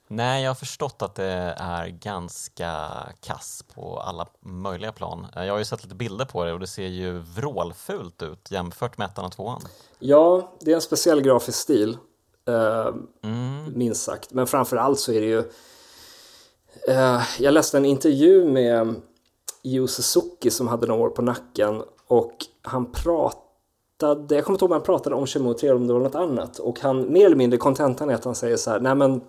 [0.09, 2.91] Nej, jag har förstått att det är ganska
[3.21, 5.27] kass på alla möjliga plan.
[5.35, 8.99] Jag har ju sett lite bilder på det och det ser ju vrålfult ut jämfört
[8.99, 9.63] med ettan och tvåan.
[9.99, 11.99] Ja, det är en speciell grafisk stil,
[12.49, 13.79] eh, mm.
[13.79, 14.33] minst sagt.
[14.33, 15.39] Men framför allt så är det ju...
[16.89, 18.95] Eh, jag läste en intervju med
[19.63, 23.46] Yu Suzuki som hade några år på nacken och han pratade
[23.99, 26.15] jag kommer inte ihåg om han pratade om Shenmue 3 eller om det var något
[26.15, 29.21] annat och han, mer eller mindre kontentan är att han säger så här, nej men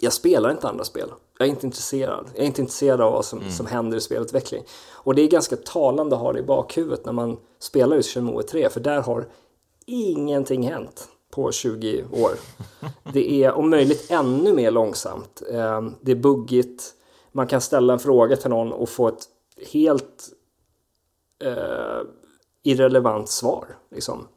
[0.00, 1.08] jag spelar inte andra spel.
[1.38, 2.26] Jag är inte intresserad.
[2.34, 3.50] Jag är inte intresserad av vad som, mm.
[3.50, 4.62] som händer i spelutveckling.
[4.90, 8.42] Och det är ganska talande att ha det i bakhuvudet när man spelar just Shenmue
[8.42, 9.26] 3, för där har
[9.86, 12.30] ingenting hänt på 20 år.
[13.12, 15.42] Det är om möjligt ännu mer långsamt.
[15.52, 16.94] Ehm, det är buggigt.
[17.32, 19.24] Man kan ställa en fråga till någon och få ett
[19.72, 20.28] helt
[21.44, 22.02] eh,
[22.62, 23.66] irrelevant svar.
[23.90, 24.28] Liksom.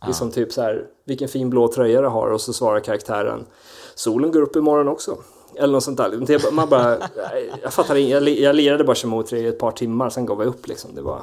[0.00, 2.80] Det är som typ så här, vilken fin blå tröja du har och så svarar
[2.80, 3.46] karaktären
[3.94, 5.16] solen går upp imorgon också.
[5.54, 6.52] Eller något sånt där.
[6.52, 6.98] Man bara,
[7.62, 10.68] jag fattar jag, jag lirade bara Shimotre i ett par timmar, sen gav jag upp
[10.68, 10.94] liksom.
[10.94, 11.22] Det var,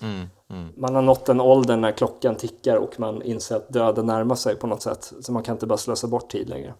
[0.00, 0.68] mm, mm.
[0.76, 4.56] Man har nått en ålder när klockan tickar och man inser att döden närmar sig
[4.56, 5.12] på något sätt.
[5.20, 6.74] Så man kan inte bara slösa bort tid längre.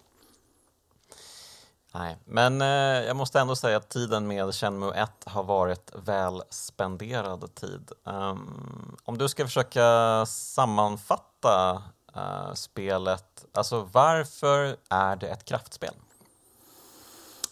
[1.99, 6.43] Nej, men eh, jag måste ändå säga att tiden med Shenmue 1 har varit väl
[6.51, 7.91] spenderad tid.
[8.05, 11.83] Um, om du ska försöka sammanfatta
[12.17, 15.95] uh, spelet, alltså varför är det ett kraftspel?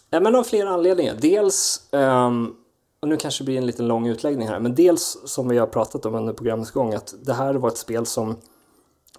[0.09, 1.15] Ja, men av flera anledningar.
[1.15, 2.55] Dels, um,
[2.99, 5.67] och nu kanske det blir en liten lång utläggning här, men dels som vi har
[5.67, 8.37] pratat om under programmets gång, att det här var ett spel som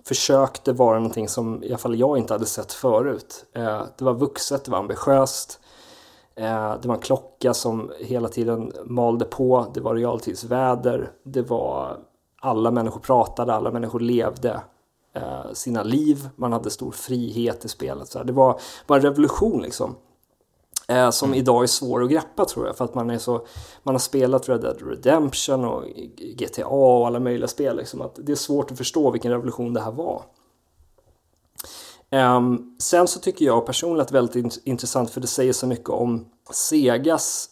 [0.06, 3.44] försökte vara någonting som i alla fall jag inte hade sett förut.
[3.52, 5.60] Eh, det var vuxet, det var ambitiöst,
[6.34, 11.96] eh, det var en klocka som hela tiden malde på, det var realtidsväder, det var
[12.40, 14.60] alla människor pratade, alla människor levde
[15.12, 18.16] eh, sina liv, man hade stor frihet i spelet.
[18.24, 19.96] Det var, var en revolution liksom.
[20.88, 21.38] Eh, som mm.
[21.38, 23.46] idag är svår att greppa tror jag för att man är så
[23.82, 25.84] Man har spelat Red Dead Redemption och
[26.18, 29.80] GTA och alla möjliga spel liksom att det är svårt att förstå vilken revolution det
[29.80, 30.22] här var.
[32.10, 35.66] Um, sen så tycker jag personligen att det är väldigt intressant för det säger så
[35.66, 37.48] mycket om Segas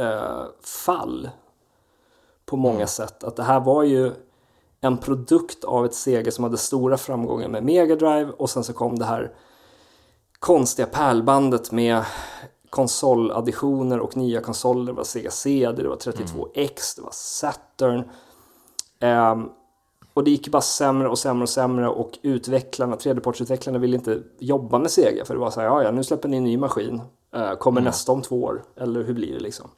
[0.00, 1.30] uh, fall
[2.46, 2.88] på många mm.
[2.88, 3.24] sätt.
[3.24, 4.12] Att det här var ju
[4.80, 8.72] en produkt av ett Sega som hade stora framgångar med Mega Drive och sen så
[8.72, 9.34] kom det här
[10.38, 12.04] konstiga pärlbandet med
[12.72, 14.86] konsoladditioner och nya konsoler.
[14.86, 16.96] Det var Sega CD, det var 32X, mm.
[16.96, 18.04] det var Saturn.
[19.00, 19.50] Um,
[20.14, 24.78] och det gick bara sämre och sämre och sämre och utvecklarna, tredjepartsutvecklarna ville inte jobba
[24.78, 27.02] med Sega för det var så här, ja, ja nu släpper ni en ny maskin,
[27.36, 27.88] uh, kommer mm.
[27.88, 29.70] nästa om två år, eller hur blir det liksom?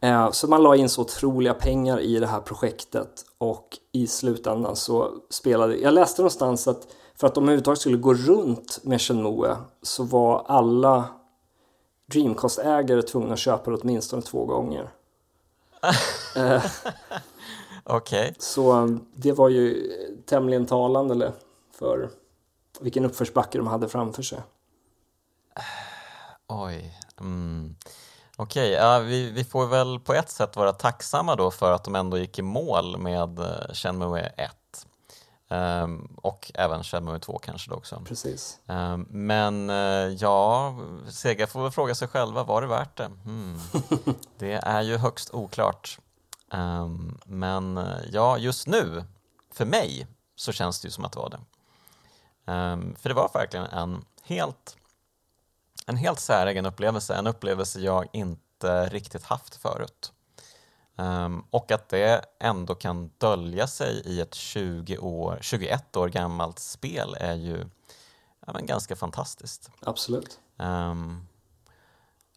[0.00, 0.08] Det.
[0.08, 4.76] Uh, så man la in så otroliga pengar i det här projektet och i slutändan
[4.76, 6.86] så spelade, jag läste någonstans att
[7.16, 11.08] för att de överhuvudtaget skulle gå runt med Shenmue så var alla
[12.06, 14.90] Dreamcast-ägare tvungna att köpa det åtminstone två gånger.
[16.36, 16.64] eh,
[17.84, 18.22] Okej.
[18.22, 18.34] Okay.
[18.38, 19.92] Så um, det var ju
[20.26, 21.32] tämligen talande
[21.78, 22.10] för
[22.80, 24.42] vilken uppförsbacke de hade framför sig.
[26.48, 26.98] Oj.
[27.20, 27.76] Mm.
[28.36, 31.84] Okej, okay, ja, vi, vi får väl på ett sätt vara tacksamma då för att
[31.84, 33.40] de ändå gick i mål med
[33.72, 34.50] Shenmue 1.
[35.48, 38.02] Um, och även Shenmue 2 kanske då också.
[38.04, 38.60] Precis.
[38.66, 40.74] Um, men uh, ja,
[41.10, 43.10] Sega får väl fråga sig själva, var det värt det?
[43.24, 43.58] Hmm.
[44.38, 45.98] det är ju högst oklart.
[46.52, 49.04] Um, men uh, ja, just nu,
[49.52, 50.06] för mig,
[50.36, 51.40] så känns det ju som att det var det.
[52.98, 54.76] för det var verkligen en helt,
[55.86, 60.13] en helt säregen upplevelse, en upplevelse jag inte riktigt haft förut.
[60.96, 66.58] Um, och att det ändå kan dölja sig i ett 20 år, 21 år gammalt
[66.58, 67.66] spel är ju
[68.46, 69.70] ja, men ganska fantastiskt.
[69.80, 70.40] Absolut.
[70.56, 71.26] Um,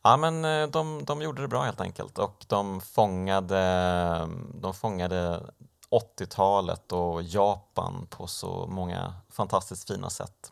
[0.03, 5.43] ja, men eh, de, de gjorde det bra helt enkelt och de fångade, de fångade
[5.89, 10.51] 80-talet och Japan på så många fantastiskt fina sätt.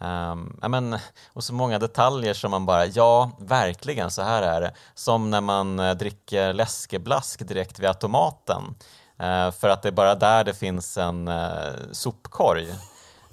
[0.00, 0.98] Um, ja, men,
[1.32, 4.72] och så många detaljer som man bara, ja, verkligen så här är det.
[4.94, 8.62] Som när man eh, dricker läskeblask direkt vid automaten.
[9.22, 12.68] Uh, för att det är bara där det finns en uh, sopkorg.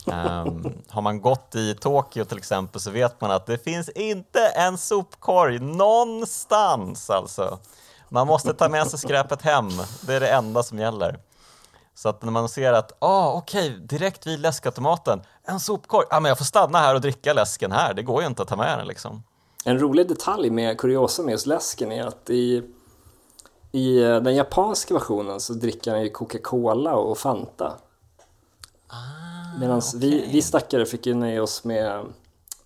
[0.06, 4.48] Um, har man gått i Tokyo till exempel så vet man att det finns inte
[4.48, 7.60] en sopkorg någonstans alltså.
[8.10, 9.70] Man måste ta med sig skräpet hem,
[10.02, 11.20] det är det enda som gäller.
[11.96, 16.20] Så att när man ser att, ah, okej, okay, direkt vid läskautomaten, en sopkorg, ah,
[16.20, 18.56] men jag får stanna här och dricka läsken här, det går ju inte att ta
[18.56, 19.24] med den liksom.
[19.66, 22.64] En rolig detalj med kuriosa med just läsken är att i,
[23.72, 27.78] i eh, den japanska versionen så dricker han ju Coca-Cola och Fanta.
[28.88, 30.00] Ah, Medan okay.
[30.00, 32.06] vi, vi stackare fick ju nöja oss med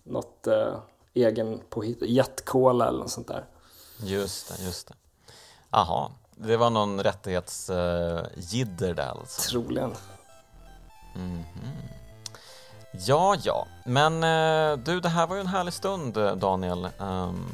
[0.04, 0.74] något eh,
[1.14, 3.44] egen påhitt, Jet-Cola eller något sånt där.
[4.02, 4.94] Just det, just det.
[5.70, 6.10] Jaha,
[6.42, 9.50] det var någon rättighetsjidder uh, där alltså?
[9.50, 9.94] Troligen.
[11.14, 11.88] Mm -hmm.
[12.92, 16.88] Ja, ja, men uh, du, det här var ju en härlig stund Daniel.
[16.98, 17.46] Um,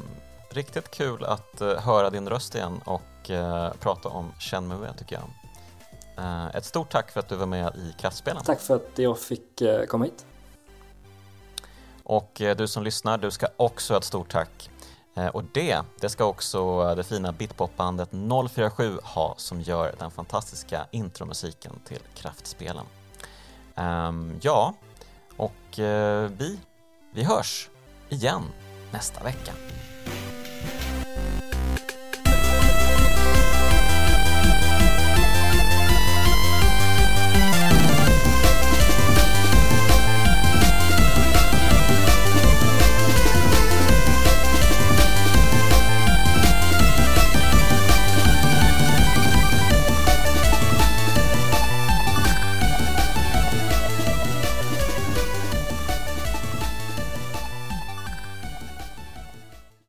[0.49, 3.01] riktigt kul att uh, höra din röst igen och
[3.79, 5.29] prata om Shenmue tycker jag.
[6.55, 8.43] ett stort tack för att du var med i Kraftspelen.
[8.43, 10.25] Tack för att jag fick komma hit.
[12.03, 14.76] Och du som lyssnar, du ska också ha ett stort tack Eh,
[15.17, 18.09] Eh, och det, det ska också det fina bitpopbandet
[18.49, 22.85] 047 ha som gör den fantastiska intromusiken till Kraftspelen.
[23.75, 24.73] Um, ja,
[25.37, 26.59] och uh, vi,
[27.13, 27.69] vi hörs
[28.09, 28.43] igen
[28.91, 29.53] nästa vecka.